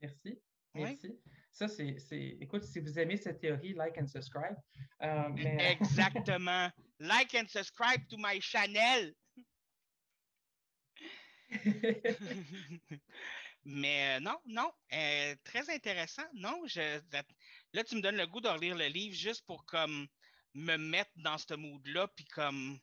Merci. 0.00 0.40
Merci. 0.74 1.18
Ça, 1.52 1.68
c'est, 1.68 1.98
écoute, 2.40 2.64
si 2.64 2.80
vous 2.80 2.98
aimez 2.98 3.16
cette 3.18 3.40
théorie, 3.40 3.74
like 3.74 3.98
and 3.98 4.06
subscribe. 4.06 4.56
Euh, 5.02 5.28
Exactement. 5.58 6.70
like 6.98 7.34
and 7.34 7.46
subscribe 7.48 8.06
to 8.08 8.16
my 8.18 8.40
channel. 8.40 9.12
mais 13.64 14.16
euh, 14.16 14.20
non, 14.20 14.38
non, 14.46 14.72
euh, 14.94 15.34
très 15.44 15.68
intéressant. 15.68 16.24
Non, 16.34 16.62
je, 16.66 17.00
là, 17.72 17.84
tu 17.84 17.96
me 17.96 18.00
donnes 18.00 18.16
le 18.16 18.26
goût 18.26 18.40
de 18.40 18.48
relire 18.48 18.74
le 18.74 18.86
livre 18.86 19.14
juste 19.14 19.44
pour 19.44 19.66
comme 19.66 20.08
me 20.54 20.76
mettre 20.76 21.10
dans 21.16 21.36
ce 21.36 21.52
mood-là, 21.54 22.08
puis 22.16 22.24
comme 22.26 22.78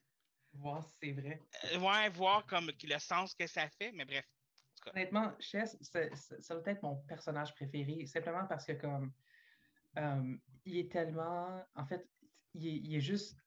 Voir 0.53 0.83
si 0.83 0.97
c'est 1.01 1.11
vrai. 1.11 1.41
Euh, 1.65 1.79
ouais, 1.79 2.09
voir 2.09 2.45
comme 2.45 2.67
le 2.67 2.99
sens 2.99 3.33
que 3.33 3.47
ça 3.47 3.67
fait, 3.69 3.91
mais 3.91 4.05
bref. 4.05 4.25
Honnêtement, 4.93 5.33
Chess, 5.39 5.77
ça, 5.81 6.55
doit 6.55 6.71
être 6.71 6.81
mon 6.81 6.95
personnage 7.03 7.53
préféré, 7.53 8.05
simplement 8.05 8.45
parce 8.47 8.65
que 8.65 8.71
comme 8.73 9.11
euh, 9.97 10.37
il 10.65 10.77
est 10.77 10.91
tellement. 10.91 11.63
En 11.75 11.85
fait, 11.85 12.07
il 12.53 12.95
est, 12.95 13.01
juste 13.01 13.37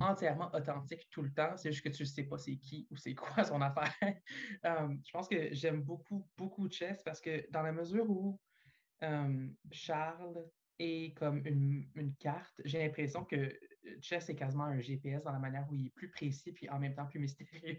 entièrement 0.00 0.50
authentique 0.54 1.08
tout 1.10 1.22
le 1.22 1.32
temps. 1.32 1.56
C'est 1.56 1.72
juste 1.72 1.84
que 1.84 1.88
tu 1.88 2.02
ne 2.02 2.06
sais 2.06 2.24
pas 2.24 2.38
c'est 2.38 2.56
qui 2.56 2.86
ou 2.90 2.96
c'est 2.96 3.14
quoi 3.14 3.44
son 3.44 3.60
affaire. 3.60 3.92
Euh, 4.64 4.94
je 5.04 5.10
pense 5.10 5.28
que 5.28 5.52
j'aime 5.52 5.82
beaucoup, 5.82 6.28
beaucoup 6.36 6.70
Chess 6.70 7.02
parce 7.02 7.20
que 7.20 7.50
dans 7.50 7.62
la 7.62 7.72
mesure 7.72 8.08
où 8.08 8.38
Charles 9.72 10.46
est 10.78 11.16
comme 11.16 11.44
une, 11.44 11.88
une 11.96 12.14
carte, 12.14 12.60
j'ai 12.64 12.78
l'impression 12.78 13.24
que 13.24 13.58
Chess 14.00 14.28
est 14.28 14.36
quasiment 14.36 14.64
un 14.64 14.80
GPS 14.80 15.24
dans 15.24 15.32
la 15.32 15.38
manière 15.38 15.66
où 15.70 15.74
il 15.74 15.86
est 15.86 15.90
plus 15.90 16.08
précis 16.08 16.52
puis 16.52 16.68
en 16.68 16.78
même 16.78 16.94
temps 16.94 17.06
plus 17.06 17.18
mystérieux. 17.18 17.78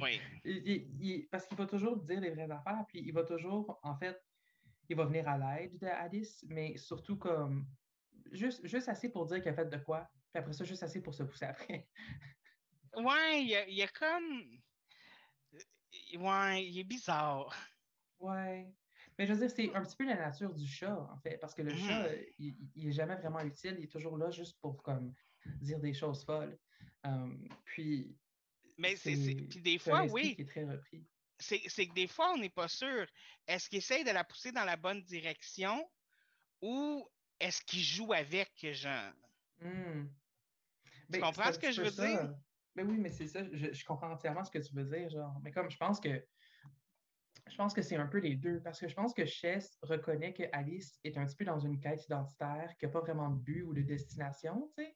oui. 0.00 0.20
parce 1.30 1.46
qu'il 1.46 1.56
va 1.56 1.66
toujours 1.66 1.96
dire 1.96 2.20
les 2.20 2.30
vraies 2.30 2.50
affaires, 2.50 2.84
puis 2.88 3.00
il 3.00 3.12
va 3.12 3.24
toujours, 3.24 3.78
en 3.82 3.96
fait, 3.96 4.20
il 4.88 4.96
va 4.96 5.04
venir 5.04 5.28
à 5.28 5.38
l'aide 5.38 5.78
de 5.78 5.86
Alice, 5.86 6.44
mais 6.48 6.76
surtout 6.76 7.16
comme 7.16 7.66
juste, 8.32 8.66
juste 8.66 8.88
assez 8.88 9.08
pour 9.08 9.26
dire 9.26 9.40
qu'il 9.40 9.50
a 9.50 9.54
fait 9.54 9.66
de 9.66 9.76
quoi, 9.78 10.08
puis 10.32 10.40
après 10.40 10.52
ça, 10.52 10.64
juste 10.64 10.82
assez 10.82 11.00
pour 11.00 11.14
se 11.14 11.22
pousser 11.22 11.46
après. 11.46 11.88
ouais, 12.96 13.42
il 13.42 13.74
y 13.74 13.82
a, 13.82 13.88
comme. 13.88 14.60
Ouais, 16.18 16.66
il 16.66 16.78
est 16.78 16.84
bizarre. 16.84 17.54
Ouais. 18.18 18.72
Mais 19.20 19.26
je 19.26 19.34
veux 19.34 19.38
dire, 19.46 19.50
c'est 19.54 19.76
un 19.76 19.84
petit 19.84 19.96
peu 19.96 20.06
la 20.06 20.16
nature 20.16 20.54
du 20.54 20.66
chat, 20.66 20.98
en 20.98 21.18
fait, 21.18 21.36
parce 21.36 21.54
que 21.54 21.60
le 21.60 21.74
chat, 21.76 22.08
mmh. 22.08 22.14
il, 22.38 22.86
n'est 22.86 22.92
jamais 22.92 23.16
vraiment 23.16 23.40
utile, 23.40 23.74
il 23.76 23.84
est 23.84 23.92
toujours 23.92 24.16
là 24.16 24.30
juste 24.30 24.58
pour 24.62 24.82
comme 24.82 25.12
dire 25.60 25.78
des 25.78 25.92
choses 25.92 26.24
folles. 26.24 26.58
puis. 27.64 28.16
Mais 28.78 28.96
c'est. 28.96 29.12
Puis 29.50 29.60
des 29.60 29.78
fois, 29.78 30.04
oui. 30.04 30.36
Qui 30.36 30.40
est 30.40 30.46
très 30.46 30.64
repris. 30.64 31.06
C'est 31.38 31.58
que 31.58 31.92
des 31.92 32.06
fois, 32.06 32.32
on 32.32 32.38
n'est 32.38 32.48
pas 32.48 32.68
sûr. 32.68 33.06
Est-ce 33.46 33.68
qu'il 33.68 33.76
essaye 33.76 34.04
de 34.04 34.10
la 34.10 34.24
pousser 34.24 34.52
dans 34.52 34.64
la 34.64 34.78
bonne 34.78 35.02
direction 35.02 35.86
ou 36.62 37.06
est-ce 37.40 37.60
qu'il 37.60 37.82
joue 37.82 38.14
avec, 38.14 38.50
genre? 38.72 39.12
Mmh. 39.60 40.08
Tu 40.84 40.90
ben, 41.10 41.20
comprends 41.20 41.52
ce 41.52 41.58
que 41.58 41.72
je 41.72 41.82
veux 41.82 41.90
dire? 41.90 42.34
Ben 42.74 42.88
oui, 42.88 42.96
mais 42.96 43.10
c'est 43.10 43.26
ça, 43.26 43.44
je, 43.52 43.70
je, 43.70 43.84
comprends 43.84 44.12
entièrement 44.12 44.44
ce 44.44 44.50
que 44.50 44.60
tu 44.60 44.74
veux 44.74 44.84
dire, 44.84 45.10
genre. 45.10 45.38
Mais 45.42 45.52
comme 45.52 45.70
je 45.70 45.76
pense 45.76 46.00
que 46.00 46.24
je 47.50 47.56
pense 47.56 47.74
que 47.74 47.82
c'est 47.82 47.96
un 47.96 48.06
peu 48.06 48.18
les 48.18 48.36
deux, 48.36 48.60
parce 48.60 48.80
que 48.80 48.88
je 48.88 48.94
pense 48.94 49.12
que 49.12 49.24
Chess 49.24 49.78
reconnaît 49.82 50.32
que 50.32 50.44
Alice 50.52 50.98
est 51.04 51.18
un 51.18 51.26
petit 51.26 51.36
peu 51.36 51.44
dans 51.44 51.58
une 51.58 51.78
quête 51.80 52.04
identitaire, 52.04 52.74
qui 52.78 52.86
n'a 52.86 52.92
pas 52.92 53.00
vraiment 53.00 53.30
de 53.30 53.38
but 53.38 53.62
ou 53.62 53.74
de 53.74 53.82
destination, 53.82 54.70
tu 54.76 54.84
sais. 54.84 54.94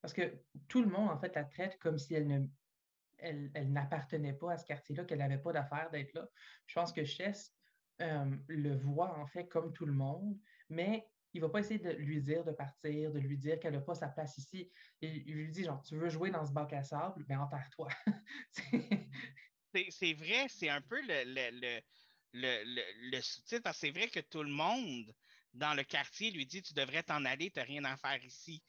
Parce 0.00 0.14
que 0.14 0.22
tout 0.68 0.82
le 0.82 0.88
monde, 0.88 1.10
en 1.10 1.18
fait, 1.18 1.34
la 1.34 1.44
traite 1.44 1.78
comme 1.78 1.98
si 1.98 2.14
elle 2.14 2.26
ne 2.26 2.46
elle, 3.22 3.50
elle 3.54 3.70
n'appartenait 3.72 4.32
pas 4.32 4.52
à 4.52 4.56
ce 4.56 4.64
quartier-là, 4.64 5.04
qu'elle 5.04 5.18
n'avait 5.18 5.38
pas 5.38 5.52
d'affaire 5.52 5.90
d'être 5.90 6.14
là. 6.14 6.26
Je 6.66 6.74
pense 6.74 6.92
que 6.92 7.04
Chess 7.04 7.54
euh, 8.00 8.24
le 8.48 8.76
voit 8.76 9.18
en 9.18 9.26
fait 9.26 9.46
comme 9.46 9.72
tout 9.72 9.84
le 9.84 9.92
monde, 9.92 10.38
mais 10.68 11.06
il 11.32 11.40
ne 11.40 11.46
va 11.46 11.52
pas 11.52 11.60
essayer 11.60 11.78
de 11.78 11.90
lui 11.90 12.22
dire 12.22 12.44
de 12.44 12.52
partir, 12.52 13.12
de 13.12 13.18
lui 13.18 13.38
dire 13.38 13.60
qu'elle 13.60 13.74
n'a 13.74 13.80
pas 13.80 13.94
sa 13.94 14.08
place 14.08 14.36
ici. 14.38 14.70
Il, 15.00 15.34
lui 15.34 15.50
dit 15.50 15.64
genre, 15.64 15.82
tu 15.82 15.96
veux 15.96 16.08
jouer 16.08 16.30
dans 16.30 16.44
ce 16.44 16.52
bac 16.52 16.72
à 16.72 16.82
sable, 16.82 17.24
ben 17.24 17.38
enterre-toi. 17.38 17.88
c'est 19.90 20.12
vrai, 20.14 20.46
c'est 20.48 20.68
un 20.68 20.80
peu 20.80 21.00
le, 21.02 21.80
le, 22.32 22.64
le, 23.10 23.20
sous-titre, 23.20 23.74
c'est 23.74 23.90
vrai 23.90 24.08
que 24.08 24.20
tout 24.20 24.42
le 24.42 24.50
monde 24.50 25.14
dans 25.52 25.74
le 25.74 25.82
quartier 25.82 26.30
lui 26.30 26.46
dit, 26.46 26.62
tu 26.62 26.74
devrais 26.74 27.02
t'en 27.02 27.24
aller, 27.24 27.50
tu 27.50 27.58
n'as 27.58 27.64
rien 27.64 27.84
à 27.84 27.96
faire 27.96 28.24
ici 28.24 28.62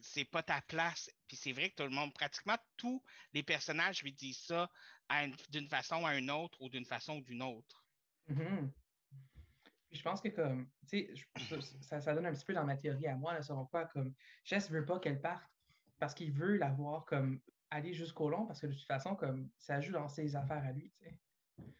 c'est 0.00 0.24
pas 0.24 0.42
ta 0.42 0.60
place. 0.62 1.10
Puis 1.26 1.36
c'est 1.36 1.52
vrai 1.52 1.70
que 1.70 1.76
tout 1.76 1.88
le 1.88 1.94
monde, 1.94 2.12
pratiquement 2.12 2.56
tous 2.76 3.02
les 3.32 3.42
personnages 3.42 4.02
lui 4.02 4.12
disent 4.12 4.40
ça 4.40 4.70
d'une 5.50 5.68
façon 5.68 6.04
à 6.06 6.16
une 6.16 6.30
autre 6.30 6.60
ou 6.60 6.68
d'une 6.68 6.84
façon 6.84 7.18
ou 7.18 7.20
d'une 7.22 7.42
autre. 7.42 7.84
Mm-hmm. 8.30 8.70
Je 9.90 10.02
pense 10.02 10.22
que 10.22 10.28
comme, 10.28 10.70
tu 10.88 11.14
sais, 11.38 12.00
ça, 12.00 12.14
donne 12.14 12.26
un 12.26 12.32
petit 12.32 12.46
peu 12.46 12.54
dans 12.54 12.64
ma 12.64 12.76
théorie 12.76 13.08
à 13.08 13.14
moi, 13.14 13.34
là, 13.34 13.42
selon 13.42 13.66
quoi, 13.66 13.84
comme, 13.86 14.14
Jess 14.44 14.70
veut 14.70 14.86
pas 14.86 14.98
qu'elle 14.98 15.20
parte 15.20 15.44
parce 15.98 16.14
qu'il 16.14 16.32
veut 16.32 16.56
la 16.56 16.70
voir 16.70 17.04
comme 17.04 17.40
aller 17.72 17.94
jusqu'au 17.94 18.28
long 18.28 18.46
parce 18.46 18.60
que 18.60 18.66
de 18.66 18.74
toute 18.74 18.86
façon, 18.86 19.16
comme, 19.16 19.48
ça 19.58 19.80
joue 19.80 19.92
dans 19.92 20.08
ses 20.08 20.36
affaires 20.36 20.64
à 20.64 20.72
lui, 20.72 20.90
tu 20.90 21.04
sais. 21.04 21.16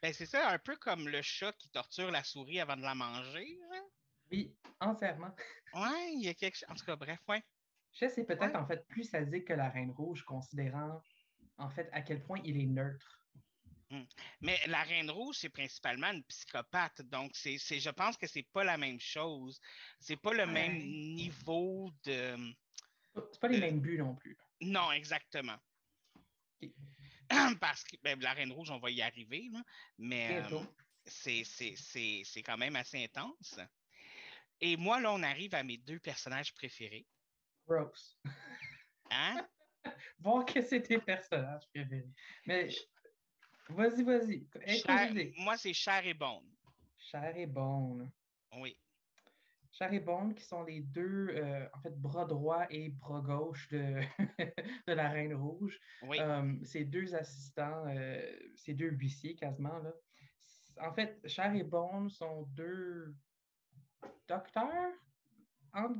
Ben, 0.01 0.13
c'est 0.13 0.27
ça, 0.27 0.49
un 0.49 0.59
peu 0.59 0.77
comme 0.77 1.09
le 1.09 1.23
chat 1.23 1.53
qui 1.53 1.69
torture 1.69 2.11
la 2.11 2.25
souris 2.25 2.61
avant 2.61 2.77
de 2.77 2.83
la 2.83 2.95
manger. 2.95 3.59
Hein? 3.73 3.83
Oui, 4.31 4.55
entièrement. 4.81 5.35
Oui, 5.75 6.17
il 6.17 6.25
y 6.25 6.29
a 6.29 6.35
quelque 6.35 6.59
chose. 6.59 6.69
En 6.69 6.75
tout 6.75 6.85
cas, 6.85 6.97
bref, 6.97 7.19
ouais. 7.29 7.43
Je 7.93 8.01
sais, 8.01 8.11
c'est 8.11 8.25
peut-être 8.25 8.55
en 8.57 8.67
fait 8.67 8.87
plus 8.89 9.05
sadique 9.05 9.47
que 9.47 9.55
la 9.55 9.71
Reine 9.71 9.91
Rouge, 9.91 10.23
considérant 10.23 11.01
en 11.57 11.71
fait 11.71 11.89
à 11.93 12.03
quel 12.03 12.23
point 12.23 12.41
il 12.45 12.61
est 12.61 12.67
neutre. 12.67 13.27
Hmm. 13.89 14.03
Mais 14.43 14.59
la 14.67 14.83
Reine 14.83 15.11
Rouge, 15.11 15.37
c'est 15.39 15.49
principalement 15.49 16.09
une 16.13 16.23
psychopathe. 16.25 17.01
Donc, 17.03 17.31
c'est, 17.35 17.57
je 17.57 17.91
pense 17.91 18.19
que 18.19 18.27
c'est 18.27 18.47
pas 18.53 18.65
la 18.65 18.77
même 18.77 19.01
chose. 19.01 19.59
C'est 19.99 20.17
pas 20.17 20.35
le 20.35 20.45
même 20.45 20.77
niveau 21.15 21.91
de. 22.05 22.37
C'est 23.15 23.41
pas 23.41 23.49
les 23.49 23.61
mêmes 23.61 23.81
buts 23.81 23.99
non 23.99 24.15
plus. 24.15 24.37
Non, 24.61 24.93
exactement. 24.93 25.57
Parce 27.61 27.85
que 27.85 27.97
ben, 28.03 28.19
la 28.21 28.33
Reine 28.33 28.53
Rouge, 28.53 28.71
on 28.71 28.79
va 28.79 28.91
y 28.91 29.03
arriver, 29.03 29.51
mais 29.99 30.43
euh, 30.53 30.59
c'est, 31.07 31.45
c'est 31.45 32.43
quand 32.43 32.59
même 32.59 32.77
assez 32.77 33.03
intense. 33.03 33.59
Et 34.61 34.77
moi, 34.77 35.01
là, 35.01 35.13
on 35.13 35.23
arrive 35.23 35.55
à 35.55 35.63
mes 35.63 35.79
deux 35.79 35.99
personnages 35.99 36.55
préférés. 36.55 37.07
Rose. 37.67 38.17
Hein? 39.11 39.49
Voir 40.21 40.45
que 40.45 40.63
c'est 40.63 40.83
tes 40.83 40.99
personnages 40.99 41.67
préférés. 41.75 42.09
Mais 42.47 42.69
vas-y, 43.69 44.03
vas-y. 44.05 45.33
Moi, 45.37 45.57
c'est 45.57 45.73
Cher 45.75 46.07
et 46.07 46.15
Bone. 46.15 46.49
Cher 46.97 47.37
et 47.37 47.47
Bone. 47.47 48.11
Oui. 48.53 48.79
Cher 49.73 49.93
et 49.95 50.01
Bone, 50.01 50.35
qui 50.35 50.45
sont 50.45 50.63
les 50.65 50.81
deux, 50.81 51.29
euh, 51.31 51.67
en 51.73 51.81
fait, 51.81 51.99
bras 51.99 52.27
droit 52.27 52.67
et 52.69 52.91
bras 52.91 53.23
gauche 53.23 53.69
de, 53.69 54.01
de 54.87 54.93
la 54.93 55.09
Reine 55.09 55.35
Rouge. 55.35 55.81
Oui. 56.03 56.19
Euh, 56.21 56.55
ces 56.63 56.85
deux 56.85 57.15
assistants, 57.15 57.87
euh, 57.87 58.21
ces 58.55 58.75
deux 58.75 58.91
huissiers 58.91 59.35
quasiment, 59.35 59.79
là. 59.79 59.93
En 60.79 60.93
fait, 60.93 61.19
Cher 61.27 61.55
et 61.55 61.65
Bone 61.65 62.11
sont 62.11 62.43
deux 62.51 63.15
docteur 64.29 64.93
en 65.75 65.95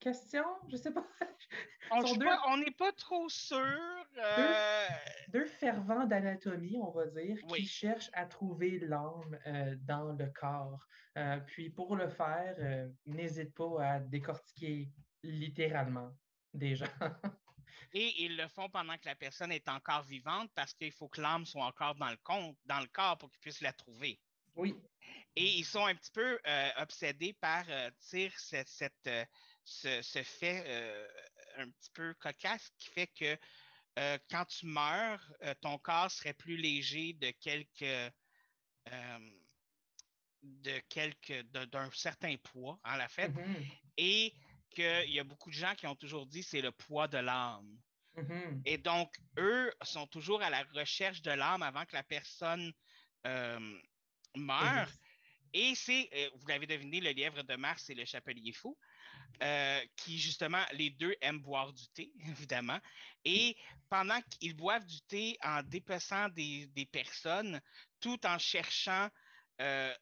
question? 0.00 0.44
Je 0.68 0.76
sais 0.76 0.92
pas. 0.92 1.06
On 1.90 2.56
n'est 2.56 2.70
pas 2.70 2.92
trop 2.92 3.28
sûr. 3.28 4.06
Euh, 4.18 4.86
deux, 5.28 5.44
fervents 5.44 6.06
d'anatomie, 6.06 6.78
on 6.80 6.90
va 6.90 7.06
dire, 7.06 7.36
qui 7.48 7.66
cherchent 7.66 8.10
à 8.12 8.26
trouver 8.26 8.78
l'âme 8.80 9.38
euh, 9.46 9.76
dans 9.80 10.12
le 10.12 10.26
corps. 10.26 10.86
Euh, 11.16 11.38
puis 11.46 11.70
pour 11.70 11.96
le 11.96 12.08
faire, 12.08 12.88
n'hésite 13.06 13.54
pas 13.54 13.84
à 13.84 14.00
décortiquer 14.00 14.90
littéralement 15.22 16.10
des 16.52 16.76
gens. 16.76 16.86
Et 17.92 18.24
ils 18.24 18.36
le 18.36 18.48
font 18.48 18.68
pendant 18.68 18.94
que 18.94 19.06
la 19.06 19.14
personne 19.14 19.52
est 19.52 19.68
encore 19.68 20.02
vivante 20.02 20.50
parce 20.54 20.74
qu'il 20.74 20.90
faut 20.90 21.08
que 21.08 21.20
l'âme 21.20 21.46
soit 21.46 21.64
encore 21.64 21.94
dans 21.94 22.10
le, 22.10 22.16
compte, 22.24 22.56
dans 22.64 22.80
le 22.80 22.88
corps 22.88 23.16
pour 23.18 23.30
qu'ils 23.30 23.40
puissent 23.40 23.60
la 23.60 23.72
trouver. 23.72 24.18
Oui. 24.56 24.74
Et 25.36 25.58
ils 25.58 25.64
sont 25.64 25.84
un 25.84 25.94
petit 25.94 26.12
peu 26.12 26.38
euh, 26.46 26.70
obsédés 26.76 27.32
par 27.34 27.64
euh, 27.68 27.90
cette, 28.00 29.06
euh, 29.06 29.24
ce, 29.64 30.22
fait 30.22 30.64
un 31.56 31.68
petit 31.70 31.90
peu 31.92 32.14
cocasse 32.14 32.70
qui 32.78 32.88
fait 32.90 33.08
que 33.08 33.36
quand 34.28 34.44
tu 34.46 34.66
meurs, 34.66 35.32
ton 35.60 35.78
corps 35.78 36.10
serait 36.10 36.34
plus 36.34 36.56
léger 36.56 37.12
de 37.14 37.30
quelques 37.30 38.12
de 40.42 40.78
quelques 40.88 41.42
d'un 41.52 41.90
certain 41.92 42.36
poids 42.36 42.78
en 42.84 42.96
la 42.96 43.08
fait 43.08 43.28
mm-hmm. 43.28 43.78
et 43.96 44.34
qu'il 44.70 45.10
y 45.10 45.20
a 45.20 45.24
beaucoup 45.24 45.48
de 45.50 45.54
gens 45.54 45.74
qui 45.74 45.86
ont 45.86 45.94
toujours 45.94 46.26
dit 46.26 46.42
c'est 46.42 46.60
le 46.60 46.72
poids 46.72 47.08
de 47.08 47.18
l'âme. 47.18 47.78
Mm-hmm. 48.16 48.62
Et 48.66 48.78
donc, 48.78 49.16
eux 49.38 49.72
sont 49.82 50.06
toujours 50.08 50.42
à 50.42 50.50
la 50.50 50.64
recherche 50.74 51.22
de 51.22 51.30
l'âme 51.30 51.62
avant 51.62 51.84
que 51.86 51.94
la 51.94 52.02
personne 52.02 52.72
meurt. 54.36 54.92
Et 55.54 55.76
c'est, 55.76 56.10
euh, 56.12 56.30
vous 56.34 56.46
l'avez 56.48 56.66
deviné, 56.66 57.00
le 57.00 57.10
lièvre 57.10 57.44
de 57.44 57.54
Mars 57.54 57.88
et 57.88 57.94
le 57.94 58.04
chapelier 58.04 58.52
fou, 58.52 58.76
euh, 59.40 59.80
qui 59.96 60.18
justement, 60.18 60.64
les 60.72 60.90
deux 60.90 61.14
aiment 61.20 61.40
boire 61.40 61.72
du 61.72 61.86
thé, 61.94 62.12
évidemment. 62.28 62.80
Et 63.24 63.56
pendant 63.88 64.20
qu'ils 64.22 64.56
boivent 64.56 64.84
du 64.84 65.00
thé 65.02 65.38
en 65.42 65.62
dépeçant 65.62 66.28
des, 66.30 66.88
personnes, 66.90 67.60
tout 68.00 68.18
en 68.26 68.36
cherchant 68.36 69.08
euh, 69.60 69.94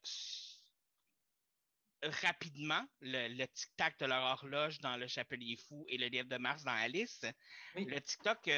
rapidement 2.03 2.83
le, 3.03 3.45
tic-tac 3.45 3.99
de 3.99 4.07
leur 4.07 4.23
horloge 4.23 4.79
dans 4.79 4.97
le 4.97 5.07
chapelier 5.07 5.57
fou 5.57 5.85
et 5.89 5.99
le 5.99 6.07
lièvre 6.07 6.31
de 6.31 6.39
Mars 6.39 6.65
dans 6.65 6.73
Alice, 6.73 7.27
le 7.75 8.01
tic-tac 8.01 8.51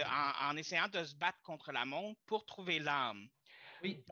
en, 0.42 0.56
essayant 0.56 0.88
de 0.88 1.02
se 1.02 1.16
battre 1.16 1.40
contre 1.42 1.72
la 1.72 1.84
montre 1.84 2.20
pour 2.24 2.46
trouver 2.46 2.78
l'âme. 2.78 3.28
Oui. 3.84 4.02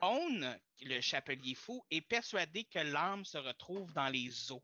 Le 0.83 1.01
chapelier 1.01 1.55
fou, 1.55 1.83
est 1.91 2.03
persuadé 2.03 2.64
que 2.64 2.81
l'âme 2.81 3.25
se 3.25 3.39
retrouve 3.39 3.93
dans 3.95 4.09
les 4.09 4.53
os, 4.53 4.61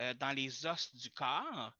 euh, 0.00 0.14
dans 0.14 0.30
les 0.30 0.64
os 0.64 0.94
du 0.94 1.10
corps. 1.10 1.72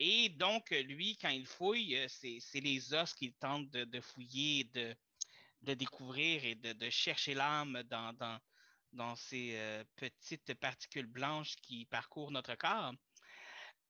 Et 0.00 0.30
donc, 0.30 0.70
lui, 0.70 1.16
quand 1.16 1.28
il 1.28 1.46
fouille, 1.46 1.96
euh, 1.96 2.08
c'est 2.08 2.60
les 2.60 2.92
os 2.92 3.12
qu'il 3.14 3.34
tente 3.34 3.70
de, 3.70 4.00
fouiller, 4.00 4.64
de, 4.64 5.74
découvrir 5.74 6.44
et 6.44 6.54
de, 6.56 6.90
chercher 6.90 7.34
l'âme 7.34 7.82
dans, 7.84 9.16
ces 9.16 9.52
euh, 9.54 9.84
petites 9.94 10.54
particules 10.54 11.06
blanches 11.06 11.54
qui 11.62 11.84
parcourent 11.86 12.32
notre 12.32 12.56
corps. 12.56 12.94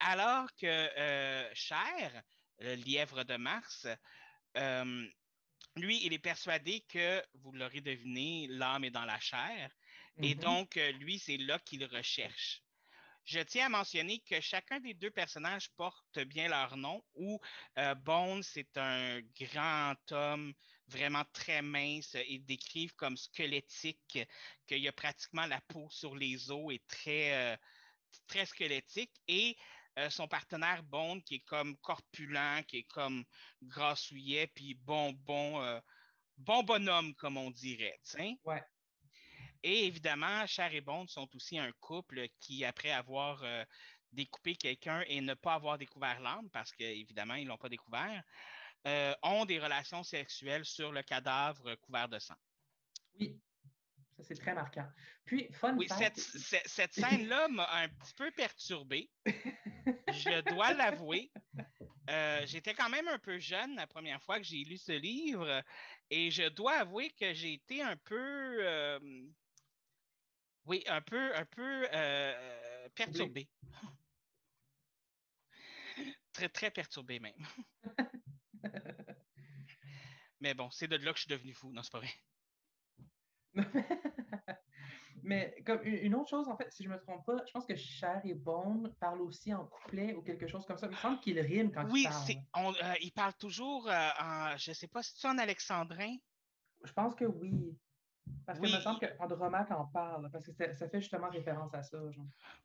Alors 0.00 0.54
que 0.56 1.48
Cher, 1.54 2.22
le 2.58 2.74
lièvre 2.74 3.24
de 3.24 3.36
Mars, 3.36 3.86
lui, 5.78 6.04
il 6.04 6.12
est 6.12 6.18
persuadé 6.18 6.84
que, 6.88 7.22
vous 7.34 7.52
l'aurez 7.52 7.80
deviné, 7.80 8.46
l'âme 8.48 8.84
est 8.84 8.90
dans 8.90 9.04
la 9.04 9.18
chair. 9.20 9.70
Et 10.20 10.34
mm-hmm. 10.34 10.38
donc, 10.40 10.76
euh, 10.76 10.92
lui, 10.92 11.18
c'est 11.18 11.36
là 11.36 11.58
qu'il 11.60 11.84
recherche. 11.84 12.62
Je 13.24 13.40
tiens 13.40 13.66
à 13.66 13.68
mentionner 13.68 14.20
que 14.20 14.40
chacun 14.40 14.80
des 14.80 14.94
deux 14.94 15.10
personnages 15.10 15.70
porte 15.76 16.18
bien 16.20 16.48
leur 16.48 16.76
nom, 16.78 17.04
où 17.14 17.38
euh, 17.78 17.94
Bones, 17.94 18.42
c'est 18.42 18.78
un 18.78 19.20
grand 19.38 20.12
homme 20.12 20.54
vraiment 20.86 21.24
très 21.34 21.60
mince 21.60 22.14
et 22.14 22.38
décrivent 22.38 22.94
comme 22.94 23.18
squelettique, 23.18 24.18
qu'il 24.66 24.78
y 24.78 24.88
a 24.88 24.92
pratiquement 24.92 25.44
la 25.44 25.60
peau 25.60 25.88
sur 25.90 26.16
les 26.16 26.50
os 26.50 26.72
et 26.72 26.82
très, 26.88 27.34
euh, 27.34 27.56
très 28.28 28.46
squelettique. 28.46 29.12
Et 29.28 29.58
euh, 29.98 30.10
son 30.10 30.28
partenaire 30.28 30.82
Bond, 30.84 31.20
qui 31.22 31.36
est 31.36 31.44
comme 31.44 31.76
corpulent, 31.78 32.64
qui 32.68 32.78
est 32.78 32.88
comme 32.88 33.24
grassouillet, 33.62 34.46
puis 34.46 34.74
bon, 34.74 35.12
bon, 35.12 35.60
euh, 35.60 35.80
bon 36.36 36.62
bonhomme, 36.62 37.14
comme 37.16 37.36
on 37.36 37.50
dirait. 37.50 37.98
Ouais. 38.44 38.64
Et 39.64 39.86
évidemment, 39.86 40.46
Cher 40.46 40.72
et 40.72 40.80
Bond 40.80 41.08
sont 41.08 41.28
aussi 41.34 41.58
un 41.58 41.72
couple 41.80 42.28
qui, 42.38 42.64
après 42.64 42.92
avoir 42.92 43.42
euh, 43.42 43.64
découpé 44.12 44.54
quelqu'un 44.54 45.02
et 45.08 45.20
ne 45.20 45.34
pas 45.34 45.54
avoir 45.54 45.78
découvert 45.78 46.20
l'âme, 46.20 46.48
parce 46.50 46.70
qu'évidemment, 46.70 47.34
ils 47.34 47.44
ne 47.44 47.48
l'ont 47.48 47.58
pas 47.58 47.68
découvert, 47.68 48.22
ont 49.22 49.44
des 49.44 49.58
relations 49.58 50.04
sexuelles 50.04 50.64
sur 50.64 50.92
le 50.92 51.02
cadavre 51.02 51.74
couvert 51.76 52.08
de 52.08 52.18
sang. 52.20 52.36
Oui, 53.18 53.38
c'est 54.22 54.34
très 54.34 54.54
marquant. 54.54 54.86
Puis, 55.24 55.48
fun 55.52 55.76
Oui, 55.76 55.88
cette, 55.88 56.92
scène-là 56.92 57.48
m'a 57.48 57.68
un 57.82 57.88
petit 57.88 58.14
peu 58.14 58.30
perturbé. 58.32 59.10
Je 59.26 60.40
dois 60.50 60.74
l'avouer. 60.74 61.30
Euh, 62.10 62.46
j'étais 62.46 62.74
quand 62.74 62.88
même 62.88 63.08
un 63.08 63.18
peu 63.18 63.38
jeune 63.38 63.76
la 63.76 63.86
première 63.86 64.22
fois 64.22 64.38
que 64.38 64.44
j'ai 64.44 64.64
lu 64.64 64.78
ce 64.78 64.92
livre 64.92 65.62
et 66.10 66.30
je 66.30 66.48
dois 66.48 66.78
avouer 66.78 67.10
que 67.10 67.34
j'ai 67.34 67.54
été 67.54 67.82
un 67.82 67.96
peu. 67.96 68.66
Euh, 68.66 68.98
oui, 70.64 70.82
un 70.86 71.00
peu, 71.00 71.34
un 71.34 71.44
peu 71.44 71.88
euh, 71.92 72.88
perturbé. 72.94 73.48
très, 76.32 76.48
très 76.48 76.70
perturbé 76.70 77.20
même. 77.20 77.46
Mais 80.40 80.54
bon, 80.54 80.70
c'est 80.70 80.88
de 80.88 80.96
là 80.96 81.12
que 81.12 81.18
je 81.18 81.24
suis 81.24 81.30
devenu 81.30 81.52
fou. 81.52 81.72
Non, 81.72 81.82
c'est 81.82 81.92
pas 81.92 81.98
vrai. 81.98 82.10
Mais 85.22 85.54
comme 85.66 85.82
une 85.84 86.14
autre 86.14 86.30
chose, 86.30 86.48
en 86.48 86.56
fait, 86.56 86.72
si 86.72 86.84
je 86.84 86.88
ne 86.88 86.94
me 86.94 87.00
trompe 87.00 87.26
pas, 87.26 87.36
je 87.46 87.52
pense 87.52 87.66
que 87.66 87.76
Cher 87.76 88.20
et 88.24 88.34
Bone 88.34 88.94
parlent 89.00 89.20
aussi 89.22 89.52
en 89.52 89.66
couplet 89.66 90.14
ou 90.14 90.22
quelque 90.22 90.46
chose 90.46 90.64
comme 90.64 90.78
ça. 90.78 90.86
Il 90.86 90.92
me 90.92 90.96
semble 90.96 91.20
qu'il 91.20 91.38
rime 91.40 91.72
quand 91.72 91.86
il 91.92 92.04
parle. 92.04 92.24
Oui, 92.28 92.38
euh, 92.82 92.94
il 93.02 93.12
parle 93.12 93.34
toujours 93.34 93.88
euh, 93.88 94.08
en, 94.20 94.56
je 94.56 94.70
ne 94.70 94.74
sais 94.74 94.86
pas, 94.86 95.02
si 95.02 95.14
c'est 95.16 95.28
en 95.28 95.38
alexandrin? 95.38 96.16
Je 96.84 96.92
pense 96.92 97.14
que 97.14 97.24
oui. 97.24 97.76
Parce 98.46 98.60
qu'il 98.60 98.74
me 98.74 98.80
semble 98.80 98.98
qu'Andromaque 99.00 99.70
en 99.70 99.86
parle, 99.86 100.30
parce 100.30 100.46
que 100.46 100.52
ça, 100.74 100.88
fait 100.88 101.00
justement 101.00 101.28
référence 101.28 101.74
à 101.74 101.82
ça. 101.82 101.98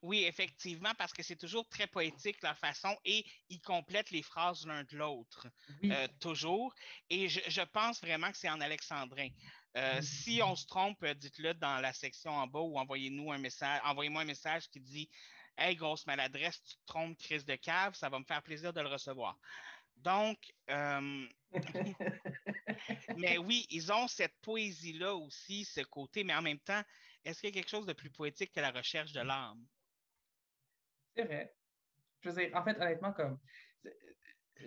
Oui, 0.02 0.24
effectivement, 0.24 0.92
parce 0.98 1.12
que 1.12 1.24
c'est 1.24 1.36
toujours 1.36 1.68
très 1.68 1.88
poétique 1.88 2.42
leur 2.42 2.58
façon 2.58 2.96
et 3.04 3.26
ils 3.50 3.62
complètent 3.62 4.12
les 4.12 4.22
phrases 4.22 4.66
l'un 4.66 4.84
de 4.84 4.98
l'autre. 4.98 5.48
Euh, 5.84 6.08
toujours. 6.20 6.74
Et 7.10 7.28
je, 7.28 7.62
pense 7.74 8.02
vraiment 8.02 8.32
que 8.32 8.38
c'est 8.38 8.50
en 8.50 8.62
alexandrin. 8.62 9.28
Euh, 9.76 10.02
si 10.02 10.42
on 10.44 10.56
se 10.56 10.68
trompe, 10.68 11.04
dites-le 11.06 11.54
dans 11.56 11.80
la 11.80 11.94
section 11.94 12.32
en 12.32 12.48
bas 12.48 12.60
ou 12.60 12.78
envoyez-nous 12.78 13.32
un 13.32 13.40
message, 13.40 13.82
envoyez-moi 13.84 14.22
un 14.22 14.26
message 14.26 14.70
qui 14.70 14.80
dit 14.80 15.10
Hey, 15.58 15.76
grosse 15.76 16.06
maladresse, 16.08 16.62
tu 16.64 16.76
te 16.76 16.86
trompes, 16.86 17.18
crise 17.18 17.46
de 17.46 17.56
cave, 17.56 17.94
ça 17.96 18.10
va 18.10 18.20
me 18.20 18.26
faire 18.26 18.42
plaisir 18.42 18.74
de 18.74 18.82
le 18.82 18.88
recevoir. 18.88 19.38
Donc, 19.98 20.38
euh, 20.70 21.28
mais 23.18 23.38
oui, 23.38 23.66
ils 23.70 23.92
ont 23.92 24.08
cette 24.08 24.36
poésie-là 24.42 25.16
aussi, 25.16 25.66
ce 25.66 25.82
côté, 25.82 26.24
mais 26.24 26.34
en 26.34 26.42
même 26.42 26.60
temps, 26.60 26.82
est-ce 27.24 27.40
qu'il 27.40 27.50
y 27.50 27.54
a 27.54 27.62
quelque 27.62 27.70
chose 27.70 27.86
de 27.86 27.94
plus 27.94 28.10
poétique 28.10 28.52
que 28.52 28.60
la 28.60 28.72
recherche 28.72 29.12
de 29.12 29.22
l'âme? 29.22 29.64
C'est 31.16 31.26
vrai. 31.26 31.56
Je 32.22 32.30
veux 32.30 32.46
dire, 32.46 32.56
en 32.56 32.64
fait, 32.64 32.76
honnêtement, 32.78 33.14
comme 33.14 33.40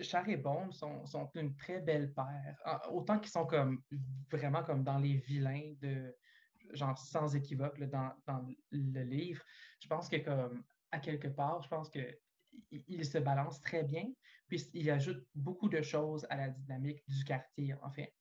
Char 0.03 0.29
et 0.29 0.37
Bond 0.37 0.71
sont, 0.73 1.31
une 1.35 1.55
très 1.57 1.81
belle 1.81 2.13
paire. 2.13 2.57
Autant 2.91 3.19
qu'ils 3.19 3.31
sont 3.31 3.47
comme 3.47 3.83
vraiment 4.31 4.63
comme 4.63 4.85
dans 4.85 4.99
les 4.99 5.17
vilains 5.17 5.75
de 5.81 6.15
genre 6.73 6.99
sans 6.99 7.35
équivoque 7.35 7.79
dans, 7.85 8.13
le 8.71 9.03
livre. 9.03 9.43
Je 9.81 9.89
pense 9.89 10.09
que 10.09 10.17
comme 10.17 10.65
à 10.91 10.99
quelque 10.99 11.29
part, 11.29 11.63
je 11.63 11.69
pense 11.69 11.89
que 11.91 12.01
se 13.03 13.19
balance 13.19 13.61
très 13.61 13.85
bien, 13.85 14.05
puis 14.49 14.63
il 14.73 14.91
ajoute 14.91 15.27
beaucoup 15.35 15.69
de 15.69 15.83
choses 15.83 16.27
à 16.31 16.37
la 16.37 16.49
dynamique 16.49 17.03
du 17.09 17.25
quartier, 17.25 17.75
en 17.83 17.91
fait. 17.91 18.15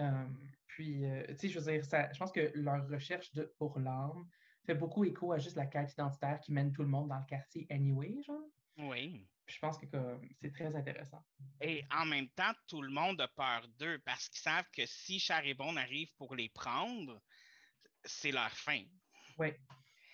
Euh, 0.00 0.26
puis, 0.66 1.04
euh, 1.04 1.24
tu 1.28 1.36
sais, 1.36 1.48
je 1.48 1.58
veux 1.58 1.72
dire, 1.72 1.84
ça, 1.84 2.12
je 2.12 2.18
pense 2.18 2.32
que 2.32 2.52
leur 2.54 2.88
recherche 2.88 3.32
de, 3.32 3.52
pour 3.58 3.78
l'âme 3.78 4.26
fait 4.64 4.74
beaucoup 4.74 5.04
écho 5.04 5.32
à 5.32 5.38
juste 5.38 5.56
la 5.56 5.66
quête 5.66 5.92
identitaire 5.92 6.40
qui 6.40 6.52
mène 6.52 6.72
tout 6.72 6.82
le 6.82 6.88
monde 6.88 7.08
dans 7.08 7.18
le 7.18 7.26
quartier 7.26 7.66
anyway, 7.70 8.22
genre. 8.22 8.48
Oui. 8.78 9.28
Je 9.46 9.58
pense 9.58 9.78
que 9.78 9.86
c'est 10.40 10.52
très 10.52 10.74
intéressant. 10.74 11.24
Et 11.60 11.84
en 11.90 12.06
même 12.06 12.28
temps, 12.30 12.52
tout 12.68 12.82
le 12.82 12.90
monde 12.90 13.20
a 13.20 13.28
peur 13.28 13.66
d'eux 13.78 13.98
parce 14.04 14.28
qu'ils 14.28 14.40
savent 14.40 14.68
que 14.72 14.86
si 14.86 15.18
Charibon 15.18 15.76
arrive 15.76 16.12
pour 16.16 16.34
les 16.34 16.48
prendre, 16.48 17.20
c'est 18.04 18.32
leur 18.32 18.50
fin. 18.50 18.84
Oui. 19.38 19.52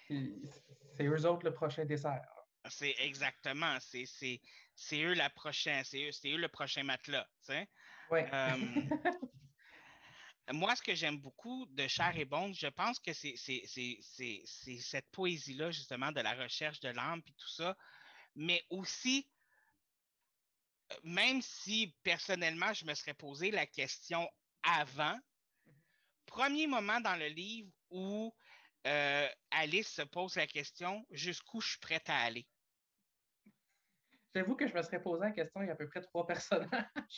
C'est 0.08 1.04
eux 1.04 1.26
autres 1.26 1.44
le 1.44 1.54
prochain 1.54 1.84
dessert. 1.84 2.26
C'est 2.68 2.94
exactement. 2.98 3.78
C'est 3.80 4.40
eux 5.02 5.14
la 5.14 5.30
prochaine, 5.30 5.84
c'est 5.84 6.08
eux, 6.08 6.34
eux, 6.34 6.38
le 6.38 6.48
prochain 6.48 6.82
matelas. 6.82 7.28
Oui. 8.10 8.20
Euh, 8.32 8.56
moi, 10.52 10.74
ce 10.74 10.82
que 10.82 10.94
j'aime 10.94 11.18
beaucoup 11.18 11.66
de 11.70 11.86
Cher 11.86 12.16
et 12.16 12.24
Bond, 12.24 12.52
je 12.52 12.68
pense 12.68 12.98
que 12.98 13.12
c'est 13.12 13.36
cette 13.36 15.10
poésie-là, 15.10 15.70
justement, 15.70 16.12
de 16.12 16.20
la 16.20 16.34
recherche 16.34 16.80
de 16.80 16.88
l'âme 16.88 17.20
et 17.26 17.32
tout 17.32 17.48
ça, 17.48 17.76
mais 18.38 18.64
aussi, 18.70 19.28
même 21.02 21.42
si 21.42 21.94
personnellement, 22.04 22.72
je 22.72 22.84
me 22.84 22.94
serais 22.94 23.12
posé 23.14 23.50
la 23.50 23.66
question 23.66 24.30
avant, 24.62 25.18
premier 26.24 26.68
moment 26.68 27.00
dans 27.00 27.16
le 27.16 27.26
livre 27.26 27.70
où 27.90 28.32
euh, 28.86 29.28
Alice 29.50 29.88
se 29.88 30.02
pose 30.02 30.36
la 30.36 30.46
question 30.46 31.04
jusqu'où 31.10 31.60
je 31.60 31.70
suis 31.70 31.78
prête 31.78 32.08
à 32.08 32.18
aller? 32.18 32.46
J'avoue 34.34 34.56
que 34.56 34.68
je 34.68 34.74
me 34.74 34.82
serais 34.82 35.02
posé 35.02 35.24
la 35.24 35.30
question 35.30 35.62
il 35.62 35.66
y 35.66 35.70
a 35.70 35.72
à 35.72 35.76
peu 35.76 35.88
près 35.88 36.02
trois 36.02 36.26
personnages. 36.26 36.68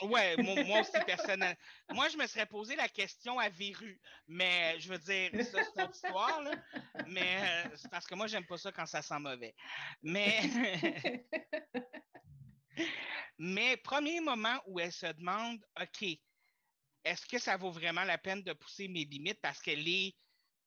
Oui, 0.02 0.20
moi, 0.66 0.80
aussi 0.80 0.92
personnel. 1.06 1.56
Moi, 1.92 2.08
je 2.08 2.16
me 2.16 2.26
serais 2.26 2.46
posé 2.46 2.76
la 2.76 2.88
question 2.88 3.38
à 3.38 3.48
Véru, 3.48 4.00
mais 4.28 4.78
je 4.78 4.88
veux 4.88 4.98
dire, 4.98 5.30
ça, 5.44 5.62
c'est 5.62 5.76
notre 5.76 5.94
histoire, 5.94 6.40
là. 6.42 6.52
Mais 7.08 7.66
euh, 7.66 7.76
c'est 7.76 7.90
parce 7.90 8.06
que 8.06 8.14
moi, 8.14 8.26
j'aime 8.26 8.46
pas 8.46 8.58
ça 8.58 8.70
quand 8.70 8.86
ça 8.86 9.02
sent 9.02 9.18
mauvais. 9.18 9.54
Mais. 10.02 10.40
mais 13.38 13.76
premier 13.78 14.20
moment 14.20 14.60
où 14.66 14.78
elle 14.78 14.92
se 14.92 15.06
demande, 15.06 15.58
OK, 15.80 16.06
est-ce 17.04 17.26
que 17.26 17.38
ça 17.38 17.56
vaut 17.56 17.72
vraiment 17.72 18.04
la 18.04 18.18
peine 18.18 18.42
de 18.42 18.52
pousser 18.52 18.86
mes 18.86 19.04
limites? 19.04 19.40
Parce 19.40 19.60
qu'elle 19.60 19.88
est 19.88 20.14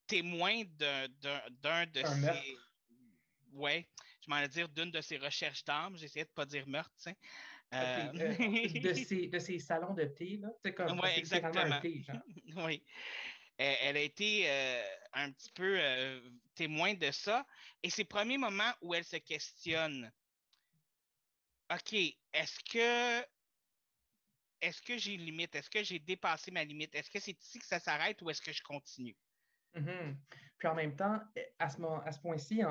témoin 0.07 0.63
d'un 0.65 1.85
de 1.85 2.03
ces. 2.03 2.57
Ouais, 3.53 3.87
je 4.23 4.29
m'en 4.29 4.45
dire 4.47 4.69
d'une 4.69 4.91
de 4.91 5.01
ses 5.01 5.17
recherches 5.17 5.63
d'armes. 5.63 5.97
J'essayais 5.97 6.25
de 6.25 6.29
ne 6.29 6.35
pas 6.35 6.45
dire 6.45 6.67
meurtre, 6.67 6.93
tu 6.97 7.03
sais. 7.03 7.17
Euh, 7.73 8.11
euh, 8.13 8.79
de, 8.81 8.93
ces, 8.93 9.27
de 9.27 9.39
ces 9.39 9.59
salons 9.59 9.93
de 9.93 10.05
thé, 10.05 10.37
là. 10.37 10.49
C'est 10.63 10.73
comme 10.73 10.99
ouais, 10.99 11.17
exactement. 11.17 11.75
Un 11.75 11.79
thé, 11.79 12.05
oui. 12.57 12.83
Elle 13.57 13.97
a 13.97 14.01
été 14.01 14.49
euh, 14.49 14.83
un 15.13 15.31
petit 15.31 15.51
peu 15.51 15.79
témoin 16.55 16.95
de 16.95 17.11
ça. 17.11 17.45
Et 17.83 17.89
c'est 17.89 18.03
le 18.03 18.07
premier 18.07 18.37
moment 18.37 18.71
où 18.81 18.93
elle 18.93 19.05
se 19.05 19.17
questionne. 19.17 20.11
OK, 21.71 21.93
est-ce 21.93 22.59
que 22.71 23.25
est-ce 24.61 24.81
que 24.81 24.97
j'ai 24.97 25.13
une 25.13 25.25
limite? 25.25 25.53
Est-ce 25.55 25.69
que 25.69 25.83
j'ai 25.83 25.99
dépassé 25.99 26.49
ma 26.49 26.63
limite? 26.63 26.95
Est-ce 26.95 27.11
que 27.11 27.19
c'est 27.19 27.39
ici 27.39 27.59
que 27.59 27.65
ça 27.65 27.79
s'arrête 27.79 28.21
ou 28.21 28.29
est-ce 28.29 28.41
que 28.41 28.51
je 28.51 28.61
continue? 28.63 29.15
Mm-hmm. 29.75 30.15
Puis 30.63 30.71
en 30.71 30.75
même 30.75 30.95
temps, 30.95 31.19
à 31.59 31.67
ce, 31.67 31.81
à 32.05 32.11
ce 32.13 32.21
point-ci, 32.21 32.61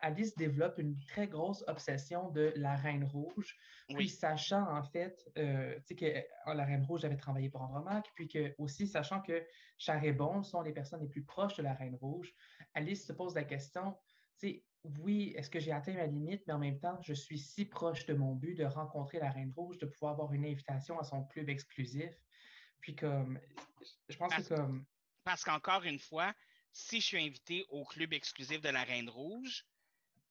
Alice 0.00 0.34
développe 0.34 0.78
une 0.78 0.96
très 1.04 1.28
grosse 1.28 1.62
obsession 1.68 2.30
de 2.30 2.54
la 2.56 2.74
Reine 2.74 3.04
Rouge. 3.04 3.58
Puis 3.90 4.08
sachant 4.08 4.66
en 4.74 4.82
fait 4.82 5.30
euh, 5.36 5.78
que 5.86 6.06
euh, 6.06 6.54
la 6.54 6.64
Reine 6.64 6.84
Rouge 6.84 7.04
avait 7.04 7.18
travaillé 7.18 7.50
pour 7.50 7.60
Andromaque, 7.60 8.10
puis 8.14 8.28
que 8.28 8.54
aussi 8.56 8.86
sachant 8.86 9.20
que 9.20 9.46
Char 9.76 10.02
et 10.02 10.14
Bon 10.14 10.42
sont 10.42 10.62
les 10.62 10.72
personnes 10.72 11.02
les 11.02 11.06
plus 11.06 11.22
proches 11.22 11.54
de 11.58 11.62
la 11.62 11.74
Reine 11.74 11.96
Rouge, 11.96 12.32
Alice 12.72 13.06
se 13.06 13.12
pose 13.12 13.34
la 13.34 13.44
question, 13.44 13.94
oui, 15.00 15.34
est-ce 15.36 15.50
que 15.50 15.60
j'ai 15.60 15.72
atteint 15.72 15.92
ma 15.92 16.06
limite, 16.06 16.44
mais 16.46 16.54
en 16.54 16.58
même 16.58 16.80
temps, 16.80 16.98
je 17.02 17.12
suis 17.12 17.38
si 17.38 17.66
proche 17.66 18.06
de 18.06 18.14
mon 18.14 18.34
but 18.34 18.54
de 18.54 18.64
rencontrer 18.64 19.18
la 19.18 19.28
Reine 19.28 19.52
Rouge, 19.54 19.76
de 19.76 19.84
pouvoir 19.84 20.12
avoir 20.12 20.32
une 20.32 20.46
invitation 20.46 20.98
à 20.98 21.04
son 21.04 21.24
club 21.24 21.50
exclusif. 21.50 22.14
Puis 22.80 22.96
comme, 22.96 23.38
je 24.08 24.16
pense 24.16 24.34
que 24.34 24.54
comme 24.54 24.86
parce 25.24 25.42
qu'encore 25.42 25.82
une 25.84 25.98
fois, 25.98 26.32
si 26.74 27.00
je 27.00 27.06
suis 27.06 27.24
invité 27.24 27.64
au 27.70 27.84
club 27.84 28.12
exclusif 28.12 28.60
de 28.60 28.68
la 28.68 28.82
Reine 28.82 29.08
Rouge, 29.08 29.64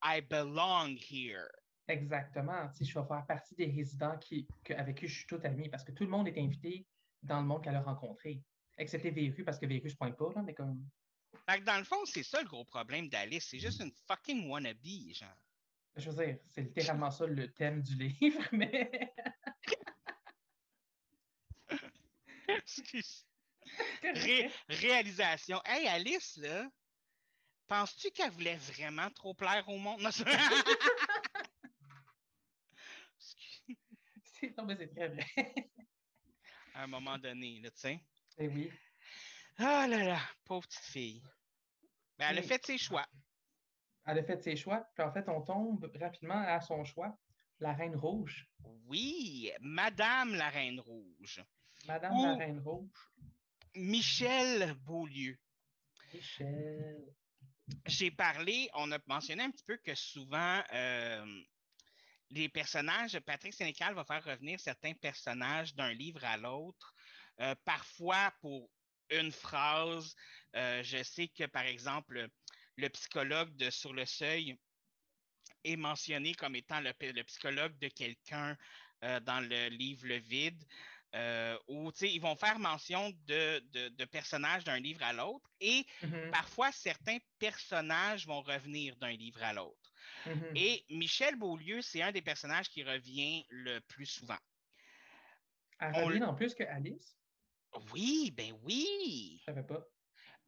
I 0.03 0.21
belong 0.21 0.97
here. 0.97 1.47
Exactement. 1.87 2.69
Si 2.73 2.85
je 2.85 2.99
vais 2.99 3.05
faire 3.07 3.25
partie 3.25 3.55
des 3.55 3.67
résidents 3.67 4.17
qui, 4.17 4.45
avec 4.69 4.97
qui 4.97 5.07
je 5.07 5.19
suis 5.19 5.25
tout 5.25 5.39
ami, 5.43 5.69
parce 5.69 5.83
que 5.85 5.93
tout 5.93 6.03
le 6.03 6.09
monde 6.09 6.27
est 6.27 6.37
invité 6.37 6.85
dans 7.21 7.39
le 7.39 7.47
monde 7.47 7.63
qu'elle 7.63 7.75
a 7.75 7.81
rencontré. 7.81 8.43
Excepté 8.77 9.11
Véru, 9.11 9.43
parce 9.45 9.57
que 9.57 9.65
Véru, 9.65 9.87
je 9.87 9.93
ne 9.93 9.97
pointe 9.97 10.17
pas, 10.17 10.33
là, 10.35 10.41
mais 10.41 10.53
comme. 10.53 10.85
dans 11.47 11.77
le 11.77 11.85
fond, 11.85 12.03
c'est 12.05 12.23
ça 12.23 12.41
le 12.41 12.47
gros 12.47 12.65
problème 12.65 13.07
d'Alice. 13.07 13.47
C'est 13.49 13.59
juste 13.59 13.81
une 13.81 13.93
fucking 14.07 14.49
wannabe, 14.49 14.83
genre. 15.13 15.29
Je 15.95 16.09
veux 16.09 16.25
dire, 16.25 16.39
c'est 16.51 16.61
littéralement 16.61 17.11
ça 17.11 17.25
le 17.25 17.53
thème 17.53 17.81
du 17.81 17.95
livre, 17.95 18.43
mais. 18.51 19.13
Excuse 22.49 23.25
réalisation. 24.69 25.61
Hey, 25.65 25.87
Alice, 25.87 26.37
là, 26.37 26.69
penses-tu 27.67 28.11
qu'elle 28.11 28.31
voulait 28.31 28.57
vraiment 28.57 29.09
trop 29.11 29.33
plaire 29.33 29.67
au 29.67 29.77
monde? 29.77 30.01
Non, 30.01 30.11
c'est 30.11 30.25
très 34.95 35.09
bien. 35.09 35.25
à 36.73 36.83
un 36.83 36.87
moment 36.87 37.17
donné, 37.17 37.59
là, 37.61 37.71
tu 37.71 37.79
sais. 37.79 37.99
Eh 38.37 38.47
oui. 38.47 38.71
Ah 39.57 39.87
là 39.87 40.03
là, 40.03 40.19
pauvre 40.45 40.67
petite 40.67 40.83
fille. 40.83 41.23
Mais 42.17 42.25
elle 42.25 42.39
a 42.39 42.41
fait 42.41 42.65
ses 42.65 42.77
choix. 42.77 43.05
Elle 44.05 44.19
a 44.19 44.23
fait 44.23 44.41
ses 44.41 44.55
choix. 44.55 44.85
Puis 44.95 45.05
en 45.05 45.13
fait, 45.13 45.27
on 45.29 45.41
tombe 45.41 45.91
rapidement 45.99 46.39
à 46.39 46.59
son 46.61 46.83
choix, 46.83 47.17
la 47.59 47.73
Reine 47.73 47.95
Rouge. 47.95 48.47
Oui, 48.85 49.51
Madame 49.61 50.35
la 50.35 50.49
Reine 50.49 50.79
Rouge. 50.79 51.43
Madame 51.85 52.13
la 52.13 52.35
Reine 52.35 52.59
Rouge. 52.59 53.12
Michel 53.75 54.73
Beaulieu. 54.85 55.37
Michel. 56.13 57.13
J'ai 57.85 58.11
parlé, 58.11 58.69
on 58.73 58.91
a 58.91 58.99
mentionné 59.07 59.43
un 59.43 59.51
petit 59.51 59.63
peu 59.63 59.77
que 59.77 59.95
souvent, 59.95 60.61
euh, 60.73 61.41
les 62.29 62.49
personnages, 62.49 63.19
Patrick 63.21 63.53
Sénécal 63.53 63.95
va 63.95 64.03
faire 64.03 64.23
revenir 64.23 64.59
certains 64.59 64.93
personnages 64.93 65.73
d'un 65.73 65.93
livre 65.93 66.23
à 66.23 66.37
l'autre, 66.37 66.93
euh, 67.39 67.55
parfois 67.63 68.33
pour 68.41 68.69
une 69.09 69.31
phrase. 69.31 70.15
Euh, 70.55 70.83
je 70.83 71.01
sais 71.03 71.27
que, 71.27 71.45
par 71.45 71.63
exemple, 71.63 72.27
le 72.75 72.89
psychologue 72.89 73.55
de 73.55 73.69
Sur 73.69 73.93
le 73.93 74.05
Seuil 74.05 74.57
est 75.63 75.77
mentionné 75.77 76.33
comme 76.33 76.55
étant 76.55 76.81
le, 76.81 76.91
le 76.99 77.23
psychologue 77.23 77.77
de 77.79 77.87
quelqu'un 77.87 78.57
dans 79.01 79.45
le 79.45 79.67
livre 79.67 80.07
Le 80.07 80.15
Vide. 80.15 80.63
Euh, 81.15 81.57
où 81.67 81.91
ils 82.01 82.21
vont 82.21 82.35
faire 82.35 82.57
mention 82.57 83.11
de, 83.27 83.59
de, 83.89 84.05
personnages 84.05 84.63
d'un 84.63 84.79
livre 84.79 85.03
à 85.03 85.13
l'autre 85.13 85.47
et 85.59 85.85
mm-hmm. 86.01 86.31
parfois 86.31 86.71
certains 86.71 87.17
personnages 87.37 88.25
vont 88.25 88.41
revenir 88.41 88.95
d'un 88.97 89.11
livre 89.11 89.43
à 89.43 89.53
l'autre. 89.53 89.93
Mm-hmm. 90.25 90.51
Et 90.55 90.85
Michel 90.89 91.35
Beaulieu, 91.35 91.81
c'est 91.81 92.01
un 92.01 92.11
des 92.11 92.21
personnages 92.21 92.69
qui 92.69 92.83
revient 92.83 93.45
le 93.49 93.79
plus 93.81 94.07
souvent. 94.07 94.37
Elle 95.79 96.03
revient 96.03 96.23
en 96.23 96.33
plus 96.33 96.53
que 96.55 96.63
Alice? 96.63 97.17
Oui, 97.93 98.31
ben 98.35 98.53
oui. 98.63 99.37
Je 99.39 99.45
savais 99.45 99.63
pas. 99.63 99.85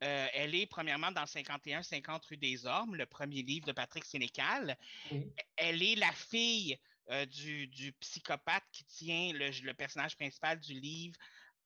Euh, 0.03 0.27
elle 0.33 0.55
est 0.55 0.65
premièrement 0.65 1.11
dans 1.11 1.23
51-50 1.23 2.27
rue 2.27 2.37
des 2.37 2.65
Ormes, 2.65 2.95
le 2.95 3.05
premier 3.05 3.41
livre 3.43 3.65
de 3.65 3.71
Patrick 3.71 4.03
Sénécal. 4.03 4.77
Elle 5.55 5.81
est 5.81 5.95
la 5.95 6.11
fille 6.11 6.77
euh, 7.11 7.25
du, 7.25 7.93
psychopathe 7.99 8.63
qui 8.71 8.85
tient 8.85 9.31
le, 9.33 9.73
personnage 9.73 10.15
principal 10.15 10.59
du 10.59 10.79
livre 10.79 11.17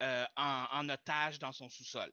euh, 0.01 0.25
en, 0.35 0.87
otage 0.89 1.39
dans 1.39 1.51
son 1.51 1.69
sous-sol. 1.69 2.11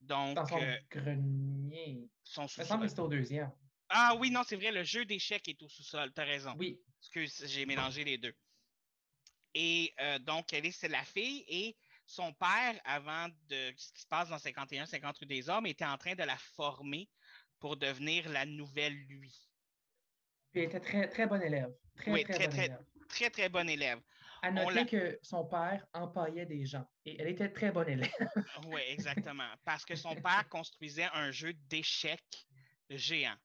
Donc, 0.00 0.36
dans 0.36 0.46
son 0.46 0.60
grenier. 0.90 2.08
Son 2.22 2.46
sous-sol. 2.46 2.66
semble 2.66 2.84
que 2.84 2.88
c'est 2.88 3.00
au 3.00 3.08
deuxième. 3.08 3.50
Ah 3.88 4.14
oui, 4.18 4.30
non, 4.30 4.42
c'est 4.46 4.56
vrai, 4.56 4.72
le 4.72 4.84
jeu 4.84 5.04
d'échecs 5.04 5.48
est 5.48 5.62
au 5.62 5.68
sous-sol, 5.68 6.12
tu 6.12 6.20
as 6.20 6.24
raison. 6.24 6.54
Oui. 6.58 6.80
Excuse, 7.00 7.44
j'ai 7.46 7.66
mélangé 7.66 8.04
les 8.04 8.18
deux. 8.18 8.34
Et 9.54 9.94
donc, 10.22 10.52
elle 10.52 10.66
est 10.66 10.88
la 10.88 11.04
fille 11.04 11.44
et 11.46 11.76
son 12.06 12.32
père, 12.34 12.80
avant 12.84 13.28
de 13.48 13.72
ce 13.76 13.92
qui 13.92 14.02
se 14.02 14.06
passe 14.06 14.28
dans 14.28 14.36
51-50 14.36 15.18
rue 15.20 15.26
des 15.26 15.48
Hommes, 15.48 15.66
était 15.66 15.84
en 15.84 15.96
train 15.96 16.14
de 16.14 16.22
la 16.22 16.36
former 16.36 17.08
pour 17.58 17.76
devenir 17.76 18.28
la 18.28 18.44
nouvelle 18.46 18.94
lui. 19.06 19.34
Il 20.54 20.62
était 20.62 20.80
très, 20.80 21.08
très 21.08 21.26
bon 21.26 21.40
élève. 21.42 21.72
Très, 21.96 22.10
oui, 22.12 22.24
très, 22.24 22.34
très, 22.34 22.48
très, 22.48 22.64
élève. 22.66 22.84
très, 23.08 23.30
très 23.30 23.48
bon 23.48 23.68
élève. 23.68 24.00
À 24.42 24.50
noter 24.50 24.84
que 24.84 25.18
son 25.22 25.46
père 25.46 25.86
empaillait 25.94 26.44
des 26.44 26.66
gens 26.66 26.86
et 27.06 27.18
elle 27.18 27.28
était 27.28 27.50
très 27.50 27.70
bonne 27.70 27.88
élève. 27.88 28.10
oui, 28.66 28.82
exactement. 28.88 29.48
Parce 29.64 29.84
que 29.84 29.94
son 29.94 30.14
père 30.16 30.46
construisait 30.50 31.08
un 31.14 31.30
jeu 31.30 31.54
d'échecs 31.68 32.46
géant. 32.90 33.36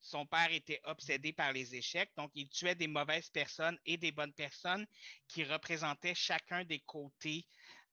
Son 0.00 0.24
père 0.24 0.52
était 0.52 0.80
obsédé 0.84 1.32
par 1.32 1.52
les 1.52 1.74
échecs, 1.74 2.12
donc 2.16 2.30
il 2.34 2.48
tuait 2.48 2.76
des 2.76 2.86
mauvaises 2.86 3.28
personnes 3.30 3.76
et 3.84 3.96
des 3.96 4.12
bonnes 4.12 4.32
personnes 4.34 4.86
qui 5.26 5.42
représentaient 5.42 6.14
chacun 6.14 6.64
des 6.64 6.78
côtés 6.86 7.44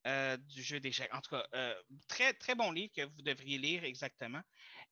euh, 0.05 0.37
du 0.37 0.61
jeu 0.61 0.79
d'échecs. 0.79 1.09
En 1.11 1.21
tout 1.21 1.31
cas, 1.31 1.47
euh, 1.55 1.73
très, 2.07 2.33
très 2.33 2.53
bon 2.53 2.71
livre 2.71 2.91
que 2.95 3.01
vous 3.03 3.21
devriez 3.23 3.57
lire 3.57 3.83
exactement. 3.83 4.41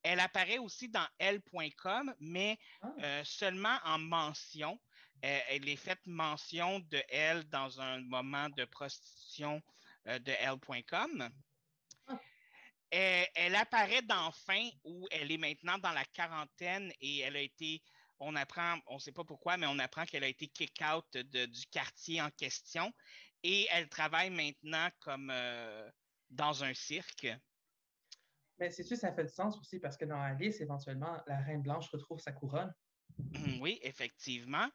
Elle 0.04 0.20
apparaît 0.20 0.58
aussi 0.58 0.90
dans 0.90 1.08
elle.com, 1.18 2.14
mais 2.20 2.58
ah. 2.82 2.94
euh, 3.04 3.24
seulement 3.24 3.78
en 3.84 4.00
mention. 4.00 4.80
elle 5.22 5.70
est 5.70 5.76
faite 5.76 6.02
mention 6.06 6.80
de 6.80 7.02
elle 7.10 7.48
dans 7.50 7.80
un 7.80 8.02
moment 8.02 8.50
de 8.50 8.66
prostitution 8.66 9.62
de 10.06 10.32
elle.com. 10.32 11.32
Elle, 12.92 13.56
apparaît 13.56 14.02
dans 14.02 14.32
Fin 14.32 14.70
où 14.84 15.08
elle 15.12 15.32
est 15.32 15.38
maintenant 15.38 15.78
dans 15.78 15.92
la 15.92 16.04
quarantaine 16.06 16.92
et 17.00 17.20
elle 17.20 17.38
a 17.38 17.42
été, 17.42 17.82
on 18.20 18.36
apprend, 18.36 18.80
on 18.88 18.96
ne 18.96 19.00
sait 19.00 19.14
pas 19.14 19.24
pourquoi, 19.24 19.56
mais 19.56 19.66
on 19.68 19.80
apprend 19.80 20.06
qu'elle 20.06 20.26
a 20.26 20.28
été 20.28 20.48
kick-out 20.48 21.06
du 21.16 21.66
quartier 21.72 22.22
en 22.22 22.30
question 22.32 22.94
et 23.44 23.68
elle 23.72 23.88
travaille 23.88 24.30
maintenant 24.30 24.90
comme 25.00 25.30
euh, 25.32 25.90
dans 26.30 26.64
un 26.66 26.74
cirque. 26.74 27.28
Mais 28.62 28.70
c'est 28.70 28.84
sûr, 28.84 28.96
ça 28.96 29.12
fait 29.12 29.24
du 29.24 29.34
sens 29.34 29.58
aussi 29.58 29.80
parce 29.80 29.98
que 29.98 30.06
dans 30.06 30.22
Alice, 30.22 30.62
éventuellement, 30.62 31.18
la 31.26 31.40
Reine 31.40 31.64
Blanche 31.64 31.90
retrouve 31.90 32.20
sa 32.20 32.32
couronne. 32.32 32.72
Oui, 33.60 33.80
effectivement. 33.82 34.70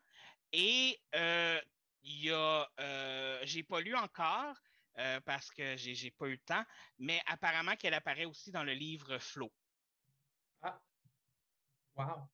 Et 0.53 0.99
euh, 1.15 1.61
il 2.03 2.25
y 2.25 2.33
a, 2.33 2.69
euh, 2.81 3.39
j'ai 3.45 3.63
pas 3.63 3.81
lu 3.81 3.95
encore, 3.95 4.57
euh, 4.99 5.21
parce 5.21 5.53
que 5.53 5.77
j'ai 5.77 5.93
n'ai 5.93 6.11
pas 6.11 6.27
eu 6.27 6.33
le 6.33 6.39
temps, 6.39 6.65
mais 6.99 7.23
apparemment 7.27 7.77
qu'elle 7.77 7.95
apparaît 7.95 8.25
aussi 8.25 8.51
dans 8.51 8.65
le 8.65 8.73
livre 8.73 9.19
Flo. 9.19 9.53
Ah, 10.63 10.81
wow. 11.95 12.29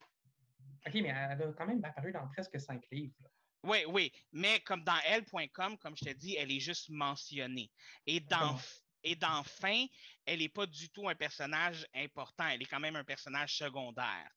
OK, 0.86 0.94
mais 0.94 1.08
elle 1.08 1.42
a 1.42 1.52
quand 1.52 1.66
même 1.66 1.84
apparu 1.84 2.12
dans 2.12 2.26
presque 2.28 2.58
cinq 2.58 2.82
livres. 2.90 3.28
Oui, 3.64 3.84
oui, 3.88 4.10
mais 4.32 4.60
comme 4.60 4.84
dans 4.84 4.98
elle.com, 5.04 5.76
comme 5.76 5.96
je 5.98 6.06
te 6.06 6.12
dis, 6.14 6.34
elle 6.34 6.50
est 6.50 6.60
juste 6.60 6.88
mentionnée. 6.88 7.70
Et 8.06 8.20
dans, 8.20 8.58
et 9.04 9.16
dans 9.16 9.42
Fin, 9.42 9.86
elle 10.24 10.38
n'est 10.38 10.48
pas 10.48 10.66
du 10.66 10.88
tout 10.90 11.08
un 11.08 11.14
personnage 11.14 11.86
important, 11.94 12.46
elle 12.48 12.62
est 12.62 12.66
quand 12.66 12.80
même 12.80 12.96
un 12.96 13.04
personnage 13.04 13.56
secondaire. 13.56 14.30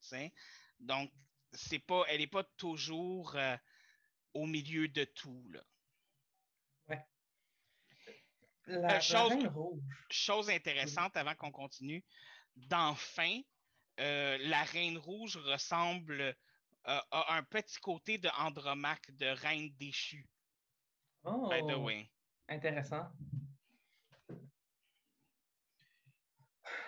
Donc, 0.79 1.11
c'est 1.51 1.79
pas, 1.79 2.03
elle 2.09 2.19
n'est 2.19 2.27
pas 2.27 2.43
toujours 2.57 3.35
euh, 3.35 3.55
au 4.33 4.45
milieu 4.45 4.87
de 4.87 5.03
tout. 5.03 5.47
Là. 5.51 5.61
La, 8.67 8.99
chose, 8.99 9.45
rouge. 9.53 9.79
chose 10.09 10.49
intéressante 10.49 11.15
avant 11.17 11.35
qu'on 11.35 11.51
continue. 11.51 12.03
Dans 12.55 12.95
Fin, 12.95 13.41
euh, 13.99 14.37
la 14.41 14.63
Reine 14.63 14.97
Rouge 14.97 15.37
ressemble 15.37 16.19
euh, 16.19 16.33
à 17.11 17.35
un 17.35 17.43
petit 17.43 17.77
côté 17.79 18.17
de 18.17 18.29
Andromaque, 18.39 19.11
de 19.17 19.27
Reine 19.27 19.69
déchue. 19.77 20.27
Oh, 21.23 21.51
intéressant. 22.47 23.07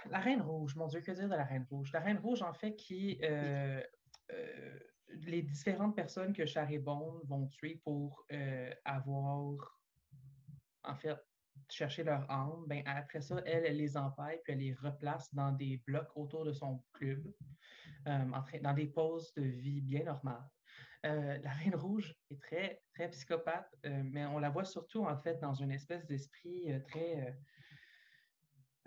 La 0.10 0.20
Reine 0.20 0.42
Rouge, 0.42 0.76
mon 0.76 0.88
Dieu, 0.88 1.02
que 1.02 1.12
dire 1.12 1.30
de 1.30 1.36
la 1.36 1.44
Reine 1.44 1.68
Rouge? 1.70 1.92
La 1.94 2.00
Reine 2.00 2.20
Rouge, 2.20 2.42
en 2.42 2.54
fait, 2.54 2.76
qui 2.76 3.20
euh, 3.24 3.82
les 5.10 5.42
différentes 5.42 5.96
personnes 5.96 6.34
que 6.34 6.46
Charibon 6.46 7.22
vont 7.26 7.48
tuer 7.48 7.82
pour 7.84 8.26
avoir, 8.86 9.80
en 10.84 10.96
fait, 10.96 11.18
chercher 11.70 12.04
leur 12.04 12.30
âme, 12.30 12.66
ben 12.68 12.84
après 12.86 13.22
ça, 13.22 13.42
elle, 13.46 13.66
elle 13.66 13.78
les 13.78 13.98
empaille, 13.98 14.40
puis 14.44 14.54
elle 14.54 14.60
les 14.60 14.74
replace 14.74 15.34
dans 15.34 15.52
des 15.52 15.82
blocs 15.86 16.12
autour 16.16 16.46
de 16.46 16.54
son 16.54 16.84
club, 16.94 17.24
euh, 18.08 18.26
dans 18.62 18.74
des 18.74 18.88
poses 18.88 19.34
de 19.34 19.44
vie 19.44 19.82
bien 19.82 20.04
normales. 20.04 20.48
Euh, 21.06 21.38
la 21.40 21.52
Reine 21.52 21.76
Rouge 21.76 22.16
est 22.32 22.42
très, 22.42 22.82
très 22.94 23.10
psychopathe, 23.10 23.70
euh, 23.86 24.02
mais 24.04 24.26
on 24.26 24.40
la 24.40 24.50
voit 24.50 24.66
surtout, 24.66 25.06
en 25.06 25.18
fait, 25.18 25.40
dans 25.40 25.54
une 25.54 25.72
espèce 25.72 26.06
d'esprit 26.06 26.72
très 26.88 27.38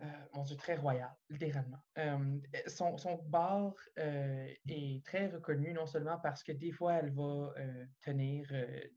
euh, 0.03 0.07
mon 0.34 0.44
Dieu, 0.44 0.57
très 0.57 0.76
royal, 0.76 1.11
littéralement. 1.28 1.78
Euh, 1.98 2.38
son, 2.66 2.96
bar 3.26 3.74
euh, 3.98 4.48
est 4.68 5.05
très 5.05 5.28
reconnu, 5.28 5.72
non 5.74 5.86
seulement 5.86 6.18
parce 6.18 6.42
que 6.42 6.53
des 6.53 6.72
fois, 6.72 6.94
elle 6.94 7.11
va 7.11 7.53
tenir 8.01 8.46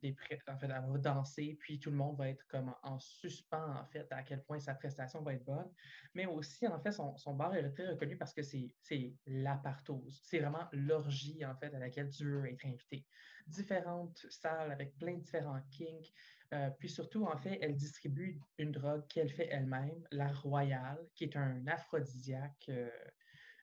des... 0.01 0.15
En 0.47 0.57
fait, 0.57 0.67
elle 0.67 0.91
va 0.91 0.97
danser, 0.97 1.57
puis 1.59 1.79
tout 1.79 1.91
le 1.91 1.97
monde 1.97 2.17
va 2.17 2.29
être 2.29 2.45
comme 2.47 2.73
en 2.83 2.99
suspens, 2.99 3.75
en 3.79 3.85
fait, 3.85 4.09
à 4.11 4.23
quel 4.23 4.43
point 4.43 4.59
sa 4.59 4.75
prestation 4.75 5.21
va 5.21 5.33
être 5.33 5.43
bonne, 5.43 5.69
mais 6.13 6.25
aussi, 6.25 6.67
en 6.67 6.79
fait, 6.79 6.91
son, 6.91 7.17
son 7.17 7.33
bar 7.33 7.53
est 7.55 7.69
très 7.71 7.87
reconnu 7.87 8.17
parce 8.17 8.33
que 8.33 8.41
c'est 8.41 9.15
la 9.25 9.55
partose. 9.57 10.21
C'est 10.23 10.39
vraiment 10.39 10.67
l'orgie, 10.71 11.45
en 11.45 11.55
fait, 11.55 11.73
à 11.73 11.79
laquelle 11.79 12.09
tu 12.09 12.25
veux 12.25 12.45
être 12.45 12.65
invité. 12.65 13.05
Différentes 13.47 14.25
salles 14.29 14.71
avec 14.71 14.97
plein 14.97 15.15
de 15.15 15.19
différents 15.19 15.61
kinks, 15.69 16.13
euh, 16.53 16.69
puis 16.79 16.89
surtout, 16.89 17.25
en 17.25 17.37
fait, 17.37 17.57
elle 17.61 17.75
distribue 17.75 18.39
une 18.59 18.71
drogue 18.71 19.07
qu'elle 19.07 19.29
fait 19.29 19.47
elle-même, 19.51 20.05
la 20.11 20.31
Royale, 20.31 20.99
qui 21.15 21.23
est 21.23 21.35
un 21.35 21.65
aphrodisiaque 21.65 22.65
euh, 22.69 22.89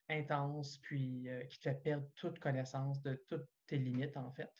intense, 0.09 0.78
puis 0.78 1.28
euh, 1.28 1.45
qui 1.45 1.59
te 1.59 1.64
fait 1.64 1.82
perdre 1.82 2.07
toute 2.16 2.41
connaissance 2.41 3.01
de 3.03 3.14
toutes 3.28 3.49
tes 3.68 3.78
limites, 3.78 4.16
en 4.16 4.32
fait. 4.32 4.51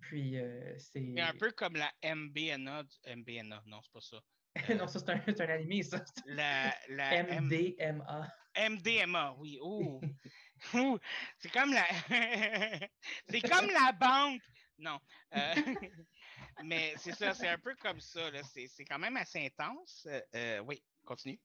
puis 0.00 0.36
c'est. 0.78 1.20
un 1.20 1.34
peu 1.34 1.50
comme 1.50 1.76
la 1.76 1.92
MBNA. 2.02 2.84
MBNA, 3.14 3.62
non, 3.66 3.80
c'est 3.82 3.92
pas 3.92 4.00
ça. 4.00 4.20
non, 4.78 4.86
ça, 4.86 5.00
c'est 5.00 5.10
un, 5.10 5.46
un, 5.46 5.52
animé, 5.52 5.82
ça. 5.82 6.02
La, 6.26 6.74
la 6.88 7.22
MDMA. 7.40 8.32
MDMA, 8.56 9.34
oui. 9.38 9.58
Oh. 9.60 10.00
c'est 11.38 11.52
comme 11.52 11.72
la. 11.72 11.84
c'est 13.28 13.40
comme 13.42 13.68
la 13.68 13.92
banque. 13.92 14.42
Non. 14.78 14.98
Mais 16.62 16.94
c'est 16.96 17.12
ça, 17.12 17.34
c'est 17.34 17.48
un 17.48 17.58
peu 17.58 17.74
comme 17.76 18.00
ça. 18.00 18.20
C'est 18.42 18.84
quand 18.84 18.98
même 18.98 19.16
assez 19.16 19.46
intense. 19.46 20.06
Euh, 20.10 20.20
euh, 20.34 20.58
oui, 20.60 20.82
continue. 21.04 21.40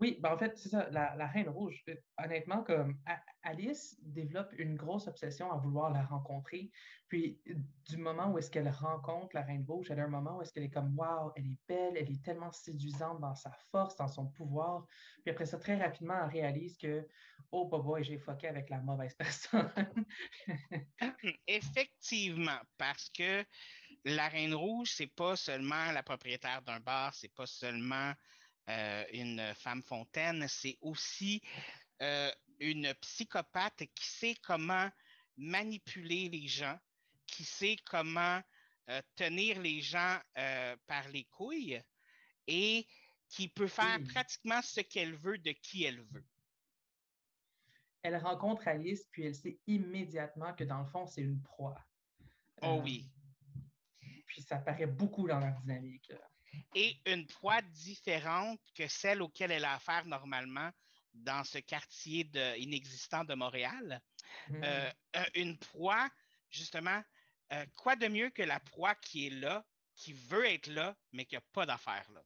Oui, 0.00 0.18
ben 0.20 0.32
en 0.32 0.36
fait, 0.36 0.58
c'est 0.58 0.70
ça, 0.70 0.88
la, 0.90 1.26
Reine 1.28 1.48
Rouge. 1.48 1.82
Euh, 1.88 1.94
honnêtement, 2.18 2.64
comme 2.64 2.98
Alice 3.42 3.96
développe 4.02 4.52
une 4.58 4.74
grosse 4.74 5.06
obsession 5.06 5.52
à 5.52 5.56
vouloir 5.56 5.92
la 5.92 6.02
rencontrer. 6.02 6.70
Puis, 7.08 7.40
du 7.88 7.96
moment 7.96 8.32
où 8.32 8.38
est-ce 8.38 8.50
qu'elle 8.50 8.68
rencontre 8.68 9.30
la 9.34 9.42
Reine 9.42 9.64
Rouge, 9.68 9.90
elle 9.90 10.00
a 10.00 10.04
un 10.04 10.08
moment 10.08 10.38
où 10.38 10.42
est-ce 10.42 10.52
qu'elle 10.52 10.64
est 10.64 10.70
comme 10.70 10.98
Waouh, 10.98 11.30
elle 11.36 11.46
est 11.46 11.58
belle, 11.68 11.96
elle 11.96 12.10
est 12.10 12.24
tellement 12.24 12.50
séduisante 12.50 13.20
dans 13.20 13.36
sa 13.36 13.52
force, 13.70 13.96
dans 13.96 14.08
son 14.08 14.26
pouvoir. 14.26 14.84
Puis 15.22 15.30
après 15.30 15.46
ça, 15.46 15.58
très 15.58 15.76
rapidement, 15.76 16.24
elle 16.24 16.30
réalise 16.30 16.76
que 16.76 17.06
Oh, 17.56 17.66
boy, 17.66 18.02
j'ai 18.02 18.18
foqué 18.18 18.48
avec 18.48 18.68
la 18.68 18.80
mauvaise 18.80 19.14
personne. 19.18 19.70
Effectivement, 21.46 22.58
parce 22.76 23.08
que 23.10 23.44
la 24.04 24.28
Reine 24.28 24.54
Rouge, 24.54 24.92
c'est 24.94 25.06
pas 25.06 25.36
seulement 25.36 25.92
la 25.92 26.02
propriétaire 26.02 26.62
d'un 26.62 26.80
bar, 26.80 27.14
c'est 27.14 27.32
pas 27.34 27.46
seulement 27.46 28.12
euh, 28.68 29.04
une 29.12 29.54
femme 29.54 29.82
fontaine, 29.82 30.46
c'est 30.48 30.78
aussi 30.80 31.42
euh, 32.02 32.30
une 32.60 32.92
psychopathe 32.94 33.84
qui 33.94 34.06
sait 34.06 34.36
comment 34.42 34.90
manipuler 35.36 36.28
les 36.28 36.46
gens, 36.46 36.78
qui 37.26 37.44
sait 37.44 37.76
comment 37.84 38.40
tenir 39.16 39.58
les 39.62 39.80
gens 39.80 40.20
par 40.86 41.08
les 41.08 41.24
couilles 41.24 41.80
et 42.46 42.86
qui 43.28 43.48
peut 43.48 43.66
faire 43.66 43.98
pratiquement 44.12 44.62
ce 44.62 44.80
qu'elle 44.80 45.14
veut 45.14 45.38
de 45.38 45.52
qui 45.52 45.84
elle 45.84 46.02
veut. 46.02 46.24
Elle 48.02 48.16
rencontre 48.16 48.68
Alice, 48.68 49.06
puis 49.10 49.24
elle 49.24 49.34
sait 49.34 49.58
immédiatement 49.66 50.52
que 50.54 50.64
dans 50.64 50.80
le 50.80 50.86
fond, 50.86 51.06
c'est 51.06 51.22
une 51.22 51.42
proie. 51.42 51.82
Oh 52.62 52.80
oui. 52.84 53.10
Puis 54.34 54.42
ça 54.42 54.58
paraît 54.58 54.88
beaucoup 54.88 55.28
dans 55.28 55.38
leur 55.38 55.54
dynamique. 55.60 56.12
Et 56.74 56.96
une 57.06 57.24
proie 57.24 57.62
différente 57.62 58.58
que 58.74 58.88
celle 58.88 59.22
auquel 59.22 59.52
elle 59.52 59.64
a 59.64 59.74
affaire 59.74 60.04
normalement 60.06 60.72
dans 61.12 61.44
ce 61.44 61.58
quartier 61.58 62.24
de, 62.24 62.58
inexistant 62.58 63.22
de 63.22 63.34
Montréal. 63.34 64.02
Hmm. 64.48 64.64
Euh, 64.64 64.90
euh, 65.14 65.24
une 65.36 65.56
proie, 65.56 66.08
justement, 66.50 67.00
euh, 67.52 67.64
quoi 67.76 67.94
de 67.94 68.08
mieux 68.08 68.30
que 68.30 68.42
la 68.42 68.58
proie 68.58 68.96
qui 68.96 69.28
est 69.28 69.30
là, 69.30 69.64
qui 69.94 70.12
veut 70.12 70.46
être 70.46 70.66
là, 70.66 70.96
mais 71.12 71.26
qui 71.26 71.36
n'a 71.36 71.42
pas 71.52 71.64
d'affaire 71.64 72.10
là? 72.12 72.24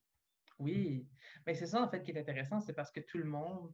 Oui, 0.59 1.07
mais 1.47 1.55
c'est 1.55 1.67
ça 1.67 1.83
en 1.83 1.91
fait 1.91 2.03
qui 2.03 2.13
est 2.13 2.19
intéressant, 2.19 2.59
c'est 2.61 2.73
parce 2.73 2.91
que 2.91 3.01
tout 3.01 3.19
le 3.19 3.25
monde. 3.25 3.71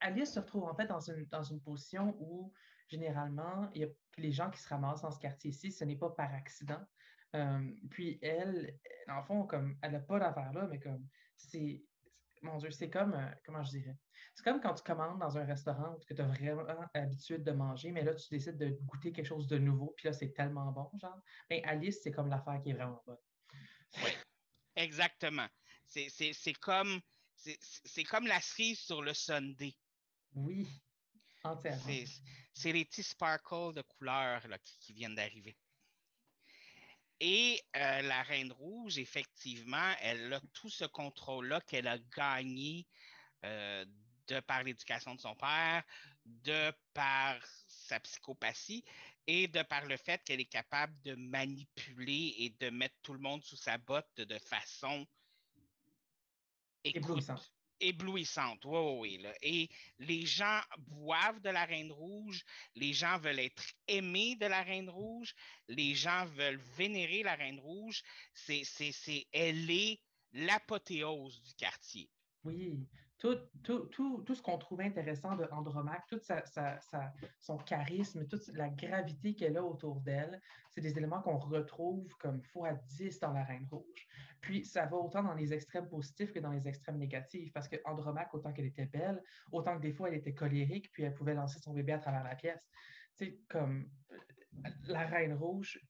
Alice 0.00 0.32
se 0.32 0.40
retrouve 0.40 0.64
en 0.64 0.74
fait 0.74 0.86
dans 0.86 1.10
une, 1.10 1.26
dans 1.26 1.42
une 1.42 1.60
position 1.60 2.16
où 2.18 2.54
généralement, 2.88 3.70
il 3.74 3.82
y 3.82 3.84
a 3.84 3.88
les 4.16 4.32
gens 4.32 4.50
qui 4.50 4.58
se 4.60 4.68
ramassent 4.68 5.02
dans 5.02 5.10
ce 5.10 5.20
quartier-ci, 5.20 5.70
ce 5.70 5.84
n'est 5.84 5.96
pas 5.96 6.10
par 6.10 6.32
accident. 6.34 6.80
Puis 7.90 8.18
elle, 8.22 8.78
en 9.08 9.22
fond, 9.22 9.46
comme 9.46 9.76
elle 9.82 9.92
n'a 9.92 10.00
pas 10.00 10.18
d'affaire 10.18 10.52
là, 10.52 10.66
mais 10.68 10.78
comme 10.78 11.06
c'est 11.36 11.82
mon 12.42 12.58
Dieu, 12.58 12.70
c'est 12.70 12.90
comme, 12.90 13.14
euh, 13.14 13.30
comment 13.44 13.62
je 13.62 13.70
dirais? 13.70 13.96
C'est 14.34 14.44
comme 14.44 14.60
quand 14.60 14.74
tu 14.74 14.82
commandes 14.82 15.18
dans 15.18 15.36
un 15.36 15.44
restaurant 15.44 15.98
que 16.06 16.14
tu 16.14 16.20
as 16.20 16.26
vraiment 16.26 16.64
l'habitude 16.94 17.42
de 17.42 17.52
manger, 17.52 17.90
mais 17.90 18.02
là, 18.02 18.14
tu 18.14 18.28
décides 18.30 18.58
de 18.58 18.70
goûter 18.84 19.12
quelque 19.12 19.26
chose 19.26 19.46
de 19.48 19.58
nouveau, 19.58 19.94
puis 19.96 20.06
là, 20.06 20.12
c'est 20.12 20.32
tellement 20.32 20.70
bon, 20.72 20.90
genre. 20.98 21.20
Mais 21.50 21.60
ben, 21.62 21.70
Alice, 21.70 22.00
c'est 22.02 22.12
comme 22.12 22.28
l'affaire 22.28 22.60
qui 22.62 22.70
est 22.70 22.74
vraiment 22.74 23.02
bonne. 23.06 23.18
Oui, 24.04 24.10
exactement. 24.76 25.46
C'est 25.86 26.52
comme, 26.60 27.00
c'est 27.36 28.04
comme 28.04 28.26
la 28.26 28.40
cerise 28.40 28.80
sur 28.80 29.02
le 29.02 29.14
Sunday. 29.14 29.74
Oui, 30.34 30.68
entièrement. 31.42 32.04
C'est 32.52 32.72
les 32.72 32.84
petits 32.84 33.02
sparkles 33.02 33.74
de 33.74 33.82
couleur 33.82 34.42
qui 34.80 34.92
viennent 34.92 35.14
d'arriver. 35.14 35.56
Et 37.20 37.60
euh, 37.76 38.02
la 38.02 38.22
Reine 38.22 38.52
Rouge, 38.52 38.98
effectivement, 38.98 39.92
elle 40.00 40.32
a 40.32 40.40
tout 40.52 40.70
ce 40.70 40.84
contrôle-là 40.84 41.60
qu'elle 41.62 41.88
a 41.88 41.98
gagné 41.98 42.86
euh, 43.44 43.84
de 44.28 44.40
par 44.40 44.62
l'éducation 44.62 45.14
de 45.14 45.20
son 45.20 45.34
père, 45.34 45.82
de 46.24 46.72
par 46.94 47.40
sa 47.66 47.98
psychopathie 48.00 48.84
et 49.26 49.48
de 49.48 49.62
par 49.62 49.84
le 49.86 49.96
fait 49.96 50.22
qu'elle 50.22 50.40
est 50.40 50.44
capable 50.44 51.00
de 51.02 51.14
manipuler 51.14 52.34
et 52.38 52.50
de 52.60 52.70
mettre 52.70 52.96
tout 53.02 53.14
le 53.14 53.20
monde 53.20 53.42
sous 53.42 53.56
sa 53.56 53.78
botte 53.78 54.16
de 54.16 54.38
façon 54.38 55.06
éblouissante 56.84 57.52
éblouissante. 57.80 58.64
Oui, 58.64 58.78
oui, 58.78 59.20
oui. 59.22 59.30
Et 59.42 59.70
les 59.98 60.26
gens 60.26 60.60
boivent 60.78 61.40
de 61.40 61.50
la 61.50 61.64
Reine 61.64 61.92
Rouge, 61.92 62.44
les 62.74 62.92
gens 62.92 63.18
veulent 63.18 63.40
être 63.40 63.62
aimés 63.86 64.36
de 64.36 64.46
la 64.46 64.62
Reine 64.62 64.90
Rouge, 64.90 65.34
les 65.68 65.94
gens 65.94 66.26
veulent 66.26 66.60
vénérer 66.76 67.22
la 67.22 67.34
Reine 67.34 67.60
Rouge. 67.60 68.02
C'est, 68.34 68.64
c'est, 68.64 68.92
c'est, 68.92 69.26
elle 69.32 69.70
est 69.70 70.00
l'apothéose 70.32 71.42
du 71.42 71.54
quartier. 71.54 72.10
Oui, 72.44 72.86
tout, 73.18 73.36
tout, 73.64 73.86
tout, 73.86 74.22
tout 74.22 74.34
ce 74.34 74.42
qu'on 74.42 74.58
trouvait 74.58 74.84
intéressant 74.84 75.34
de 75.34 75.44
Andromaque, 75.50 76.04
tout 76.08 76.20
sa, 76.20 76.44
son 77.40 77.58
charisme, 77.58 78.26
toute 78.28 78.46
la 78.54 78.68
gravité 78.68 79.34
qu'elle 79.34 79.56
a 79.56 79.64
autour 79.64 80.00
d'elle, 80.00 80.40
c'est 80.70 80.80
des 80.80 80.96
éléments 80.96 81.20
qu'on 81.20 81.38
retrouve 81.38 82.08
comme 82.18 82.40
fois 82.42 82.72
10 82.72 83.18
dans 83.18 83.32
la 83.32 83.42
Reine 83.42 83.66
Rouge. 83.70 84.06
Puis 84.40 84.64
ça 84.64 84.86
va 84.86 84.96
autant 84.96 85.24
dans 85.24 85.34
les 85.34 85.52
extrêmes 85.52 85.88
positifs 85.88 86.32
que 86.32 86.38
dans 86.38 86.52
les 86.52 86.68
extrêmes 86.68 86.98
négatifs, 86.98 87.52
parce 87.52 87.68
que 87.68 87.76
Andromaque, 87.84 88.32
autant 88.34 88.52
qu'elle 88.52 88.66
était 88.66 88.86
belle, 88.86 89.20
autant 89.50 89.76
que 89.76 89.82
des 89.82 89.92
fois 89.92 90.08
elle 90.08 90.16
était 90.16 90.34
colérique, 90.34 90.92
puis 90.92 91.02
elle 91.02 91.14
pouvait 91.14 91.34
lancer 91.34 91.58
son 91.58 91.72
bébé 91.72 91.92
à 91.92 91.98
travers 91.98 92.22
la 92.22 92.36
pièce. 92.36 92.70
Sais, 93.16 93.40
comme 93.48 93.90
la 94.86 95.06
Reine 95.06 95.34
Rouge 95.34 95.80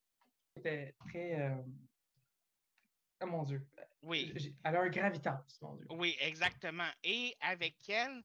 était 0.56 0.94
très. 0.98 1.40
Euh, 1.40 1.62
oh 3.22 3.26
mon 3.26 3.42
Dieu, 3.42 3.66
oui. 4.03 4.32
Elle 4.64 4.76
a 4.76 4.80
un 4.80 4.88
gravitas, 4.88 5.44
mon 5.61 5.74
Dieu. 5.76 5.86
Oui, 5.90 6.16
exactement. 6.20 6.88
Et 7.03 7.36
avec 7.40 7.76
elle, 7.88 8.22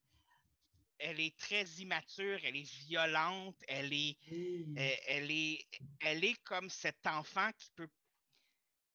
elle 0.99 1.19
est 1.19 1.38
très 1.38 1.65
immature, 1.80 2.39
elle 2.43 2.55
est 2.55 2.71
violente, 2.86 3.57
elle 3.67 3.91
est, 3.91 4.17
euh, 4.32 4.95
elle, 5.07 5.32
est, 5.32 5.65
elle 5.99 6.24
est 6.24 6.41
comme 6.43 6.69
cet 6.69 7.05
enfant 7.07 7.51
qui 7.57 7.71
peut, 7.76 7.89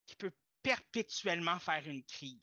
qui 0.07 0.17
peut 0.17 0.33
perpétuellement 0.63 1.59
faire 1.59 1.87
une 1.87 2.05
crise. 2.05 2.41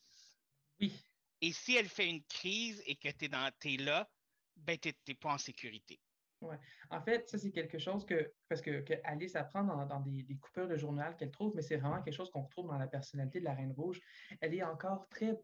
Oui. 0.79 0.93
Et 1.41 1.51
si 1.51 1.75
elle 1.75 1.89
fait 1.89 2.09
une 2.09 2.23
crise 2.25 2.81
et 2.85 2.95
que 2.95 3.09
tu 3.09 3.25
es, 3.25 3.73
es, 3.73 3.77
là, 3.77 4.09
ben, 4.55 4.77
tu 4.77 4.93
n'es 5.07 5.15
pas 5.15 5.33
en 5.33 5.37
sécurité. 5.37 5.99
Ouais. 6.41 6.57
En 6.89 7.01
fait, 7.01 7.27
ça, 7.29 7.37
c'est 7.37 7.51
quelque 7.51 7.79
chose 7.79 8.05
que, 8.05 8.33
parce 8.49 8.61
que, 8.61 8.83
Alice 9.03 9.35
apprend 9.35 9.63
dans, 9.63 9.99
des, 10.01 10.23
des, 10.23 10.37
coupures 10.37 10.67
de 10.67 10.75
journal 10.75 11.15
qu'elle 11.15 11.31
trouve, 11.31 11.53
mais 11.55 11.61
c'est 11.61 11.77
vraiment 11.77 12.01
quelque 12.01 12.13
chose 12.13 12.29
qu'on 12.29 12.43
retrouve 12.43 12.67
dans 12.67 12.77
la 12.77 12.87
personnalité 12.87 13.39
de 13.39 13.45
la 13.45 13.53
Reine 13.53 13.71
Rouge. 13.71 14.01
Elle 14.41 14.53
est 14.53 14.63
encore 14.63 15.07
très. 15.09 15.39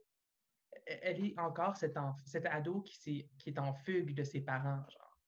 Elle 0.85 1.25
est 1.25 1.39
encore 1.39 1.77
cet, 1.77 1.97
cet 2.25 2.45
ado 2.45 2.81
qui, 2.81 3.19
est, 3.19 3.29
qui 3.37 3.49
est 3.49 3.59
en 3.59 3.73
fugue 3.73 4.13
de 4.13 4.23
ses 4.23 4.41
parents, 4.41 4.83
genre. 4.89 5.19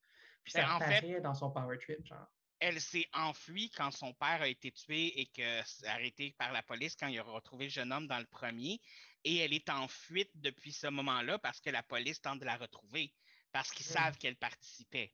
Puis 0.44 0.52
ça 0.52 0.64
ben, 0.64 0.76
apparaît 0.76 1.22
dans 1.22 1.34
son 1.34 1.52
power 1.52 1.78
trip, 1.78 2.06
genre. 2.06 2.28
Elle 2.60 2.80
s'est 2.80 3.08
enfuie 3.14 3.70
quand 3.72 3.92
son 3.92 4.14
père 4.14 4.42
a 4.42 4.48
été 4.48 4.72
tué 4.72 5.20
et 5.20 5.26
que 5.26 5.88
arrêté 5.88 6.34
par 6.38 6.54
la 6.54 6.64
police 6.64 6.96
quand 6.96 7.08
il 7.08 7.20
a 7.20 7.24
retrouvé 7.24 7.66
le 7.66 7.72
jeune 7.72 7.92
homme 7.92 8.08
dans 8.08 8.20
le 8.20 8.26
premier. 8.26 8.80
Et 9.26 9.38
elle 9.38 9.54
est 9.54 9.70
en 9.70 9.88
fuite 9.88 10.32
depuis 10.36 10.72
ce 10.72 10.88
moment-là 10.88 11.40
parce 11.40 11.60
que 11.60 11.70
la 11.70 11.84
police 11.84 12.22
tente 12.22 12.40
de 12.40 12.46
la 12.46 12.56
retrouver, 12.56 13.14
parce 13.52 13.72
qu'ils 13.72 13.86
savent 13.86 14.18
qu'elle 14.18 14.36
participait. 14.36 15.14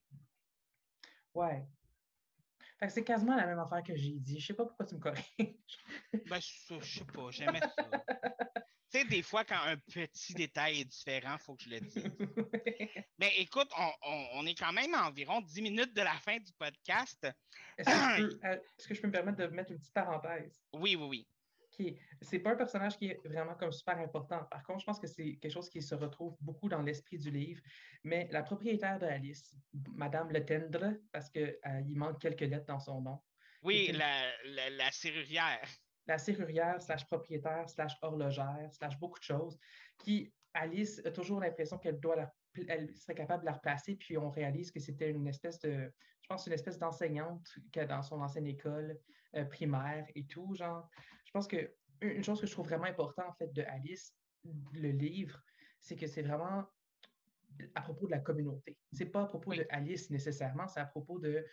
Ouais. 1.34 1.66
c'est 2.88 3.04
quasiment 3.04 3.36
la 3.36 3.46
même 3.46 3.60
affaire 3.60 3.84
que 3.84 3.96
j'ai 3.96 4.20
dit. 4.20 4.40
Je 4.40 4.48
sais 4.48 4.54
pas 4.54 4.66
pourquoi 4.66 4.86
tu 4.86 4.96
me 4.96 5.00
corriges. 5.00 5.24
ben, 5.38 6.40
je 6.40 6.82
sais 6.82 7.06
pas, 7.06 7.32
j'aimais 7.32 7.60
ça. 7.60 8.04
tu 8.92 9.00
sais, 9.00 9.06
des 9.06 9.22
fois, 9.22 9.44
quand 9.44 9.60
un 9.66 9.78
petit 9.78 10.34
détail 10.34 10.82
est 10.82 10.86
différent, 10.86 11.36
il 11.40 11.44
faut 11.44 11.56
que 11.56 11.64
je 11.64 11.70
le 11.70 11.80
dise. 11.82 12.12
Mais 13.20 13.32
écoute, 13.38 13.70
on, 14.34 14.46
est 14.46 14.56
quand 14.56 14.74
même 14.74 14.94
à 14.94 15.08
environ 15.08 15.42
10 15.42 15.62
minutes 15.62 15.94
de 15.96 16.02
la 16.02 16.16
fin 16.20 16.38
du 16.38 16.52
podcast. 16.54 17.28
Euh, 17.88 18.58
est-ce 18.78 18.90
que, 18.90 18.94
je 18.94 19.00
peux 19.00 19.08
me 19.08 19.14
permettre 19.14 19.38
de 19.38 19.48
mettre 19.48 19.72
une 19.72 19.80
petite 19.80 19.94
parenthèse? 19.94 20.62
Oui, 20.74 20.98
oui, 20.98 21.08
oui 21.08 21.28
c'est 22.22 22.40
pas 22.40 22.52
un 22.52 22.56
personnage 22.56 22.98
qui 22.98 23.08
est 23.08 23.20
vraiment 23.26 23.56
comme 23.56 23.72
super 23.72 23.98
important. 23.98 24.44
Par 24.46 24.64
contre, 24.64 24.80
je 24.82 24.86
pense 24.86 25.00
que 25.00 25.08
c'est 25.08 25.36
quelque 25.36 25.52
chose 25.52 25.70
qui 25.70 25.82
se 25.82 25.96
retrouve 25.96 26.36
beaucoup 26.42 26.70
dans 26.70 26.82
l'esprit 26.82 27.18
du 27.18 27.32
livre. 27.32 27.62
Mais 28.04 28.28
la 28.32 28.44
propriétaire 28.44 29.00
de 29.00 29.06
Alice, 29.06 29.56
Madame 29.94 30.32
Le 30.32 30.46
Tendre, 30.46 30.96
parce 31.12 31.30
qu'il 31.30 31.58
euh, 31.66 31.82
manque 31.96 32.20
quelques 32.20 32.42
lettres 32.42 32.66
dans 32.66 32.80
son 32.80 33.02
nom. 33.02 33.20
Oui, 33.64 33.92
la, 33.94 34.70
la, 34.70 34.92
serrurière. 34.92 35.68
La 36.08 36.18
serrurière, 36.18 36.82
slash 36.82 37.06
propriétaire, 37.06 37.70
slash 37.70 37.94
horlogère, 38.02 38.70
slash 38.72 38.98
beaucoup 38.98 39.20
de 39.20 39.24
choses, 39.24 39.58
qui, 39.98 40.34
Alice 40.54 41.02
a 41.06 41.12
toujours 41.12 41.42
l'impression 41.42 41.78
qu'elle 41.78 42.00
doit 42.00 42.16
la, 42.16 42.34
elle 42.68 42.96
serait 42.96 43.16
capable 43.16 43.42
de 43.42 43.46
la 43.46 43.54
replacer, 43.54 43.96
puis 43.96 44.18
on 44.18 44.30
réalise 44.30 44.72
que 44.72 44.80
c'était 44.80 45.12
une 45.12 45.28
espèce 45.28 45.60
de, 45.60 45.92
pense, 46.30 46.48
une 46.48 46.54
espèce 46.54 46.78
d'enseignante 46.78 47.48
dans 47.88 48.02
son 48.02 48.22
ancienne 48.22 48.48
école 48.48 49.00
euh, 49.36 49.46
primaire 49.46 50.08
et 50.16 50.26
tout, 50.28 50.56
genre 50.56 50.90
je 51.26 51.32
pense 51.32 51.48
que 51.48 51.76
une 52.02 52.24
chose 52.24 52.40
que 52.40 52.48
je 52.48 52.52
trouve 52.52 52.68
vraiment 52.68 52.86
importante, 52.86 53.26
en 53.28 53.34
fait, 53.34 53.52
de 53.54 53.62
Alice, 53.64 54.16
le 54.72 54.90
livre, 54.90 55.38
c'est 55.82 55.98
que 55.98 56.08
c'est 56.08 56.22
vraiment 56.22 56.66
à 57.76 57.82
propos 57.82 58.06
de 58.06 58.12
la 58.12 58.20
communauté. 58.20 58.78
C'est 58.94 59.08
pas 59.08 59.24
à 59.24 59.26
propos 59.26 59.54
de 59.54 59.66
Alice 59.70 60.10
nécessairement, 60.10 60.68
c'est 60.68 60.80
à 60.80 60.86
propos 60.86 61.20
de 61.20 61.46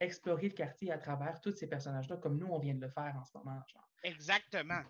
explorer 0.00 0.48
le 0.48 0.54
quartier 0.54 0.90
à 0.90 0.98
travers 0.98 1.40
tous 1.40 1.52
ces 1.52 1.68
personnages-là, 1.68 2.16
comme 2.16 2.38
nous, 2.38 2.46
on 2.46 2.58
vient 2.58 2.74
de 2.74 2.80
le 2.80 2.88
faire 2.88 3.14
en 3.16 3.24
ce 3.24 3.36
moment. 3.36 3.62
Exactement. 4.02 4.82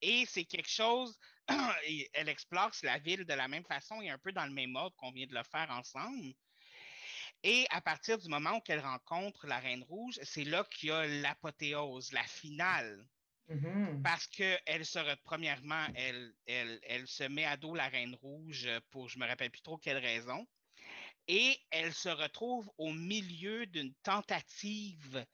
Et 0.00 0.24
c'est 0.26 0.44
quelque 0.44 0.68
chose, 0.68 1.18
elle 2.14 2.28
explore 2.28 2.72
la 2.82 2.98
ville 2.98 3.24
de 3.24 3.34
la 3.34 3.48
même 3.48 3.64
façon 3.64 4.00
et 4.02 4.10
un 4.10 4.18
peu 4.18 4.32
dans 4.32 4.46
le 4.46 4.52
même 4.52 4.70
mode 4.70 4.92
qu'on 4.96 5.12
vient 5.12 5.26
de 5.26 5.34
le 5.34 5.44
faire 5.44 5.70
ensemble. 5.70 6.34
Et 7.44 7.66
à 7.70 7.80
partir 7.80 8.18
du 8.18 8.28
moment 8.28 8.56
où 8.56 8.60
elle 8.66 8.80
rencontre 8.80 9.46
la 9.46 9.60
Reine 9.60 9.84
Rouge, 9.84 10.18
c'est 10.22 10.44
là 10.44 10.64
qu'il 10.64 10.88
y 10.88 10.92
a 10.92 11.06
l'apothéose, 11.06 12.10
la 12.12 12.24
finale 12.24 13.06
Mm-hmm. 13.48 14.02
Parce 14.02 14.26
qu'elle 14.26 14.86
se, 14.86 15.14
premièrement, 15.22 15.86
elle, 15.94 16.32
elle, 16.46 16.80
elle, 16.82 17.06
se 17.06 17.24
met 17.24 17.44
à 17.44 17.56
dos 17.56 17.74
la 17.74 17.88
Reine 17.88 18.14
Rouge 18.14 18.68
pour 18.90 19.08
je 19.08 19.18
me 19.18 19.26
rappelle 19.26 19.50
plus 19.50 19.60
trop 19.60 19.76
quelle 19.76 19.98
raison. 19.98 20.46
Et 21.28 21.58
elle 21.70 21.92
se 21.92 22.08
retrouve 22.08 22.70
au 22.78 22.92
milieu 22.92 23.66
d'une 23.66 23.94
tentative 24.02 25.24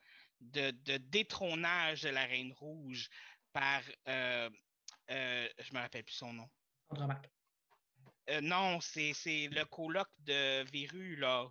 de, 0.41 0.71
de, 0.71 0.97
détrônage 0.99 2.03
de 2.03 2.09
la 2.09 2.25
Reine 2.25 2.53
Rouge 2.53 3.09
par, 3.53 3.83
euh, 4.09 4.51
euh, 5.11 5.49
je 5.59 5.73
me 5.73 5.81
rappelle 5.81 6.05
plus 6.05 6.15
son 6.15 6.33
nom. 6.33 6.49
Euh, 8.31 8.41
non, 8.41 8.81
c'est 8.81 9.15
le 9.49 9.65
colloque 9.65 10.13
de 10.21 10.63
Véru, 10.71 11.17
là. 11.17 11.49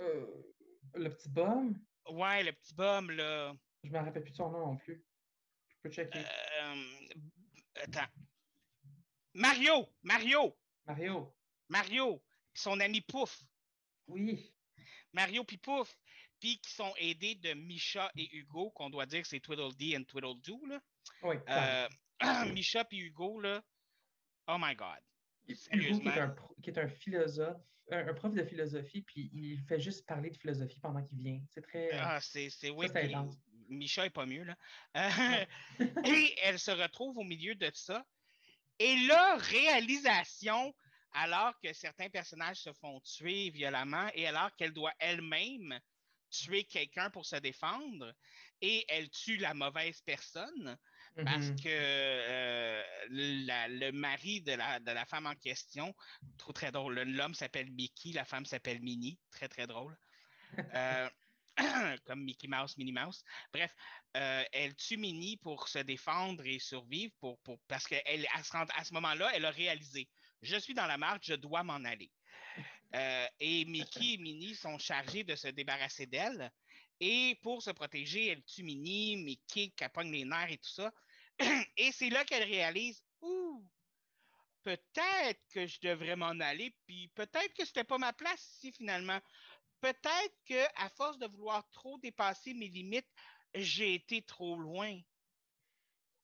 Euh, 0.00 0.26
le 0.94 1.08
petit 1.10 1.28
bum? 1.28 1.78
Ouais, 2.10 2.42
le 2.42 2.52
petit 2.52 2.74
bum, 2.74 3.10
là. 3.10 3.54
Je 3.82 3.90
me 3.90 3.98
rappelle 3.98 4.22
plus 4.22 4.32
de 4.32 4.36
son 4.36 4.50
nom 4.50 4.66
non 4.66 4.76
plus. 4.76 5.04
Je 5.68 5.76
peux 5.82 5.90
checker. 5.90 6.18
Euh, 6.18 6.84
attends. 7.76 8.10
Mario! 9.34 9.88
Mario! 10.02 10.56
Mario. 10.86 11.34
Mario! 11.68 12.22
Son 12.54 12.78
ami 12.80 13.00
Pouf. 13.00 13.42
Oui. 14.06 14.54
Mario 15.12 15.44
puis 15.44 15.58
Pouf. 15.58 15.96
Puis 16.40 16.60
qui 16.60 16.72
sont 16.72 16.92
aidés 16.98 17.36
de 17.36 17.54
Misha 17.54 18.10
et 18.16 18.36
Hugo, 18.36 18.70
qu'on 18.70 18.90
doit 18.90 19.06
dire 19.06 19.22
que 19.22 19.28
c'est 19.28 19.40
Tweedledee 19.40 19.94
et 19.94 20.04
Tweedledoo. 20.04 20.66
Là. 20.66 20.80
Oui. 21.22 21.36
Euh, 21.48 21.88
Misha 22.52 22.84
puis 22.84 22.98
Hugo, 22.98 23.40
là. 23.40 23.62
Oh 24.46 24.56
my 24.58 24.74
God. 24.74 25.00
Hugo, 25.48 26.00
qui 26.00 26.08
est 26.08 26.18
un, 26.18 26.36
qui 26.62 26.70
est 26.70 26.78
un 26.78 26.88
philosophe, 26.88 27.62
un, 27.90 28.08
un 28.08 28.14
prof 28.14 28.34
de 28.34 28.44
philosophie, 28.44 29.02
puis 29.02 29.30
il 29.32 29.60
fait 29.68 29.80
juste 29.80 30.06
parler 30.06 30.30
de 30.30 30.36
philosophie 30.36 30.80
pendant 30.80 31.02
qu'il 31.04 31.18
vient. 31.22 31.40
C'est 31.50 31.62
très. 31.62 31.92
euh, 31.94 31.98
Ah, 32.00 32.20
c'est, 32.20 32.50
c'est, 32.50 32.70
oui. 32.70 32.86
Misha 33.68 34.04
est 34.06 34.10
pas 34.10 34.26
mieux, 34.26 34.44
là. 34.44 34.56
Euh, 35.80 35.82
et 36.04 36.34
elle 36.42 36.58
se 36.58 36.70
retrouve 36.70 37.18
au 37.18 37.24
milieu 37.24 37.54
de 37.54 37.70
ça. 37.74 38.04
Et 38.78 38.96
là, 39.06 39.36
réalisation, 39.36 40.74
alors 41.12 41.54
que 41.62 41.72
certains 41.72 42.10
personnages 42.10 42.58
se 42.58 42.72
font 42.72 43.00
tuer 43.00 43.50
violemment 43.50 44.08
et 44.14 44.26
alors 44.26 44.54
qu'elle 44.56 44.72
doit 44.72 44.92
elle-même 44.98 45.78
tuer 46.30 46.64
quelqu'un 46.64 47.10
pour 47.10 47.24
se 47.24 47.36
défendre, 47.36 48.12
et 48.60 48.84
elle 48.88 49.08
tue 49.10 49.36
la 49.36 49.54
mauvaise 49.54 50.00
personne 50.02 50.76
parce 51.14 51.46
mhm. 51.46 51.60
que 51.60 51.68
euh, 51.68 52.82
la- 53.10 53.68
le 53.68 53.92
mari 53.92 54.40
de 54.42 54.52
la, 54.52 54.80
de 54.80 54.90
la 54.90 55.04
femme 55.06 55.26
en 55.26 55.34
question, 55.34 55.94
trop 56.38 56.52
très 56.52 56.72
drôle, 56.72 57.00
l'homme 57.00 57.34
s'appelle 57.34 57.70
Mickey, 57.70 58.12
la 58.12 58.24
femme 58.24 58.46
s'appelle 58.46 58.80
Minnie, 58.80 59.18
très 59.30 59.48
très 59.48 59.66
drôle. 59.66 59.96
Euh, 60.58 61.08
comme 62.04 62.24
Mickey 62.24 62.48
Mouse, 62.48 62.76
Minnie 62.76 62.92
Mouse. 62.92 63.22
Bref, 63.52 63.72
euh, 64.16 64.42
elle 64.52 64.74
tue 64.74 64.96
Minnie 64.96 65.36
pour 65.36 65.68
se 65.68 65.78
défendre 65.78 66.44
et 66.46 66.58
survivre 66.58 67.12
pour, 67.20 67.40
pour, 67.42 67.60
parce 67.68 67.86
qu'elle 67.86 68.02
elle 68.06 68.44
se 68.44 68.52
rend- 68.52 68.66
à 68.74 68.84
ce 68.84 68.92
moment-là, 68.94 69.30
elle 69.34 69.44
a 69.44 69.50
réalisé 69.50 70.08
je 70.44 70.56
suis 70.56 70.74
dans 70.74 70.86
la 70.86 70.98
marque, 70.98 71.24
je 71.24 71.34
dois 71.34 71.62
m'en 71.62 71.82
aller. 71.84 72.12
Euh, 72.94 73.26
et 73.40 73.64
Mickey 73.64 74.12
et 74.12 74.18
Minnie 74.18 74.54
sont 74.54 74.78
chargés 74.78 75.24
de 75.24 75.34
se 75.34 75.48
débarrasser 75.48 76.06
d'elle. 76.06 76.52
Et 77.00 77.38
pour 77.42 77.62
se 77.62 77.70
protéger, 77.70 78.28
elle 78.28 78.44
tue 78.44 78.62
Minnie, 78.62 79.16
Mickey 79.16 79.70
capogne 79.70 80.12
les 80.12 80.24
nerfs 80.24 80.52
et 80.52 80.58
tout 80.58 80.70
ça. 80.70 80.92
Et 81.76 81.92
c'est 81.92 82.10
là 82.10 82.24
qu'elle 82.24 82.44
réalise 82.44 83.02
Ouh, 83.22 83.66
peut-être 84.62 85.40
que 85.52 85.66
je 85.66 85.80
devrais 85.80 86.16
m'en 86.16 86.38
aller, 86.40 86.76
puis 86.86 87.08
peut-être 87.14 87.54
que 87.54 87.64
c'était 87.64 87.84
pas 87.84 87.98
ma 87.98 88.12
place 88.12 88.56
ici 88.56 88.72
finalement. 88.72 89.18
Peut-être 89.80 90.34
que 90.46 90.64
à 90.76 90.88
force 90.90 91.18
de 91.18 91.26
vouloir 91.26 91.68
trop 91.70 91.98
dépasser 91.98 92.54
mes 92.54 92.68
limites, 92.68 93.08
j'ai 93.54 93.94
été 93.94 94.22
trop 94.22 94.58
loin. 94.58 94.98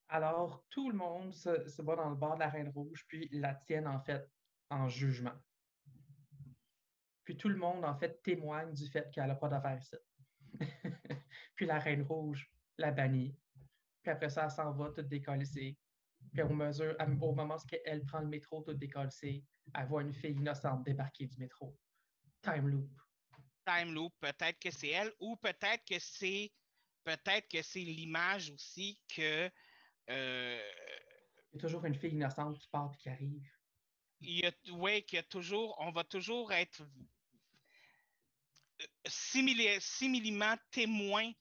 Alors, 0.08 0.64
tout 0.70 0.90
le 0.90 0.96
monde 0.96 1.32
se, 1.32 1.68
se 1.68 1.82
bat 1.82 1.94
dans 1.94 2.10
le 2.10 2.16
bord 2.16 2.34
de 2.34 2.40
la 2.40 2.48
Reine 2.48 2.70
Rouge, 2.70 3.04
puis 3.06 3.28
la 3.30 3.54
tienne, 3.54 3.86
en 3.86 4.00
fait, 4.00 4.28
en 4.70 4.88
jugement. 4.88 5.38
Puis 7.24 7.36
tout 7.36 7.48
le 7.48 7.56
monde, 7.56 7.84
en 7.84 7.96
fait, 7.96 8.20
témoigne 8.22 8.72
du 8.72 8.88
fait 8.88 9.08
qu'elle 9.12 9.28
n'a 9.28 9.36
pas 9.36 9.48
d'affaires 9.48 9.78
ici. 9.78 9.96
puis 11.54 11.66
la 11.66 11.78
Reine 11.78 12.02
Rouge 12.02 12.50
la 12.76 12.90
bannit. 12.90 13.36
Puis 14.02 14.12
après 14.12 14.30
ça, 14.30 14.44
elle 14.44 14.50
s'en 14.50 14.72
va 14.72 14.90
toute 14.90 15.08
décollissée. 15.08 15.76
Puis 16.32 16.42
au, 16.42 16.50
mesure, 16.50 16.94
au 17.20 17.34
moment 17.34 17.56
où 17.56 17.76
elle 17.84 18.04
prend 18.04 18.20
le 18.20 18.28
métro 18.28 18.62
toute 18.62 18.78
décollissée, 18.78 19.44
elle 19.74 19.86
voit 19.86 20.02
une 20.02 20.12
fille 20.12 20.36
innocente 20.36 20.84
débarquer 20.84 21.26
du 21.26 21.38
métro. 21.38 21.76
Time 22.42 22.68
loop. 22.68 22.90
Time 23.66 23.92
loop, 23.92 24.12
peut-être 24.20 24.58
que 24.58 24.70
c'est 24.70 24.88
elle, 24.88 25.12
ou 25.20 25.36
peut-être 25.36 25.84
que 25.84 25.98
c'est 25.98 26.52
peut-être 27.04 27.48
que 27.48 27.62
c'est 27.62 27.80
l'image 27.80 28.50
aussi 28.50 28.98
que 29.08 29.50
euh, 30.10 30.62
Il 31.52 31.56
y 31.56 31.58
a 31.58 31.60
toujours 31.60 31.84
une 31.84 31.94
fille 31.94 32.12
innocente 32.12 32.58
qui 32.58 32.68
part 32.68 32.92
et 32.94 32.96
qui 32.98 33.08
arrive. 33.08 33.50
ouais, 34.72 35.02
qu'il 35.02 35.16
y 35.16 35.20
a 35.20 35.22
toujours, 35.24 35.76
on 35.80 35.90
va 35.90 36.04
toujours 36.04 36.52
être 36.52 36.82
euh, 38.80 38.86
similement 39.06 40.56
témoin 40.70 41.32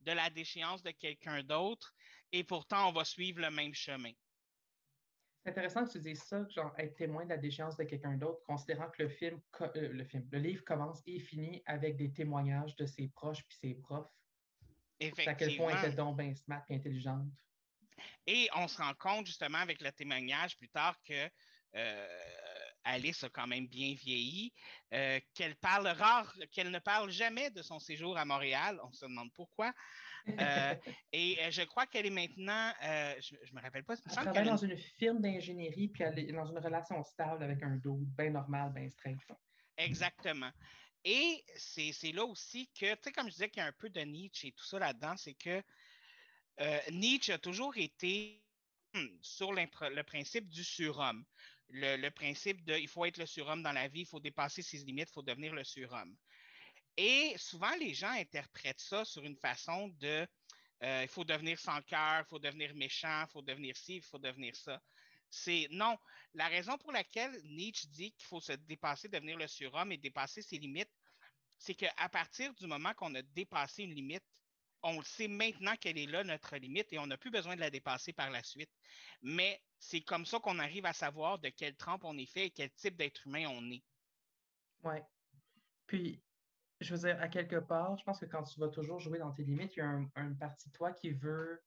de 0.00 0.12
la 0.12 0.30
déchéance 0.30 0.82
de 0.82 0.90
quelqu'un 0.90 1.42
d'autre, 1.42 1.94
et 2.32 2.44
pourtant 2.44 2.88
on 2.88 2.92
va 2.92 3.04
suivre 3.04 3.40
le 3.40 3.50
même 3.50 3.74
chemin. 3.74 4.12
C'est 5.44 5.50
intéressant 5.50 5.84
que 5.86 5.92
tu 5.92 6.00
dises 6.00 6.22
ça, 6.22 6.46
genre 6.48 6.74
être 6.78 6.94
témoin 6.96 7.24
de 7.24 7.30
la 7.30 7.38
déchéance 7.38 7.76
de 7.76 7.84
quelqu'un 7.84 8.16
d'autre, 8.16 8.42
considérant 8.42 8.90
que 8.90 9.02
le 9.02 9.08
film, 9.08 9.40
co- 9.50 9.64
euh, 9.76 9.92
le 9.92 10.04
film, 10.04 10.28
le 10.30 10.38
livre 10.38 10.64
commence 10.64 11.00
et 11.06 11.20
finit 11.20 11.62
avec 11.64 11.96
des 11.96 12.12
témoignages 12.12 12.76
de 12.76 12.84
ses 12.84 13.08
proches 13.08 13.44
puis 13.46 13.56
ses 13.56 13.74
profs. 13.74 14.10
C'est 15.00 15.28
à 15.28 15.34
quel 15.34 15.56
point 15.56 15.68
elle 15.70 15.78
était 15.78 15.86
Effectivement. 15.86 16.12
donc 16.12 16.18
bien 16.18 16.34
smart 16.34 16.64
et 16.68 16.74
intelligente. 16.74 17.32
Et 18.26 18.48
on 18.54 18.68
se 18.68 18.78
rend 18.78 18.94
compte 18.94 19.26
justement 19.26 19.58
avec 19.58 19.80
le 19.80 19.90
témoignage 19.92 20.56
plus 20.58 20.68
tard 20.68 21.00
que 21.02 21.30
euh, 21.74 22.08
Alice 22.84 23.22
a 23.24 23.28
quand 23.30 23.46
même 23.46 23.66
bien 23.68 23.94
vieilli, 23.94 24.52
euh, 24.92 25.20
qu'elle 25.34 25.56
parle 25.56 25.86
rare, 25.88 26.34
qu'elle 26.50 26.70
ne 26.70 26.78
parle 26.78 27.10
jamais 27.10 27.50
de 27.50 27.62
son 27.62 27.78
séjour 27.78 28.18
à 28.18 28.24
Montréal. 28.24 28.80
On 28.82 28.92
se 28.92 29.04
demande 29.06 29.32
pourquoi. 29.32 29.72
Euh, 30.28 30.74
et 31.12 31.38
euh, 31.40 31.50
je 31.50 31.62
crois 31.62 31.86
qu'elle 31.86 32.06
est 32.06 32.10
maintenant, 32.10 32.72
euh, 32.82 33.14
je, 33.20 33.36
je 33.44 33.54
me 33.54 33.60
rappelle 33.60 33.84
pas, 33.84 33.94
Elle 33.94 34.12
travaille 34.12 34.44
dans 34.44 34.56
une 34.56 34.76
firme 34.76 35.20
d'ingénierie 35.20 35.88
puis 35.88 36.02
elle 36.02 36.18
est 36.18 36.32
dans 36.32 36.46
une 36.46 36.58
relation 36.58 37.02
stable 37.02 37.42
avec 37.42 37.62
un 37.62 37.76
dos 37.76 37.98
bien 38.16 38.30
normal, 38.30 38.72
bien 38.72 38.88
straight. 38.90 39.18
Exactement. 39.76 40.50
Et 41.04 41.44
c'est 41.56 42.12
là 42.12 42.24
aussi 42.24 42.68
que, 42.78 42.94
tu 42.94 43.00
sais, 43.04 43.12
comme 43.12 43.26
je 43.26 43.32
disais 43.32 43.48
qu'il 43.48 43.62
y 43.62 43.64
a 43.64 43.68
un 43.68 43.72
peu 43.72 43.88
de 43.88 44.00
Nietzsche 44.00 44.48
et 44.48 44.52
tout 44.52 44.64
ça 44.64 44.78
là-dedans, 44.78 45.16
c'est 45.16 45.34
que 45.34 45.62
euh, 46.60 46.80
Nietzsche 46.90 47.32
a 47.32 47.38
toujours 47.38 47.76
été 47.76 48.44
sur 49.20 49.52
le 49.52 50.02
principe 50.02 50.48
du 50.48 50.64
surhomme. 50.64 51.24
Le, 51.70 51.96
le 51.96 52.10
principe 52.10 52.64
de 52.64 52.74
il 52.74 52.88
faut 52.88 53.04
être 53.04 53.18
le 53.18 53.26
surhomme 53.26 53.62
dans 53.62 53.72
la 53.72 53.88
vie, 53.88 54.00
il 54.00 54.06
faut 54.06 54.20
dépasser 54.20 54.62
ses 54.62 54.78
limites, 54.78 55.10
il 55.10 55.12
faut 55.12 55.22
devenir 55.22 55.54
le 55.54 55.64
surhomme. 55.64 56.16
Et 57.00 57.38
souvent, 57.38 57.74
les 57.76 57.94
gens 57.94 58.10
interprètent 58.10 58.80
ça 58.80 59.04
sur 59.04 59.22
une 59.22 59.36
façon 59.36 59.86
de 60.00 60.26
euh, 60.82 61.02
il 61.02 61.08
faut 61.08 61.24
devenir 61.24 61.56
sans 61.56 61.80
cœur, 61.82 62.24
il 62.24 62.28
faut 62.28 62.40
devenir 62.40 62.74
méchant, 62.74 63.24
il 63.24 63.30
faut 63.30 63.40
devenir 63.40 63.76
ci, 63.76 63.96
il 63.96 64.02
faut 64.02 64.18
devenir 64.18 64.56
ça. 64.56 64.82
C'est 65.30 65.68
non. 65.70 65.96
La 66.34 66.48
raison 66.48 66.76
pour 66.76 66.90
laquelle 66.90 67.40
Nietzsche 67.44 67.86
dit 67.86 68.10
qu'il 68.10 68.26
faut 68.26 68.40
se 68.40 68.52
dépasser, 68.52 69.08
devenir 69.08 69.36
le 69.36 69.46
surhomme 69.46 69.92
et 69.92 69.96
dépasser 69.96 70.42
ses 70.42 70.58
limites, 70.58 70.90
c'est 71.56 71.76
qu'à 71.76 72.08
partir 72.08 72.52
du 72.54 72.66
moment 72.66 72.92
qu'on 72.94 73.14
a 73.14 73.22
dépassé 73.22 73.84
une 73.84 73.94
limite, 73.94 74.24
on 74.82 74.98
le 74.98 75.04
sait 75.04 75.28
maintenant 75.28 75.76
qu'elle 75.76 75.98
est 75.98 76.06
là, 76.06 76.24
notre 76.24 76.56
limite, 76.56 76.92
et 76.92 76.98
on 76.98 77.06
n'a 77.06 77.16
plus 77.16 77.30
besoin 77.30 77.54
de 77.54 77.60
la 77.60 77.70
dépasser 77.70 78.12
par 78.12 78.30
la 78.30 78.42
suite. 78.42 78.70
Mais 79.22 79.62
c'est 79.78 80.00
comme 80.00 80.26
ça 80.26 80.40
qu'on 80.40 80.58
arrive 80.58 80.86
à 80.86 80.92
savoir 80.92 81.38
de 81.38 81.48
quelle 81.48 81.76
trempe 81.76 82.02
on 82.02 82.18
est 82.18 82.26
fait 82.26 82.46
et 82.46 82.50
quel 82.50 82.72
type 82.72 82.96
d'être 82.96 83.24
humain 83.24 83.46
on 83.48 83.70
est. 83.70 83.84
Ouais. 84.82 85.04
Puis, 85.86 86.20
je 86.80 86.94
veux 86.94 87.00
dire, 87.00 87.20
à 87.20 87.28
quelque 87.28 87.56
part, 87.56 87.96
je 87.96 88.04
pense 88.04 88.20
que 88.20 88.26
quand 88.26 88.42
tu 88.44 88.60
vas 88.60 88.68
toujours 88.68 88.98
jouer 88.98 89.18
dans 89.18 89.32
tes 89.32 89.44
limites, 89.44 89.76
il 89.76 89.80
y 89.80 89.82
a 89.82 89.88
un, 89.88 90.10
une 90.16 90.36
partie 90.36 90.68
de 90.68 90.74
toi 90.74 90.92
qui 90.92 91.10
veut. 91.10 91.60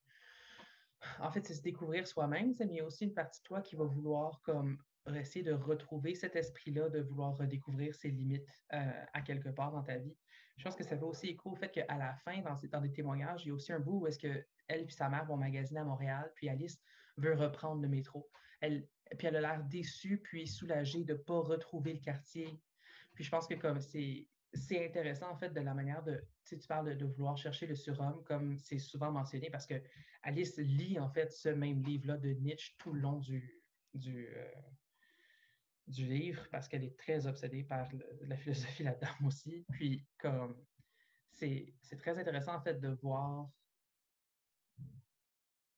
En 1.20 1.32
fait, 1.32 1.46
c'est 1.46 1.56
se 1.56 1.62
découvrir 1.62 2.08
soi-même, 2.08 2.54
mais 2.60 2.66
il 2.66 2.76
y 2.76 2.80
a 2.80 2.86
aussi 2.86 3.06
une 3.06 3.14
partie 3.14 3.42
de 3.42 3.46
toi 3.46 3.62
qui 3.62 3.76
va 3.76 3.86
vouloir 3.86 4.42
comme 4.44 4.78
essayer 5.16 5.44
de 5.44 5.54
retrouver 5.54 6.14
cet 6.14 6.36
esprit-là, 6.36 6.90
de 6.90 7.02
vouloir 7.02 7.36
redécouvrir 7.36 7.96
ses 7.96 8.10
limites 8.10 8.64
euh, 8.74 9.04
à 9.14 9.22
quelque 9.22 9.50
part 9.50 9.72
dans 9.72 9.82
ta 9.82 9.98
vie. 9.98 10.16
Je 10.58 10.64
pense 10.64 10.76
que 10.76 10.84
ça 10.84 10.96
fait 10.96 11.04
aussi 11.04 11.30
écho 11.30 11.52
au 11.52 11.56
fait 11.56 11.72
qu'à 11.72 11.98
la 11.98 12.14
fin, 12.18 12.40
dans, 12.42 12.56
dans 12.72 12.82
des 12.82 12.92
témoignages, 12.92 13.44
il 13.46 13.48
y 13.48 13.52
a 13.52 13.56
aussi 13.56 13.74
un 13.74 13.80
bout 13.80 14.02
où 14.02 14.08
est-ce 14.08 14.20
que 14.20 14.46
elle 14.68 14.82
et 14.82 14.90
sa 14.90 15.10
mère 15.10 15.26
vont 15.26 15.38
magasiner 15.38 15.80
à 15.80 15.84
Montréal, 15.84 16.32
puis 16.36 16.50
Alice 16.50 16.80
veut 17.18 17.34
reprendre 17.34 17.82
le 17.82 17.90
métro. 17.90 18.30
Elle, 18.62 18.88
puis 19.18 19.28
elle 19.28 19.38
a 19.38 19.42
l'air 19.42 19.64
déçue, 19.64 20.20
puis 20.24 20.48
soulagée 20.48 21.04
de 21.04 21.14
ne 21.14 21.18
pas 21.18 21.40
retrouver 21.40 21.94
le 21.94 22.00
quartier. 22.00 22.62
Puis 23.16 23.24
je 23.24 23.30
pense 23.30 23.48
que 23.48 23.56
comme 23.56 23.82
c'est 23.82 24.28
c'est 24.54 24.86
intéressant 24.86 25.30
en 25.30 25.38
fait 25.38 25.50
de 25.50 25.62
la 25.62 25.74
manière 25.74 26.04
de, 26.04 26.24
tu 26.46 26.58
tu 26.58 26.68
parles 26.68 26.98
de, 26.98 27.06
vouloir 27.06 27.38
chercher 27.38 27.68
le 27.68 27.76
surhomme 27.76 28.24
comme 28.26 28.58
c'est 28.60 28.80
souvent 28.80 29.12
mentionné 29.12 29.50
parce 29.50 29.66
que 29.66 29.82
Alice 30.24 30.58
lit 30.58 31.00
en 31.00 31.10
fait 31.10 31.32
ce 31.32 31.50
même 31.50 31.82
livre-là 31.84 32.18
de 32.18 32.30
Nietzsche 32.30 32.74
tout 32.78 32.94
le 32.94 33.00
long 33.00 33.20
du, 33.20 33.64
euh, 34.08 34.52
livre 35.98 36.48
parce 36.52 36.68
qu'elle 36.68 36.84
est 36.84 36.98
très 36.98 37.28
obsédée 37.28 37.64
par 37.64 37.88
la 38.22 38.38
philosophie 38.38 38.84
là-dedans 38.84 39.28
aussi. 39.28 39.66
Puis 39.72 40.06
comme 40.18 40.56
c'est 41.32 41.74
c'est 41.82 41.98
très 41.98 42.18
intéressant 42.20 42.56
en 42.56 42.62
fait 42.62 42.80
de 42.80 42.90
voir 42.90 43.50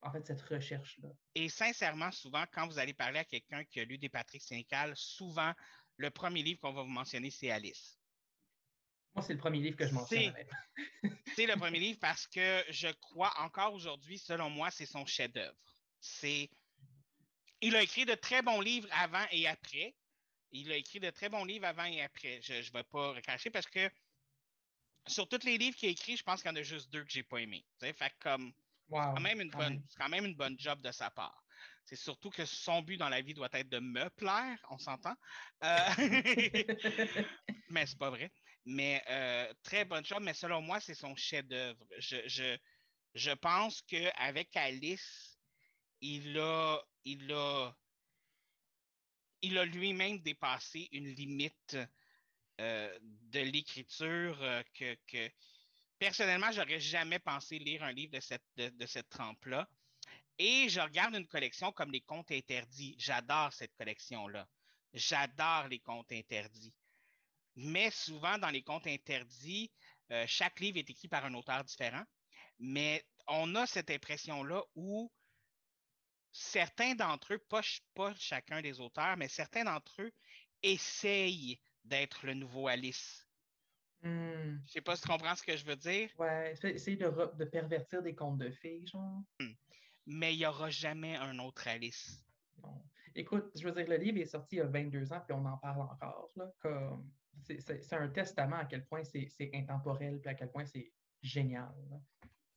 en 0.01 0.11
fait 0.11 0.25
cette 0.25 0.41
recherche-là. 0.41 1.09
Et 1.35 1.47
sincèrement, 1.47 2.11
souvent, 2.11 2.43
quand 2.51 2.67
vous 2.67 2.77
allez 2.77 2.93
parler 2.93 3.19
à 3.19 3.25
quelqu'un 3.25 3.63
qui 3.63 3.79
a 3.79 3.85
lu 3.85 3.97
des 3.97 4.09
Patrick 4.09 4.41
Sénécal, 4.41 4.91
souvent, 4.95 5.53
le 5.95 6.09
premier 6.09 6.43
livre 6.43 6.59
qu'on 6.59 6.73
va 6.73 6.83
vous 6.83 6.89
mentionner, 6.89 7.31
c'est 7.31 7.51
Alice. 7.51 7.97
Moi, 9.15 9.23
c'est 9.23 9.33
le 9.33 9.39
premier 9.39 9.59
livre 9.59 9.77
que 9.77 9.87
je 9.87 9.93
mentionne. 9.93 10.33
C'est- 11.35 11.45
le 11.45 11.55
premier 11.55 11.79
livre 11.79 11.99
parce 11.99 12.27
que 12.27 12.63
je 12.69 12.87
crois 12.87 13.33
encore 13.39 13.73
aujourd'hui, 13.73 14.17
selon 14.17 14.49
moi, 14.49 14.71
c'est 14.71 14.85
son 14.85 15.05
chef-d'œuvre. 15.05 15.57
C'est. 15.99 16.49
Il 17.61 17.75
a 17.75 17.81
écrit 17.81 18.05
de 18.05 18.15
très 18.15 18.41
bons 18.41 18.61
livres 18.61 18.87
avant 18.91 19.25
et 19.31 19.47
après. 19.47 19.95
Il 20.51 20.71
a 20.71 20.75
écrit 20.75 20.99
de 20.99 21.09
très 21.09 21.29
bons 21.29 21.45
livres 21.45 21.65
avant 21.65 21.85
et 21.85 22.01
après. 22.01 22.39
Je 22.41 22.53
ne 22.53 22.71
vais 22.71 22.83
pas 22.83 23.13
recacher 23.13 23.49
parce 23.49 23.67
que 23.67 23.89
sur 25.07 25.27
tous 25.27 25.43
les 25.45 25.57
livres 25.57 25.75
qu'il 25.75 25.89
a 25.89 25.91
écrits, 25.91 26.17
je 26.17 26.23
pense 26.23 26.41
qu'il 26.41 26.49
y 26.49 26.53
en 26.53 26.57
a 26.57 26.63
juste 26.63 26.91
deux 26.91 27.03
que 27.03 27.11
j'ai 27.11 27.23
pas. 27.23 27.37
Fait 27.79 28.13
comme, 28.19 28.53
c'est 28.89 28.95
quand, 28.95 29.19
même 29.19 29.41
une 29.41 29.49
bonne, 29.49 29.83
quand 29.97 30.09
même 30.09 30.25
une 30.25 30.35
bonne 30.35 30.57
job 30.57 30.81
de 30.81 30.91
sa 30.91 31.09
part. 31.09 31.43
C'est 31.85 31.95
surtout 31.95 32.29
que 32.29 32.45
son 32.45 32.81
but 32.81 32.97
dans 32.97 33.09
la 33.09 33.21
vie 33.21 33.33
doit 33.33 33.49
être 33.51 33.69
de 33.69 33.79
me 33.79 34.09
plaire, 34.09 34.57
on 34.69 34.77
s'entend. 34.77 35.15
Euh... 35.63 35.77
mais 37.69 37.85
c'est 37.85 37.97
pas 37.97 38.09
vrai. 38.09 38.31
Mais 38.65 39.03
euh, 39.09 39.53
très 39.63 39.85
bonne 39.85 40.05
job, 40.05 40.21
mais 40.21 40.33
selon 40.33 40.61
moi, 40.61 40.79
c'est 40.79 40.93
son 40.93 41.15
chef-d'œuvre. 41.15 41.85
Je, 41.97 42.17
je, 42.27 42.57
je 43.13 43.31
pense 43.31 43.81
qu'avec 43.81 44.55
Alice, 44.55 45.37
il 46.01 46.37
a, 46.37 46.81
il 47.03 47.31
a, 47.33 47.71
il 49.41 49.57
a 49.57 49.65
lui-même 49.65 50.19
dépassé 50.19 50.87
une 50.91 51.09
limite 51.09 51.77
euh, 52.61 52.99
de 53.01 53.39
l'écriture 53.39 54.41
euh, 54.41 54.63
que, 54.73 54.95
que, 55.07 55.29
personnellement, 55.99 56.51
j'aurais 56.51 56.79
jamais 56.79 57.19
pensé 57.19 57.59
lire 57.59 57.83
un 57.83 57.91
livre 57.91 58.13
de 58.13 58.19
cette, 58.19 58.43
de, 58.55 58.85
cette 58.85 59.09
trempe-là. 59.09 59.67
Et 60.37 60.69
je 60.69 60.79
regarde 60.79 61.15
une 61.15 61.27
collection 61.27 61.71
comme 61.71 61.91
les 61.91 62.01
contes 62.01 62.31
interdits. 62.31 62.95
J'adore 62.97 63.53
cette 63.53 63.73
collection-là. 63.75 64.47
J'adore 64.93 65.67
les 65.67 65.79
contes 65.79 66.11
interdits. 66.11 66.73
Mais 67.55 67.91
souvent, 67.91 68.37
dans 68.37 68.49
les 68.49 68.63
contes 68.63 68.87
interdits, 68.87 69.71
euh, 70.11 70.25
chaque 70.27 70.59
livre 70.59 70.77
est 70.77 70.89
écrit 70.89 71.07
par 71.07 71.25
un 71.25 71.33
auteur 71.33 71.63
différent. 71.63 72.03
Mais 72.59 73.05
on 73.27 73.55
a 73.55 73.65
cette 73.65 73.89
impression-là 73.89 74.63
où 74.75 75.11
certains 76.31 76.95
d'entre 76.95 77.33
eux, 77.33 77.37
pas, 77.37 77.61
pas, 77.93 78.13
chacun 78.15 78.61
des 78.61 78.79
auteurs, 78.79 79.17
mais 79.17 79.27
certains 79.27 79.63
d'entre 79.63 80.01
eux 80.01 80.11
essayent 80.63 81.59
d'être 81.83 82.25
le 82.25 82.33
nouveau 82.33 82.67
Alice. 82.67 83.27
Hmm. 84.01 84.57
Je 84.65 84.71
sais 84.71 84.81
pas 84.81 84.95
si 84.95 85.03
tu 85.03 85.07
comprends 85.07 85.35
ce 85.35 85.43
que 85.43 85.55
je 85.55 85.65
veux 85.65 85.75
dire. 85.75 86.09
Ouais, 86.17 86.53
essayer 86.63 86.97
de, 86.97 87.09
de, 87.37 87.45
pervertir 87.45 88.01
des 88.01 88.15
contes 88.15 88.39
de 88.39 88.49
filles, 88.49 88.85
genre. 88.87 89.21
Hmm. 89.39 89.53
Mais 90.05 90.33
il 90.33 90.39
n'y 90.39 90.45
aura 90.45 90.69
jamais 90.69 91.15
un 91.15 91.39
autre 91.39 91.67
Alice. 91.67 92.21
Écoute, 93.15 93.51
je 93.55 93.63
veux 93.63 93.71
dire, 93.71 93.87
le 93.87 93.97
livre 93.97 94.17
est 94.17 94.25
sorti 94.25 94.55
il 94.55 94.59
y 94.59 94.61
a 94.61 94.65
22 94.65 95.13
ans, 95.13 95.21
puis 95.21 95.33
on 95.33 95.45
en 95.45 95.57
parle 95.57 95.81
encore. 95.81 96.31
Là, 96.35 96.51
comme 96.59 97.09
c'est 97.41 97.93
un 97.93 98.09
testament 98.09 98.57
à 98.57 98.65
quel 98.65 98.85
point 98.85 99.03
c'est 99.03 99.51
intemporel, 99.53 100.19
puis 100.19 100.29
à 100.29 100.35
quel 100.35 100.51
point 100.51 100.65
c'est 100.65 100.91
génial. 101.21 101.73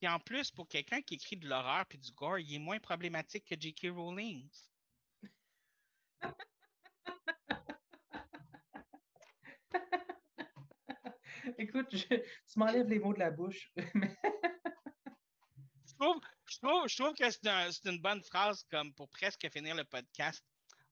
Et 0.03 0.09
en 0.09 0.18
plus, 0.20 0.51
pour 0.51 0.68
quelqu'un 0.68 1.01
qui 1.03 1.14
écrit 1.14 1.37
de 1.37 1.49
l'horreur 1.49 1.87
puis 1.87 1.99
du 1.99 2.12
gore, 2.12 2.39
il 2.39 2.55
est 2.55 2.59
moins 2.59 2.79
problématique 2.79 3.47
que 3.47 3.55
J.K. 3.59 3.89
Rowling. 3.91 4.49
Écoute, 11.59 11.87
je, 11.93 12.07
tu 12.07 12.59
m'enlèves 12.59 12.89
les 12.89 12.99
mots 12.99 13.14
de 13.14 13.20
la 13.20 13.31
bouche. 13.31 13.72
je, 13.77 13.83
trouve, 15.99 16.20
je, 16.51 16.59
trouve, 16.97 17.14
que 17.14 17.31
c'est 17.31 17.89
une 17.89 18.01
bonne 18.01 18.22
phrase 18.24 18.64
comme 18.70 18.93
pour 18.95 19.09
presque 19.09 19.49
finir 19.51 19.74
le 19.74 19.85
podcast. 19.85 20.45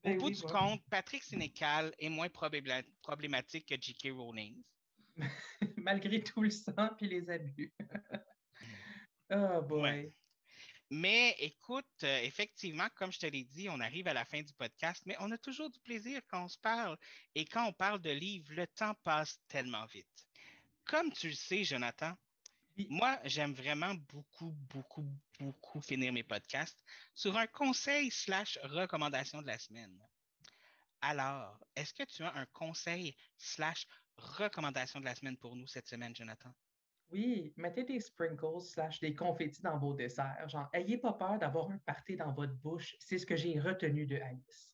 Au 0.04 0.08
ben 0.10 0.18
bout 0.18 0.30
du 0.30 0.42
compte, 0.42 0.82
Patrick 0.90 1.22
Sénécal 1.22 1.94
est 1.98 2.10
moins 2.10 2.28
problématique 2.28 3.66
que 3.66 3.74
J.K. 3.80 4.10
Rowling. 4.12 4.62
Malgré 5.78 6.22
tout 6.22 6.42
le 6.42 6.50
sang 6.50 6.90
et 7.00 7.06
les 7.06 7.30
abus. 7.30 7.72
oh 9.30 9.62
boy. 9.66 10.12
Mais 10.90 11.34
écoute, 11.38 11.86
euh, 12.02 12.20
effectivement, 12.22 12.86
comme 12.94 13.10
je 13.10 13.18
te 13.18 13.26
l'ai 13.26 13.44
dit, 13.44 13.70
on 13.70 13.80
arrive 13.80 14.06
à 14.06 14.12
la 14.12 14.26
fin 14.26 14.42
du 14.42 14.52
podcast, 14.52 15.02
mais 15.06 15.16
on 15.20 15.30
a 15.30 15.38
toujours 15.38 15.70
du 15.70 15.80
plaisir 15.80 16.20
quand 16.28 16.44
on 16.44 16.48
se 16.48 16.58
parle. 16.58 16.98
Et 17.34 17.46
quand 17.46 17.66
on 17.66 17.72
parle 17.72 18.00
de 18.00 18.10
livres, 18.10 18.52
le 18.52 18.66
temps 18.66 18.94
passe 19.02 19.40
tellement 19.48 19.86
vite. 19.86 20.26
Comme 20.84 21.10
tu 21.12 21.28
le 21.28 21.34
sais, 21.34 21.64
Jonathan, 21.64 22.12
moi, 22.90 23.18
j'aime 23.24 23.52
vraiment 23.52 23.94
beaucoup, 23.94 24.50
beaucoup, 24.72 25.06
beaucoup 25.38 25.80
finir 25.80 26.12
mes 26.12 26.24
podcasts 26.24 26.84
sur 27.14 27.36
un 27.36 27.46
conseil 27.46 28.10
slash 28.10 28.58
recommandation 28.62 29.42
de 29.42 29.46
la 29.46 29.58
semaine. 29.58 29.96
Alors, 31.00 31.58
est-ce 31.76 31.94
que 31.94 32.02
tu 32.04 32.22
as 32.22 32.34
un 32.34 32.46
conseil 32.46 33.14
slash 33.36 33.86
recommandation 34.16 35.00
de 35.00 35.04
la 35.04 35.14
semaine 35.14 35.36
pour 35.36 35.54
nous 35.54 35.66
cette 35.66 35.86
semaine, 35.86 36.14
Jonathan? 36.16 36.52
Oui, 37.10 37.52
mettez 37.56 37.84
des 37.84 38.00
sprinkles 38.00 38.60
slash 38.60 38.98
des 39.00 39.14
confettis 39.14 39.62
dans 39.62 39.78
vos 39.78 39.94
desserts. 39.94 40.48
Genre, 40.48 40.68
ayez 40.72 40.98
pas 40.98 41.12
peur 41.12 41.38
d'avoir 41.38 41.70
un 41.70 41.78
party 41.78 42.16
dans 42.16 42.32
votre 42.32 42.54
bouche. 42.54 42.96
C'est 42.98 43.18
ce 43.18 43.26
que 43.26 43.36
j'ai 43.36 43.60
retenu 43.60 44.06
de 44.06 44.16
Alice. 44.16 44.72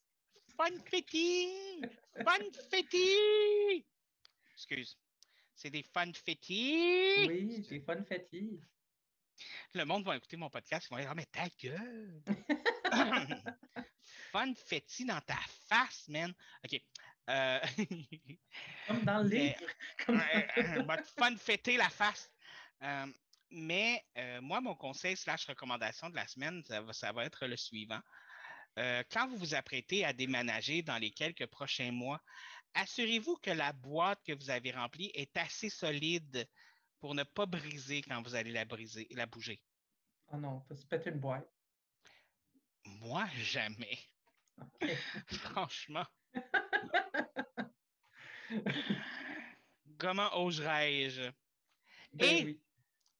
Funfetti! 0.56 1.82
Funfetti! 2.16 3.84
Excuse. 4.54 4.96
C'est 5.60 5.68
des 5.68 5.82
funfetti. 5.82 7.26
Oui, 7.28 7.60
des 7.68 7.80
funfetti. 7.80 8.58
Le 9.74 9.84
monde 9.84 10.06
va 10.06 10.16
écouter 10.16 10.38
mon 10.38 10.48
podcast, 10.48 10.86
ils 10.86 10.94
vont 10.94 11.00
dire 11.00 11.10
Ah, 11.10 11.14
mais 11.14 11.26
ta 11.26 11.48
gueule! 11.62 12.22
funfetti 14.32 15.04
dans 15.04 15.20
ta 15.20 15.38
face, 15.68 16.08
man! 16.08 16.32
OK. 16.64 16.80
Euh... 17.28 17.60
Comme 18.88 19.04
dans 19.04 19.22
le 19.22 19.28
livre. 19.28 19.60
va 20.86 20.96
te 20.96 21.76
la 21.76 21.90
face. 21.90 22.30
Euh, 22.82 23.06
mais 23.50 24.02
euh, 24.16 24.40
moi, 24.40 24.62
mon 24.62 24.74
conseil 24.74 25.14
slash 25.14 25.44
recommandation 25.44 26.08
de 26.08 26.16
la 26.16 26.26
semaine, 26.26 26.64
ça 26.64 26.80
va, 26.80 26.94
ça 26.94 27.12
va 27.12 27.26
être 27.26 27.46
le 27.46 27.58
suivant. 27.58 28.00
Euh, 28.78 29.02
quand 29.10 29.28
vous 29.28 29.36
vous 29.36 29.54
apprêtez 29.54 30.06
à 30.06 30.14
déménager 30.14 30.80
dans 30.80 30.96
les 30.96 31.10
quelques 31.10 31.46
prochains 31.46 31.92
mois, 31.92 32.22
assurez-vous 32.74 33.36
que 33.36 33.50
la 33.50 33.72
boîte 33.72 34.22
que 34.24 34.32
vous 34.32 34.50
avez 34.50 34.70
remplie 34.70 35.10
est 35.14 35.36
assez 35.36 35.70
solide 35.70 36.48
pour 37.00 37.14
ne 37.14 37.24
pas 37.24 37.46
briser 37.46 38.02
quand 38.02 38.22
vous 38.22 38.34
allez 38.34 38.52
la 38.52 38.64
briser, 38.64 39.06
la 39.10 39.26
bouger. 39.26 39.62
Oh 40.32 40.36
non, 40.36 40.62
tu 40.68 40.86
péter 40.86 41.10
une 41.10 41.18
boîte. 41.18 41.48
Moi, 42.84 43.26
jamais. 43.36 43.98
Franchement. 45.26 46.06
Comment 49.98 50.36
oserais-je? 50.44 51.30
Ben 52.12 52.48
Et 52.48 52.60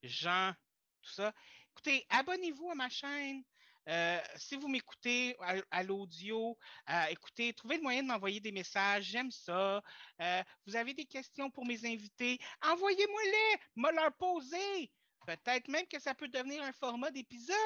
Jean, 0.03 0.55
tout 1.03 1.13
ça. 1.13 1.35
Écoutez, 1.73 2.07
abonnez-vous 2.09 2.71
à 2.71 2.75
ma 2.75 2.89
chaîne. 2.89 3.43
Euh, 3.91 4.21
si 4.37 4.55
vous 4.57 4.69
m'écoutez 4.69 5.37
à, 5.71 5.83
l'audio, 5.83 6.57
euh, 6.89 7.05
écoutez, 7.11 7.53
trouvez 7.53 7.77
le 7.77 7.83
moyen 7.83 8.03
de 8.05 8.09
m'envoyer 8.09 8.39
des 8.39 8.53
messages. 8.53 9.05
J'aime 9.05 9.33
ça. 9.33 9.83
Euh, 10.21 10.43
vous 10.65 10.77
avez 10.77 10.95
des 10.95 11.07
questions 11.07 11.51
pour 11.51 11.67
mes 11.67 11.85
invités, 11.85 12.39
envoyez-moi-les, 12.63 13.61
me 13.75 13.91
leur 13.93 14.13
poser. 14.15 14.93
Peut-être 15.27 15.67
même 15.69 15.87
que 15.89 15.99
ça 15.99 16.15
peut 16.15 16.29
devenir 16.29 16.63
un 16.63 16.73
format 16.73 17.11
d'épisode. 17.11 17.57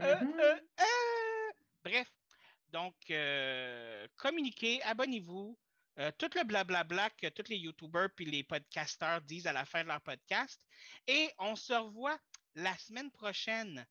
Mm-hmm. 0.00 0.60
Bref, 1.84 2.12
donc, 2.70 2.94
communiquez, 4.16 4.82
abonnez-vous. 4.82 5.56
tout 6.18 6.30
le 6.34 6.42
blablabla 6.42 7.10
que 7.10 7.28
tous 7.28 7.48
les 7.48 7.58
YouTubers 7.58 8.10
puis 8.16 8.24
les 8.24 8.42
podcasteurs 8.42 9.20
disent 9.22 9.46
à 9.46 9.52
la 9.52 9.64
fin 9.64 9.84
de 9.84 9.88
leur 9.88 10.00
podcast. 10.00 10.60
Et 11.06 11.30
on 11.38 11.54
se 11.54 11.72
revoit 11.72 12.18
la 12.56 12.76
semaine 12.78 13.12
prochaine 13.12 13.86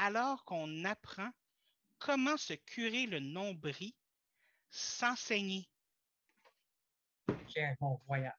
alors 0.00 0.44
qu'on 0.46 0.84
apprend 0.84 1.30
comment 1.98 2.38
se 2.38 2.54
curer 2.54 3.04
le 3.04 3.20
nombril 3.20 3.92
sans 4.70 5.14
saigner. 5.14 5.68
Voyage. 8.06 8.34